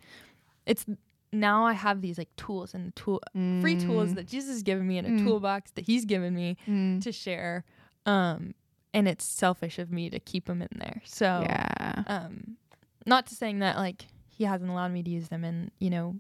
it's 0.65 0.85
now 1.33 1.65
I 1.65 1.73
have 1.73 2.01
these 2.01 2.17
like 2.17 2.35
tools 2.35 2.73
and 2.73 2.95
tool 2.95 3.21
free 3.61 3.79
tools 3.79 4.09
Mm. 4.11 4.15
that 4.15 4.27
Jesus 4.27 4.49
has 4.49 4.63
given 4.63 4.87
me 4.87 4.97
in 4.97 5.05
a 5.05 5.09
Mm. 5.09 5.23
toolbox 5.25 5.71
that 5.71 5.85
He's 5.85 6.05
given 6.05 6.33
me 6.35 6.57
Mm. 6.67 7.01
to 7.03 7.11
share. 7.11 7.63
Um, 8.05 8.53
and 8.93 9.07
it's 9.07 9.23
selfish 9.25 9.79
of 9.79 9.91
me 9.91 10.09
to 10.09 10.19
keep 10.19 10.45
them 10.45 10.61
in 10.61 10.67
there. 10.75 11.01
So 11.05 11.41
yeah. 11.45 12.03
um 12.07 12.57
not 13.05 13.27
to 13.27 13.35
saying 13.35 13.59
that 13.59 13.77
like 13.77 14.07
he 14.27 14.43
hasn't 14.45 14.69
allowed 14.69 14.91
me 14.91 15.03
to 15.03 15.09
use 15.09 15.29
them 15.29 15.43
in 15.45 15.71
you 15.79 15.89
know 15.89 16.15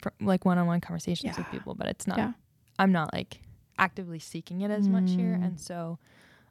fr- 0.00 0.08
like 0.20 0.44
one-on-one 0.44 0.80
conversations 0.80 1.36
with 1.36 1.46
people 1.50 1.74
but 1.74 1.86
it's 1.86 2.06
not 2.06 2.18
Yeah. 2.18 2.32
i'm 2.78 2.90
not 2.92 3.12
like 3.12 3.40
actively 3.78 4.18
seeking 4.18 4.60
it 4.62 4.70
as 4.70 4.88
much 4.88 5.10
here 5.10 5.36
Mm. 5.38 5.44
and 5.44 5.60
so 5.60 5.98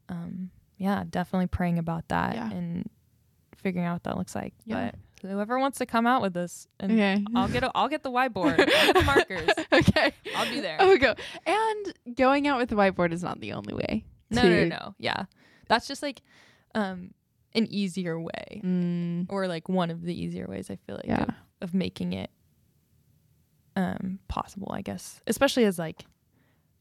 um 0.10 0.50
yeah 0.78 1.04
definitely 1.10 1.48
praying 1.48 1.78
about 1.80 2.08
that 2.10 2.36
Yeah. 2.36 2.52
and 2.52 2.90
figuring 3.58 3.86
out 3.86 3.96
what 3.96 4.04
that 4.04 4.18
looks 4.18 4.36
like 4.36 4.54
Yeah. 4.66 4.92
but 4.92 4.96
whoever 5.22 5.58
wants 5.60 5.78
to 5.80 5.86
come 5.86 6.06
out 6.08 6.22
with 6.22 6.34
this 6.34 6.68
and 6.80 6.92
Okay. 6.92 7.26
i'll 7.36 7.48
get 7.48 7.64
a, 7.64 7.72
i'll 7.76 7.88
get 7.90 8.04
the 8.04 8.12
whiteboard 8.12 8.58
get 8.66 8.94
the 8.96 9.02
markers 9.04 9.50
okay. 9.74 10.14
i'll 10.36 10.50
be 10.50 10.60
there 10.60 10.78
Oh, 10.80 10.98
go. 10.98 11.16
And 11.46 12.16
going 12.16 12.48
out 12.48 12.60
with 12.60 12.70
the 12.70 12.76
whiteboard 12.76 13.12
is 13.12 13.24
not 13.24 13.40
the 13.40 13.54
only 13.54 13.74
way. 13.74 14.06
no 14.30 14.42
no 14.44 14.50
to- 14.50 14.66
no 14.68 14.96
yeah 15.00 15.26
that's 15.68 15.88
just 15.88 16.02
like 16.04 16.22
um 16.76 17.12
an 17.56 17.66
easier 17.72 18.20
way 18.20 18.62
Mm, 18.64 19.26
or 19.30 19.48
like 19.48 19.68
one 19.70 19.90
of 19.90 20.02
the 20.04 20.14
easier 20.14 20.46
ways 20.48 20.70
i 20.70 20.76
feel 20.76 20.96
like 20.98 21.06
yeah. 21.08 21.24
of, 21.24 21.30
of 21.62 21.74
making 21.74 22.14
it 22.14 22.30
um 23.76 24.20
possible 24.28 24.70
i 24.74 24.82
guess 24.82 25.22
especially 25.28 25.64
as 25.66 25.78
like 25.80 26.06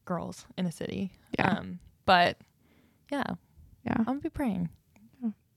girls 0.05 0.45
in 0.57 0.65
a 0.65 0.71
city 0.71 1.11
Yeah. 1.37 1.57
um 1.57 1.79
but 2.05 2.37
yeah 3.11 3.23
yeah. 3.85 3.95
i'm 3.99 4.05
gonna 4.05 4.19
be 4.19 4.29
praying 4.29 4.69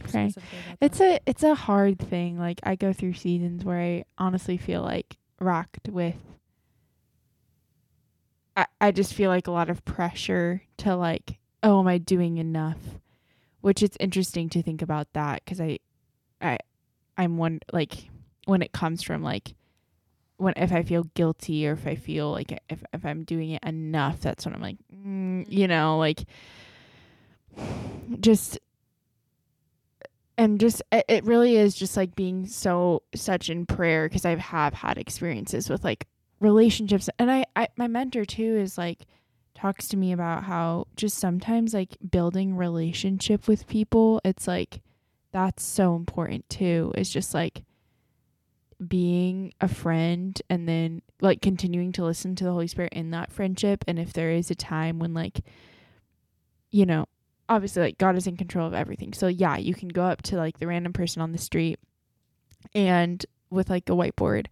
Okay. 0.05 0.33
It's 0.81 0.99
that. 0.99 1.03
a 1.03 1.21
it's 1.27 1.43
a 1.43 1.55
hard 1.55 1.99
thing. 1.99 2.39
Like 2.39 2.61
I 2.63 2.77
go 2.77 2.93
through 2.93 3.15
seasons 3.15 3.65
where 3.65 3.81
I 3.81 4.05
honestly 4.19 4.57
feel 4.57 4.83
like 4.83 5.17
rocked 5.41 5.89
with 5.89 6.17
I, 8.57 8.67
I 8.81 8.91
just 8.91 9.15
feel 9.15 9.31
like 9.31 9.47
a 9.47 9.53
lot 9.53 9.71
of 9.71 9.85
pressure 9.85 10.63
to 10.79 10.97
like, 10.97 11.39
oh, 11.63 11.81
am 11.81 11.87
I 11.87 11.99
doing 11.99 12.39
enough? 12.39 12.79
Which 13.61 13.83
it's 13.83 13.97
interesting 14.01 14.49
to 14.51 14.63
think 14.63 14.83
about 14.83 15.13
that 15.13 15.43
because 15.45 15.61
I 15.61 15.79
I 16.41 16.59
I'm 17.17 17.37
one 17.37 17.61
like 17.73 18.09
when 18.47 18.63
it 18.63 18.73
comes 18.73 19.03
from 19.03 19.23
like 19.23 19.55
when 20.39 20.55
if 20.57 20.73
I 20.73 20.83
feel 20.83 21.05
guilty 21.15 21.69
or 21.69 21.73
if 21.73 21.87
I 21.87 21.95
feel 21.95 22.31
like 22.33 22.59
if 22.69 22.83
if 22.93 23.05
I'm 23.05 23.25
doing 23.25 23.51
it 23.51 23.63
enough, 23.63 24.21
that's 24.21 24.45
when 24.47 24.55
I'm 24.55 24.63
like, 24.63 24.79
mm, 24.95 25.45
you 25.49 25.69
know, 25.69 25.99
like 25.99 26.25
just 28.21 28.59
and 30.37 30.59
just 30.61 30.83
it 30.91 31.25
really 31.25 31.57
is 31.57 31.75
just 31.75 31.97
like 31.97 32.15
being 32.15 32.47
so 32.47 33.03
such 33.15 33.51
in 33.51 33.67
prayer 33.67 34.09
because 34.09 34.25
I 34.25 34.37
have 34.37 34.75
had 34.75 34.99
experiences 34.99 35.69
with 35.69 35.85
like 35.85 36.07
relationships 36.41 37.11
and 37.19 37.31
I, 37.31 37.45
I 37.55 37.69
my 37.77 37.87
mentor 37.87 38.25
too 38.25 38.57
is 38.57 38.79
like 38.79 39.07
talks 39.55 39.89
to 39.89 39.97
me 39.97 40.13
about 40.13 40.45
how 40.45 40.87
just 40.97 41.19
sometimes 41.19 41.75
like 41.75 41.97
building 42.11 42.57
relationship 42.57 43.47
with 43.47 43.67
people 43.67 44.21
it's 44.25 44.49
like 44.49 44.81
that's 45.33 45.63
so 45.63 45.95
important 45.95 46.49
too 46.49 46.93
is 46.97 47.11
just 47.11 47.35
like 47.35 47.63
being 48.89 49.53
a 49.61 49.69
friend 49.69 50.41
and 50.49 50.67
then 50.67 51.03
like 51.21 51.43
continuing 51.43 51.93
to 51.93 52.03
listen 52.03 52.35
to 52.35 52.45
the 52.45 52.51
holy 52.53 52.67
spirit 52.67 52.93
in 52.95 53.11
that 53.11 53.31
friendship 53.31 53.85
and 53.87 53.99
if 53.99 54.15
there 54.15 54.31
is 54.31 54.51
a 54.51 54.55
time 54.55 54.99
when 54.99 55.13
like 55.13 55.41
you 56.71 56.87
know 56.87 57.05
obviously 57.51 57.83
like 57.83 57.99
God 57.99 58.17
is 58.17 58.27
in 58.27 58.37
control 58.37 58.67
of 58.67 58.73
everything. 58.73 59.13
So 59.13 59.27
yeah, 59.27 59.59
you 59.59 59.75
can 59.75 59.89
go 59.89 60.05
up 60.05 60.23
to 60.23 60.37
like 60.37 60.59
the 60.59 60.69
random 60.69 60.93
person 60.93 61.21
on 61.21 61.33
the 61.33 61.39
street 61.39 61.79
and 62.75 63.27
with 63.51 63.69
like 63.69 63.89
a 63.91 63.93
whiteboard 63.93 64.47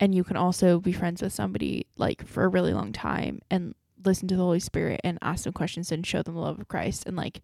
and 0.00 0.14
you 0.14 0.24
can 0.24 0.36
also 0.36 0.80
be 0.80 0.92
friends 0.92 1.22
with 1.22 1.32
somebody 1.32 1.86
like 1.96 2.26
for 2.26 2.44
a 2.44 2.48
really 2.48 2.74
long 2.74 2.92
time 2.92 3.40
and 3.50 3.74
listen 4.04 4.26
to 4.28 4.36
the 4.36 4.42
Holy 4.42 4.58
Spirit 4.58 5.00
and 5.04 5.18
ask 5.22 5.44
them 5.44 5.52
questions 5.52 5.92
and 5.92 6.06
show 6.06 6.22
them 6.22 6.34
the 6.34 6.40
love 6.40 6.58
of 6.58 6.68
Christ 6.68 7.04
and 7.06 7.16
like 7.16 7.40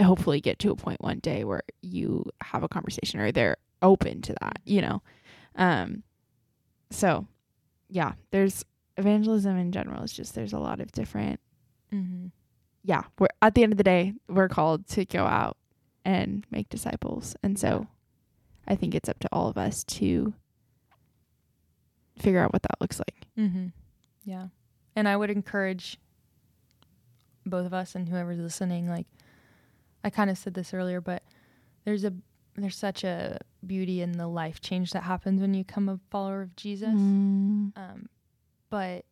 hopefully 0.00 0.40
get 0.40 0.58
to 0.58 0.72
a 0.72 0.76
point 0.76 1.00
one 1.00 1.20
day 1.20 1.44
where 1.44 1.62
you 1.82 2.28
have 2.42 2.64
a 2.64 2.68
conversation 2.68 3.20
or 3.20 3.30
they're 3.30 3.58
open 3.82 4.20
to 4.22 4.34
that, 4.40 4.58
you 4.64 4.80
know. 4.80 5.00
Um 5.54 6.02
so 6.90 7.28
yeah, 7.88 8.12
there's 8.32 8.64
evangelism 8.96 9.56
in 9.56 9.70
general 9.70 10.02
is 10.02 10.12
just 10.12 10.34
there's 10.34 10.52
a 10.52 10.58
lot 10.58 10.80
of 10.80 10.90
different 10.90 11.38
mm-hmm. 11.92 12.26
Yeah, 12.84 13.02
we're 13.18 13.28
at 13.42 13.54
the 13.54 13.62
end 13.62 13.72
of 13.72 13.78
the 13.78 13.84
day, 13.84 14.12
we're 14.28 14.48
called 14.48 14.86
to 14.88 15.04
go 15.04 15.24
out 15.24 15.56
and 16.04 16.46
make 16.50 16.68
disciples. 16.68 17.34
And 17.42 17.58
so 17.58 17.86
I 18.68 18.76
think 18.76 18.94
it's 18.94 19.08
up 19.08 19.18
to 19.20 19.28
all 19.32 19.48
of 19.48 19.56
us 19.58 19.82
to 19.84 20.34
figure 22.18 22.40
out 22.40 22.52
what 22.52 22.62
that 22.62 22.80
looks 22.80 22.98
like. 23.00 23.26
Mm-hmm. 23.38 23.66
yeah 24.24 24.46
and 24.94 25.08
i 25.08 25.16
would 25.16 25.28
encourage 25.30 25.98
both 27.44 27.66
of 27.66 27.74
us 27.74 27.96
and 27.96 28.08
whoever's 28.08 28.38
listening 28.38 28.88
like 28.88 29.06
i 30.04 30.10
kind 30.10 30.30
of 30.30 30.38
said 30.38 30.54
this 30.54 30.72
earlier 30.72 31.00
but 31.00 31.24
there's 31.84 32.04
a 32.04 32.12
there's 32.56 32.76
such 32.76 33.02
a 33.02 33.38
beauty 33.66 34.00
in 34.00 34.12
the 34.12 34.28
life 34.28 34.60
change 34.60 34.92
that 34.92 35.02
happens 35.02 35.40
when 35.40 35.52
you 35.52 35.64
become 35.64 35.88
a 35.88 35.98
follower 36.12 36.42
of 36.42 36.54
jesus 36.54 36.94
Mm, 36.94 37.72
um, 37.76 38.08
but 38.70 39.04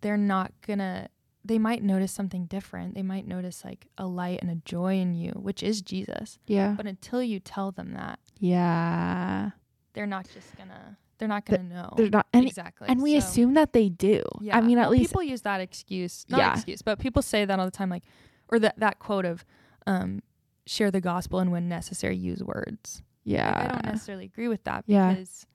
they're 0.00 0.16
not 0.16 0.52
gonna 0.64 1.08
they 1.48 1.58
might 1.58 1.82
notice 1.82 2.12
something 2.12 2.46
different 2.46 2.94
they 2.94 3.02
might 3.02 3.26
notice 3.26 3.64
like 3.64 3.86
a 3.98 4.06
light 4.06 4.38
and 4.42 4.50
a 4.50 4.56
joy 4.64 4.94
in 4.98 5.14
you 5.14 5.30
which 5.32 5.62
is 5.62 5.80
jesus 5.82 6.38
yeah. 6.46 6.74
but 6.76 6.86
until 6.86 7.22
you 7.22 7.38
tell 7.40 7.70
them 7.72 7.92
that 7.94 8.18
Yeah. 8.38 9.50
they're 9.92 10.06
not 10.06 10.28
just 10.32 10.56
gonna 10.56 10.96
they're 11.18 11.28
not 11.28 11.44
gonna 11.46 11.62
know 11.62 11.92
They're 11.96 12.10
not 12.10 12.26
and, 12.32 12.46
exactly 12.46 12.88
and 12.88 13.00
we 13.02 13.12
So, 13.12 13.18
assume 13.18 13.54
that 13.54 13.72
they 13.72 13.88
do. 13.88 14.22
yeah 14.40 14.56
I 14.56 14.60
mean 14.60 14.78
at 14.78 14.90
least 14.90 15.10
people 15.10 15.22
use 15.22 15.42
that 15.42 15.60
excuse 15.60 16.26
not 16.28 16.38
Yeah. 16.38 16.52
excuse 16.54 16.82
but 16.82 16.98
people 16.98 17.22
say 17.22 17.44
that 17.44 17.58
all 17.58 17.64
the 17.64 17.70
time 17.70 17.90
like 17.90 18.04
or 18.48 18.58
that 18.58 18.78
that 18.78 18.98
quote 18.98 19.24
of 19.24 19.44
um 19.86 20.22
share 20.66 20.90
the 20.90 21.00
gospel 21.00 21.38
and 21.38 21.50
when 21.52 21.68
necessary 21.68 22.16
use 22.16 22.42
words 22.42 23.02
Like, 23.24 23.34
yeah. 23.34 23.62
i 23.64 23.68
don't 23.68 23.84
necessarily 23.86 24.24
agree 24.26 24.48
with 24.48 24.64
that 24.64 24.84
Yeah. 24.86 25.12
because 25.12 25.46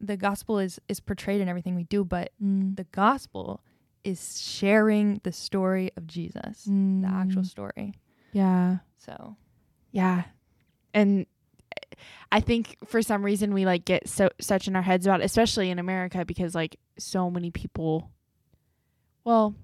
the 0.00 0.16
gospel 0.16 0.58
is 0.60 0.78
is 0.88 1.00
portrayed 1.00 1.40
in 1.40 1.48
everything 1.48 1.74
we 1.74 1.84
do 1.84 2.04
but 2.04 2.30
Mm, 2.42 2.76
the 2.76 2.84
gospel 2.84 3.60
is 4.04 4.40
sharing 4.40 5.20
the 5.24 5.32
story 5.32 5.90
of 5.96 6.06
Jesus, 6.06 6.64
the 6.64 7.06
actual 7.08 7.42
mm, 7.42 7.46
story. 7.46 7.94
Yeah. 8.32 8.78
So, 8.98 9.36
Yeah. 9.92 10.24
And 10.94 11.26
I 12.32 12.40
think 12.40 12.76
for 12.86 13.02
some 13.02 13.24
reason 13.24 13.54
we 13.54 13.64
like 13.66 13.84
get 13.84 14.08
so 14.08 14.30
such 14.40 14.68
in 14.68 14.76
our 14.76 14.82
heads 14.82 15.06
about 15.06 15.20
it, 15.20 15.24
especially 15.24 15.70
in 15.70 15.78
America 15.78 16.24
because 16.24 16.54
like 16.54 16.78
so 16.98 17.30
many 17.30 17.50
people 17.50 18.10
well, 19.24 19.54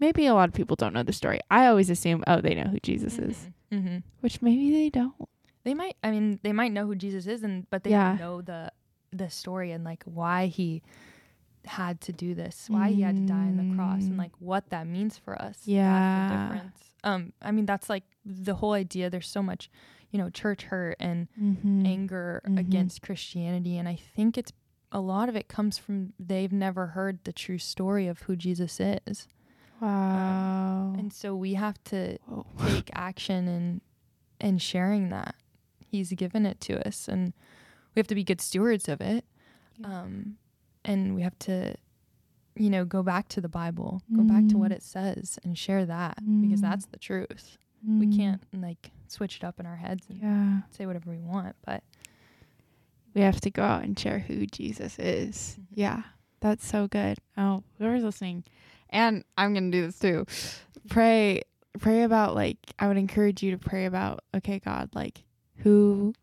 maybe 0.00 0.26
a 0.26 0.34
lot 0.34 0.48
of 0.48 0.54
people 0.54 0.76
don't 0.76 0.92
know 0.92 1.02
the 1.02 1.12
story. 1.12 1.40
I 1.50 1.66
always 1.66 1.90
assume 1.90 2.24
oh 2.26 2.40
they 2.40 2.54
know 2.54 2.64
who 2.70 2.78
Jesus 2.80 3.18
is, 3.18 3.48
hmm 3.70 3.98
which 4.20 4.42
maybe 4.42 4.70
they 4.70 4.90
don't. 4.90 5.14
they 5.64 5.74
might. 5.74 5.96
I 6.02 6.10
mean, 6.10 6.38
they 6.42 6.52
might 6.52 6.72
know 6.72 6.86
who 6.86 6.94
Jesus 6.94 7.26
is, 7.26 7.42
and 7.42 7.68
but 7.70 7.84
they 7.84 7.90
Yeah. 7.90 8.10
don't 8.10 8.18
know 8.18 8.42
the 8.42 8.72
the 9.12 9.30
story 9.30 9.70
and 9.72 9.84
like 9.84 10.02
why 10.04 10.46
he 10.46 10.82
had 11.66 12.00
to 12.02 12.12
do 12.12 12.34
this, 12.34 12.68
why 12.70 12.90
he 12.90 13.02
had 13.02 13.16
to 13.16 13.22
die 13.26 13.34
on 13.46 13.56
the 13.56 13.74
cross, 13.76 14.02
Mm. 14.02 14.06
and 14.08 14.16
like 14.18 14.32
what 14.38 14.70
that 14.70 14.86
means 14.86 15.18
for 15.18 15.34
us. 15.40 15.56
That's 15.58 15.68
Yeah. 15.68 16.48
difference. 16.52 16.94
Um, 17.04 17.32
I 17.42 17.50
mean, 17.52 17.66
that's 17.66 17.88
like 17.90 18.04
the 18.24 18.54
whole 18.56 18.72
idea. 18.72 19.10
There's 19.10 19.28
so 19.28 19.42
much, 19.42 19.70
you 20.10 20.18
know, 20.18 20.30
church 20.30 20.62
hurt 20.64 20.96
and 21.00 21.28
Mm-hmm. 21.40 21.86
anger 21.86 22.40
Mhm. 22.46 22.58
against 22.58 23.02
Christianity, 23.02 23.76
and 23.78 23.88
I 23.88 23.96
think 23.96 24.36
it's 24.38 24.52
a 24.92 25.00
lot 25.00 25.28
of 25.28 25.34
it 25.36 25.48
comes 25.48 25.76
from 25.78 26.12
they've 26.18 26.52
never 26.52 26.88
heard 26.88 27.22
the 27.24 27.32
true 27.32 27.58
story 27.58 28.06
of 28.06 28.20
who 28.22 28.36
Jesus 28.36 28.78
is. 28.80 29.26
Wow. 29.80 30.94
And 30.96 31.12
so 31.12 31.34
we 31.34 31.54
have 31.54 31.82
to 31.84 32.18
Whoa. 32.26 32.46
take 32.66 32.90
action 32.94 33.48
and 33.48 33.80
and 34.40 34.60
sharing 34.60 35.08
that. 35.10 35.34
He's 35.80 36.12
given 36.12 36.44
it 36.46 36.60
to 36.62 36.86
us 36.86 37.08
and 37.08 37.32
we 37.94 38.00
have 38.00 38.06
to 38.08 38.14
be 38.14 38.24
good 38.24 38.40
stewards 38.40 38.88
of 38.88 39.00
it. 39.00 39.24
Um 39.82 40.36
and 40.86 41.14
we 41.14 41.22
have 41.22 41.38
to 41.40 41.74
you 42.58 42.70
know, 42.70 42.86
go 42.86 43.02
back 43.02 43.28
to 43.28 43.38
the 43.42 43.50
Bible, 43.50 44.00
go 44.16 44.22
back 44.22 44.48
to 44.48 44.56
what 44.56 44.70
Mm. 44.70 44.76
it 44.76 44.82
says 44.82 45.38
and 45.44 45.58
share 45.58 45.84
that 45.84 46.16
because 46.40 46.60
Mm. 46.60 46.62
that's 46.62 46.86
the 46.86 46.96
truth. 46.98 47.58
We 47.86 48.06
Mm. 48.06 48.16
can't 48.16 48.42
like 48.54 48.92
switch 49.08 49.36
it 49.36 49.44
up 49.44 49.60
in 49.60 49.66
our 49.66 49.76
heads 49.76 50.06
and 50.08 50.18
Yeah. 50.22 50.62
say 50.70 50.86
whatever 50.86 51.10
we 51.10 51.18
want, 51.20 51.54
but 51.66 51.84
We 53.14 53.20
have 53.20 53.40
to 53.42 53.50
go 53.50 53.62
out 53.62 53.82
and 53.84 53.98
share 53.98 54.20
who 54.20 54.46
Jesus 54.46 54.98
is. 54.98 55.56
Mhm. 55.60 55.64
Yeah. 55.74 56.02
That's 56.40 56.66
so 56.66 56.86
good. 56.88 57.18
Oh, 57.36 57.62
whoever's 57.78 58.02
listening. 58.04 58.44
And 58.88 59.22
I'm 59.38 59.52
going 59.52 59.70
to 59.70 59.78
do 59.78 59.86
this 59.86 59.98
too. 59.98 60.24
Pray 60.88 61.42
pray 61.78 62.04
about 62.04 62.34
like 62.34 62.58
I 62.78 62.88
would 62.88 62.96
encourage 62.96 63.42
you 63.42 63.50
to 63.50 63.58
pray 63.58 63.84
about 63.84 64.20
okay 64.34 64.58
God, 64.60 64.88
like 64.94 65.24
who 65.56 66.14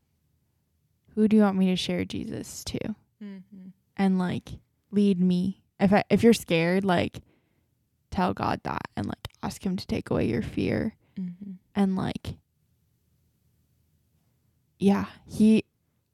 who 1.16 1.28
do 1.28 1.36
you 1.38 1.44
want 1.44 1.58
me 1.58 1.68
to 1.68 1.76
share 1.76 2.06
Jesus 2.06 2.64
to? 2.66 2.80
mm-hmm. 3.24 3.68
And 3.98 4.18
like 4.20 4.50
lead 4.92 5.20
me. 5.20 5.64
If 5.80 5.92
I 5.94 6.04
if 6.10 6.24
you're 6.24 6.34
scared, 6.34 6.84
like 6.86 7.20
tell 8.12 8.34
God 8.34 8.62
that 8.64 8.88
and 8.96 9.06
like 9.08 9.28
ask 9.42 9.66
him 9.66 9.76
to 9.78 9.88
take 9.88 10.10
away 10.10 10.26
your 10.28 10.42
fear 10.42 10.96
Mm-hmm. 11.20 11.52
and 11.76 11.96
like 11.96 12.38
yeah 14.80 15.06
he 15.28 15.64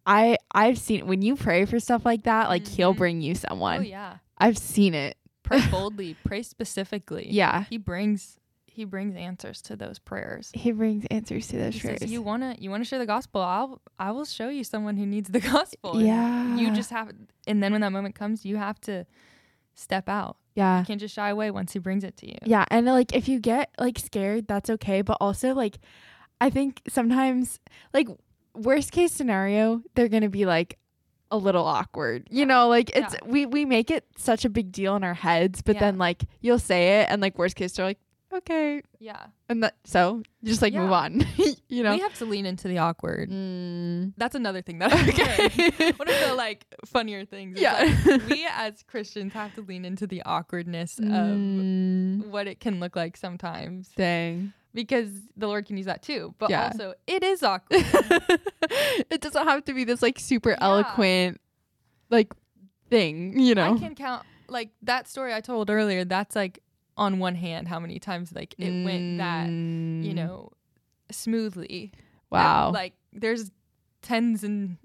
I 0.06 0.38
I've 0.52 0.78
seen 0.80 1.06
when 1.08 1.22
you 1.22 1.36
pray 1.36 1.66
for 1.66 1.80
stuff 1.80 2.04
like 2.06 2.24
that, 2.24 2.50
like 2.50 2.68
he'll 2.68 2.94
Mhm. 2.94 2.98
bring 2.98 3.22
you 3.22 3.36
someone. 3.36 3.80
Oh 3.80 3.84
yeah. 3.84 4.18
I've 4.40 4.58
seen 4.58 4.94
it. 4.96 5.18
Pray 5.44 5.62
boldly, 5.72 6.16
pray 6.26 6.42
specifically. 6.42 7.28
Yeah. 7.30 7.66
He 7.70 7.78
brings 7.78 8.39
he 8.80 8.86
brings 8.86 9.16
answers 9.16 9.62
to 9.64 9.76
those 9.76 10.00
prayers. 10.00 10.52
He 10.54 10.72
brings 10.72 11.06
answers 11.12 11.48
to 11.48 11.58
those 11.58 11.74
He 11.76 11.82
prayers. 11.82 12.00
says, 12.00 12.12
"You 12.12 12.22
wanna 12.22 12.56
you 12.58 12.70
wanna 12.72 12.86
share 12.86 13.00
the 13.00 13.06
gospel? 13.06 13.42
I'll 13.42 13.82
I 14.00 14.12
will 14.12 14.26
show 14.26 14.50
you 14.50 14.64
someone 14.64 14.96
who 14.98 15.06
needs 15.06 15.30
the 15.30 15.40
gospel." 15.54 16.02
Yeah. 16.02 16.56
you 16.56 16.72
just 16.74 16.90
have, 16.92 17.12
and 17.48 17.62
then 17.62 17.72
when 17.72 17.82
that 17.82 17.92
moment 17.92 18.16
comes, 18.16 18.46
you 18.46 18.58
have 18.58 18.80
to 18.82 19.06
step 19.76 20.10
out. 20.10 20.38
yeah. 20.56 20.80
You 20.80 20.86
can't 20.86 21.00
just 21.00 21.14
shy 21.16 21.30
away 21.30 21.52
once 21.52 21.74
he 21.74 21.80
brings 21.80 22.04
it 22.04 22.18
to 22.18 22.28
you. 22.28 22.38
Yeah, 22.46 22.66
and 22.72 22.86
like 22.86 23.14
if 23.16 23.28
you 23.28 23.40
get 23.40 23.70
like 23.80 24.00
scared, 24.00 24.48
that's 24.48 24.70
okay, 24.70 25.02
but 25.02 25.18
also 25.22 25.54
like 25.54 25.78
I 26.42 26.50
think 26.50 26.82
sometimes 26.88 27.60
like 27.94 28.08
worst 28.56 28.92
case 28.92 29.12
scenario, 29.12 29.82
they're 29.96 30.10
to 30.10 30.30
be 30.30 30.46
like 30.46 30.78
a 31.32 31.38
little 31.38 31.66
awkward. 31.66 32.28
You 32.32 32.46
know, 32.46 32.68
like 32.70 32.90
it's 32.96 33.14
Yeah. 33.14 33.20
we 33.26 33.46
we 33.46 33.64
make 33.66 33.92
it 33.92 34.06
such 34.18 34.46
a 34.46 34.50
big 34.50 34.72
deal 34.72 34.96
in 34.96 35.04
our 35.04 35.14
heads, 35.14 35.62
but 35.62 35.76
Yeah. 35.76 35.82
then 35.82 35.98
like 35.98 36.24
you'll 36.42 36.60
say 36.60 37.02
it 37.02 37.08
and 37.10 37.22
like 37.22 37.38
worst 37.38 37.56
case 37.56 37.74
they're 37.74 37.86
like 37.86 38.00
okay, 38.34 38.82
Yeah. 39.00 39.28
and 39.50 39.64
that 39.64 39.76
so 39.84 40.24
just 40.44 40.62
like 40.62 40.74
move 40.74 40.92
on, 40.92 41.26
you 41.68 41.84
know. 41.84 41.94
We 41.94 42.00
have 42.02 42.14
to 42.20 42.26
lean 42.26 42.46
into 42.46 42.68
the 42.68 42.78
awkward. 42.78 43.30
Mm. 43.30 44.14
That's 44.18 44.36
another 44.36 44.62
thing 44.62 44.80
that. 44.80 44.92
Okay. 45.10 45.92
One 45.98 46.08
of 46.10 46.20
the 46.28 46.34
like 46.36 46.66
funnier 46.86 47.26
things. 47.26 47.60
Yeah. 47.60 47.96
like, 48.06 48.28
we 48.30 48.48
as 48.52 48.84
Christians 48.84 49.34
have 49.34 49.54
to 49.56 49.62
lean 49.62 49.86
into 49.86 50.08
the 50.08 50.22
awkwardness 50.24 51.00
of 51.00 51.06
Mm. 51.06 52.28
what 52.28 52.48
it 52.48 52.60
can 52.60 52.80
look 52.80 52.96
like 52.96 53.18
sometimes 53.18 53.90
Dang. 53.96 54.54
because 54.74 55.10
the 55.36 55.48
Lord 55.48 55.66
can 55.66 55.78
use 55.78 55.86
that 55.88 56.02
too. 56.02 56.34
But 56.38 56.50
Yeah. 56.50 56.68
also, 56.68 56.94
it 57.08 57.24
is 57.24 57.44
awkward. 57.44 57.84
it 59.10 59.22
doesn't 59.22 59.48
have 59.48 59.66
to 59.66 59.74
be 59.74 59.84
this 59.84 60.02
like 60.02 60.20
super 60.20 60.52
Yeah. 60.52 60.58
eloquent 60.62 61.40
like 62.10 62.34
thing, 62.90 63.40
you 63.40 63.56
know. 63.56 63.76
I 63.76 63.80
can 63.80 63.96
count 63.96 64.26
like 64.48 64.70
that 64.84 65.08
story 65.08 65.34
I 65.34 65.42
told 65.42 65.70
earlier. 65.70 66.04
That's 66.06 66.36
like 66.36 66.60
on 67.00 67.18
one 67.20 67.34
hand 67.36 67.68
how 67.68 67.80
many 67.80 67.98
times 67.98 68.32
like 68.34 68.54
it 68.58 68.70
went 68.86 69.18
that 69.20 69.48
you 69.48 70.12
Mm. 70.12 70.16
know 70.16 70.52
smoothly. 71.12 71.92
Wow. 72.30 72.68
And, 72.68 72.74
like 72.76 72.94
there's 73.14 73.50
tens 74.02 74.44
and 74.44 74.78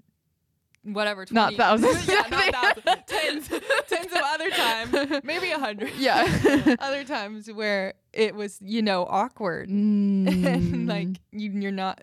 whatever. 0.83 1.25
20, 1.25 1.35
Not 1.35 1.53
thousands. 1.55 2.07
yeah, 2.07 2.23
not 2.29 2.53
thousands. 2.53 3.03
tens, 3.07 3.47
tens 3.87 4.11
of 4.11 4.21
other 4.23 4.49
times, 4.49 5.21
maybe 5.23 5.51
a 5.51 5.59
hundred. 5.59 5.91
yeah. 5.97 6.75
other 6.79 7.03
times 7.03 7.51
where 7.51 7.93
it 8.13 8.33
was 8.35 8.59
you 8.61 8.81
know 8.81 9.05
awkward 9.09 9.69
and 9.69 10.27
Mm. 10.27 10.87
like 10.87 11.09
you, 11.31 11.51
you're 11.51 11.71
not 11.71 12.01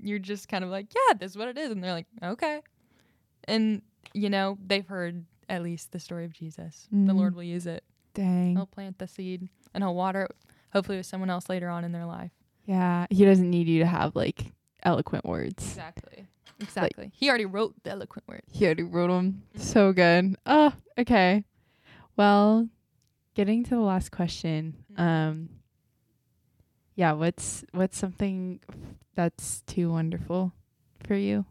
you're 0.00 0.18
just 0.18 0.48
kind 0.48 0.64
of 0.64 0.70
like 0.70 0.86
yeah 0.94 1.14
this 1.18 1.32
is 1.32 1.36
what 1.38 1.48
it 1.48 1.58
is 1.58 1.70
and 1.70 1.82
they're 1.84 1.92
like 1.92 2.06
okay 2.24 2.60
and 3.44 3.82
you 4.14 4.28
know 4.30 4.56
they've 4.66 4.86
heard 4.86 5.24
at 5.48 5.62
least 5.62 5.92
the 5.92 6.00
story 6.00 6.24
of 6.24 6.32
jesus 6.32 6.88
the 6.90 7.12
Mhm. 7.12 7.16
lord 7.18 7.34
will 7.36 7.42
use 7.44 7.66
it 7.66 7.84
dang. 8.14 8.56
he'll 8.56 8.66
plant 8.66 8.98
the 8.98 9.06
seed 9.08 9.48
and 9.74 9.82
he'll 9.84 9.94
water 9.94 10.22
it 10.24 10.36
hopefully 10.72 10.96
with 10.98 11.06
someone 11.06 11.30
else 11.30 11.48
later 11.48 11.68
on 11.68 11.84
in 11.84 11.92
their 11.92 12.06
life 12.06 12.30
Yeah. 12.66 13.06
He 13.10 13.24
doesn't 13.24 13.48
need 13.50 13.66
you 13.68 13.80
to 13.80 13.86
have 13.86 14.14
like 14.16 14.52
eloquent 14.82 15.24
words. 15.24 15.64
exactly 15.66 16.26
exactly 16.60 17.10
he 17.14 17.28
already 17.28 17.44
wrote 17.46 17.74
the 17.82 17.90
eloquent 17.90 18.26
word 18.28 18.42
He 18.50 18.64
already 18.66 18.82
wrote 18.84 19.08
them. 19.08 19.42
Mhm. 19.56 19.60
So 19.60 19.92
good. 19.92 20.36
Oh, 20.46 20.72
okay. 20.98 21.44
Well, 22.16 22.68
getting 23.34 23.64
to 23.64 23.70
the 23.70 23.80
last 23.80 24.10
question. 24.10 24.76
Mhm. 24.92 25.00
Um 25.00 25.48
yeah, 26.94 27.12
what's 27.12 27.64
what's 27.72 27.96
something 27.98 28.60
that's 29.14 29.62
too 29.62 29.90
wonderful 29.90 30.52
for 31.06 31.14
you? 31.14 31.46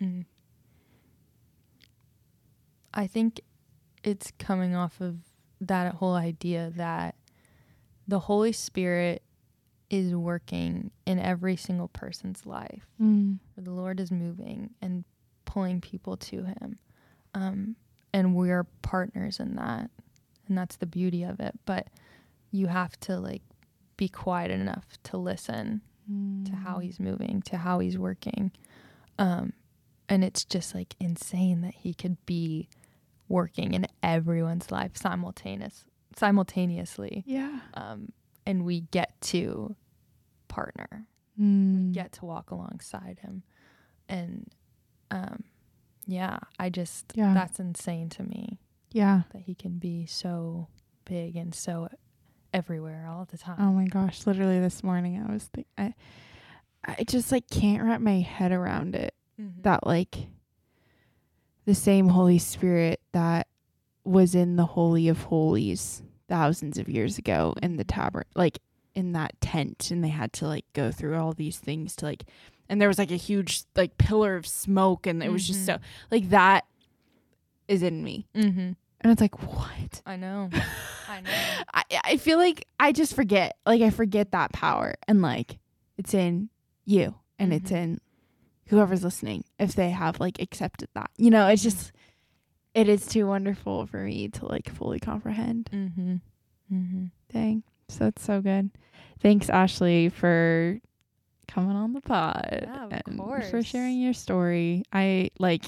Mm. 0.00 0.26
I 2.92 3.06
think 3.06 3.40
it's 4.04 4.32
coming 4.38 4.74
off 4.74 5.00
of 5.00 5.16
that 5.60 5.94
whole 5.96 6.14
idea 6.14 6.72
that 6.76 7.14
the 8.08 8.20
Holy 8.20 8.52
Spirit 8.52 9.22
is 9.88 10.14
working 10.14 10.90
in 11.06 11.18
every 11.18 11.56
single 11.56 11.88
person's 11.88 12.44
life. 12.44 12.86
Mm. 13.00 13.38
The 13.56 13.70
Lord 13.70 14.00
is 14.00 14.10
moving 14.10 14.70
and 14.82 15.04
pulling 15.44 15.80
people 15.80 16.16
to 16.16 16.44
Him. 16.44 16.78
Um, 17.34 17.76
and 18.12 18.34
we're 18.34 18.64
partners 18.82 19.40
in 19.40 19.56
that. 19.56 19.90
And 20.48 20.56
that's 20.56 20.76
the 20.76 20.86
beauty 20.86 21.22
of 21.22 21.40
it. 21.40 21.58
But 21.64 21.88
you 22.50 22.68
have 22.68 22.98
to 23.00 23.18
like 23.18 23.42
be 23.96 24.08
quiet 24.08 24.50
enough 24.50 24.86
to 25.04 25.16
listen 25.16 25.80
to 26.44 26.52
how 26.54 26.78
he's 26.78 27.00
moving, 27.00 27.42
to 27.42 27.56
how 27.56 27.80
he's 27.80 27.98
working. 27.98 28.52
Um, 29.18 29.52
and 30.08 30.22
it's 30.22 30.44
just 30.44 30.74
like 30.74 30.94
insane 31.00 31.62
that 31.62 31.74
he 31.74 31.94
could 31.94 32.24
be 32.26 32.68
working 33.28 33.74
in 33.74 33.86
everyone's 34.02 34.70
life 34.70 34.96
simultaneous 34.96 35.84
simultaneously. 36.16 37.24
Yeah. 37.26 37.60
Um, 37.74 38.10
and 38.46 38.64
we 38.64 38.80
get 38.82 39.20
to 39.22 39.76
partner, 40.48 41.06
Mm. 41.38 41.92
get 41.92 42.12
to 42.12 42.24
walk 42.24 42.50
alongside 42.50 43.18
him. 43.20 43.42
And 44.08 44.50
um, 45.10 45.44
yeah, 46.06 46.38
I 46.58 46.70
just 46.70 47.12
Yeah. 47.14 47.34
that's 47.34 47.58
insane 47.60 48.08
to 48.10 48.22
me 48.22 48.58
Yeah. 48.92 49.22
that 49.32 49.42
he 49.42 49.54
can 49.54 49.78
be 49.78 50.06
so 50.06 50.68
big 51.04 51.36
and 51.36 51.54
so 51.54 51.88
everywhere 52.54 53.06
all 53.08 53.24
the 53.26 53.36
time. 53.38 53.56
Oh 53.58 53.72
my 53.72 53.86
gosh, 53.86 54.26
literally 54.26 54.60
this 54.60 54.82
morning 54.82 55.22
I 55.22 55.30
was 55.32 55.44
think 55.48 55.66
I 55.76 55.94
I 56.88 57.02
just 57.04 57.32
like 57.32 57.48
can't 57.50 57.82
wrap 57.82 58.00
my 58.00 58.20
head 58.20 58.52
around 58.52 58.94
it. 58.94 59.14
Mhm. 59.40 59.62
That 59.62 59.86
like 59.86 60.28
the 61.66 61.74
same 61.74 62.08
Holy 62.08 62.38
Spirit 62.38 63.00
that 63.12 63.46
was 64.04 64.34
in 64.34 64.56
the 64.56 64.64
Holy 64.66 65.08
of 65.08 65.24
Holies 65.24 66.02
thousands 66.28 66.78
of 66.78 66.88
years 66.88 67.18
ago 67.18 67.54
in 67.62 67.76
the 67.76 67.84
tabernacle 67.84 68.30
like 68.34 68.58
in 68.94 69.12
that 69.12 69.38
tent 69.40 69.90
and 69.90 70.02
they 70.02 70.08
had 70.08 70.32
to 70.32 70.46
like 70.46 70.64
go 70.72 70.90
through 70.90 71.16
all 71.16 71.32
these 71.32 71.58
things 71.58 71.94
to 71.94 72.04
like 72.04 72.24
and 72.68 72.80
there 72.80 72.88
was 72.88 72.98
like 72.98 73.10
a 73.12 73.16
huge 73.16 73.62
like 73.76 73.96
pillar 73.98 74.34
of 74.36 74.46
smoke 74.46 75.06
and 75.06 75.22
it 75.22 75.30
was 75.30 75.46
just 75.46 75.64
so 75.66 75.78
like 76.10 76.30
that 76.30 76.64
is 77.68 77.82
in 77.82 78.02
me. 78.02 78.26
Mm-hmm. 78.34 78.72
And 79.02 79.12
it's 79.12 79.20
like 79.20 79.40
what? 79.42 80.02
I 80.06 80.16
know. 80.16 80.50
I 81.08 81.20
know. 81.20 81.30
I 81.74 81.84
I 82.04 82.16
feel 82.16 82.38
like 82.38 82.66
I 82.80 82.90
just 82.92 83.14
forget. 83.14 83.56
Like 83.66 83.82
I 83.82 83.90
forget 83.90 84.32
that 84.32 84.52
power 84.52 84.94
and 85.06 85.22
like 85.22 85.58
it's 85.98 86.14
in 86.14 86.48
you 86.84 87.14
and 87.38 87.52
it's 87.52 87.70
Mhm. 87.70 87.76
in 87.76 88.00
whoever's 88.68 89.04
listening 89.04 89.44
if 89.58 89.74
they 89.74 89.90
have 89.90 90.20
like 90.20 90.40
accepted 90.40 90.88
that. 90.94 91.10
You 91.16 91.30
know, 91.30 91.46
it's 91.48 91.62
just 91.62 91.92
it 92.74 92.88
is 92.88 93.06
too 93.06 93.26
wonderful 93.26 93.86
for 93.86 93.98
me 94.04 94.28
to 94.28 94.46
like 94.46 94.68
fully 94.68 95.00
comprehend. 95.00 95.68
Mhm. 95.72 96.20
Mhm. 96.72 97.10
Dang. 97.32 97.62
So 97.88 98.04
that's 98.04 98.22
so 98.24 98.40
good. 98.40 98.70
Thanks 99.20 99.48
Ashley 99.48 100.08
for 100.08 100.78
coming 101.48 101.76
on 101.76 101.92
the 101.92 102.00
pod 102.00 102.60
Yeah, 102.62 102.84
of 102.86 102.92
and 103.06 103.16
for 103.50 103.62
sharing 103.62 104.00
your 104.00 104.12
story. 104.12 104.82
I 104.92 105.30
like 105.38 105.64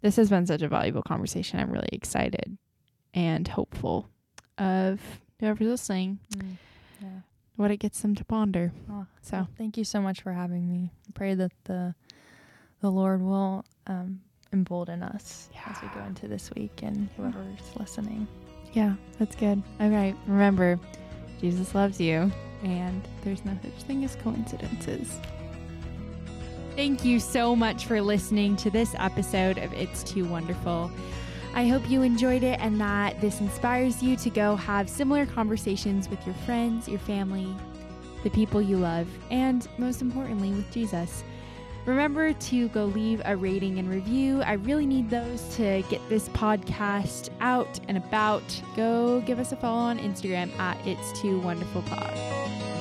this 0.00 0.16
has 0.16 0.30
been 0.30 0.46
such 0.46 0.62
a 0.62 0.68
valuable 0.68 1.02
conversation. 1.02 1.58
I'm 1.60 1.70
really 1.70 1.88
excited 1.92 2.56
and 3.14 3.46
hopeful 3.46 4.08
of 4.58 5.00
whoever's 5.40 5.66
listening 5.68 6.18
Mm. 6.36 6.56
Yeah. 7.00 7.08
what 7.56 7.70
it 7.72 7.76
gets 7.78 8.00
them 8.00 8.14
to 8.14 8.24
ponder. 8.24 8.72
Oh, 8.88 9.06
So 9.20 9.36
well, 9.38 9.48
thank 9.58 9.76
you 9.76 9.84
so 9.84 10.00
much 10.00 10.22
for 10.22 10.32
having 10.32 10.70
me. 10.70 10.92
I 11.08 11.12
pray 11.12 11.34
that 11.34 11.52
the 11.64 11.94
the 12.82 12.90
Lord 12.90 13.22
will 13.22 13.64
um, 13.86 14.20
embolden 14.52 15.02
us 15.02 15.48
as 15.66 15.80
we 15.80 15.88
go 15.88 16.04
into 16.04 16.28
this 16.28 16.50
week 16.54 16.82
and 16.82 17.08
whoever's 17.16 17.60
listening. 17.78 18.28
yeah, 18.74 18.94
that's 19.18 19.36
good. 19.36 19.62
Okay, 19.80 20.14
remember, 20.26 20.78
Jesus 21.40 21.74
loves 21.74 22.00
you, 22.00 22.30
and 22.64 23.02
there's 23.22 23.44
no 23.44 23.56
such 23.62 23.82
thing 23.84 24.04
as 24.04 24.16
coincidences. 24.16 25.18
Thank 26.76 27.04
you 27.04 27.20
so 27.20 27.54
much 27.54 27.86
for 27.86 28.00
listening 28.00 28.56
to 28.56 28.70
this 28.70 28.94
episode 28.98 29.58
of 29.58 29.72
It's 29.74 30.02
Too 30.02 30.24
Wonderful. 30.24 30.90
I 31.54 31.68
hope 31.68 31.88
you 31.88 32.02
enjoyed 32.02 32.42
it 32.42 32.58
and 32.60 32.80
that 32.80 33.20
this 33.20 33.40
inspires 33.40 34.02
you 34.02 34.16
to 34.16 34.30
go 34.30 34.56
have 34.56 34.88
similar 34.88 35.26
conversations 35.26 36.08
with 36.08 36.24
your 36.24 36.34
friends, 36.46 36.88
your 36.88 36.98
family, 37.00 37.54
the 38.22 38.30
people 38.30 38.62
you 38.62 38.78
love, 38.78 39.06
and 39.30 39.68
most 39.76 40.00
importantly, 40.00 40.50
with 40.50 40.70
Jesus. 40.72 41.22
Remember 41.84 42.32
to 42.32 42.68
go 42.68 42.84
leave 42.84 43.20
a 43.24 43.36
rating 43.36 43.80
and 43.80 43.90
review. 43.90 44.40
I 44.42 44.52
really 44.52 44.86
need 44.86 45.10
those 45.10 45.42
to 45.56 45.82
get 45.90 46.00
this 46.08 46.28
podcast 46.28 47.30
out 47.40 47.80
and 47.88 47.96
about. 47.96 48.42
Go 48.76 49.20
give 49.22 49.40
us 49.40 49.50
a 49.50 49.56
follow 49.56 49.80
on 49.80 49.98
Instagram 49.98 50.56
at 50.58 50.78
It's 50.86 51.20
Too 51.20 51.40
Wonderful 51.40 51.82
Pod. 51.82 52.71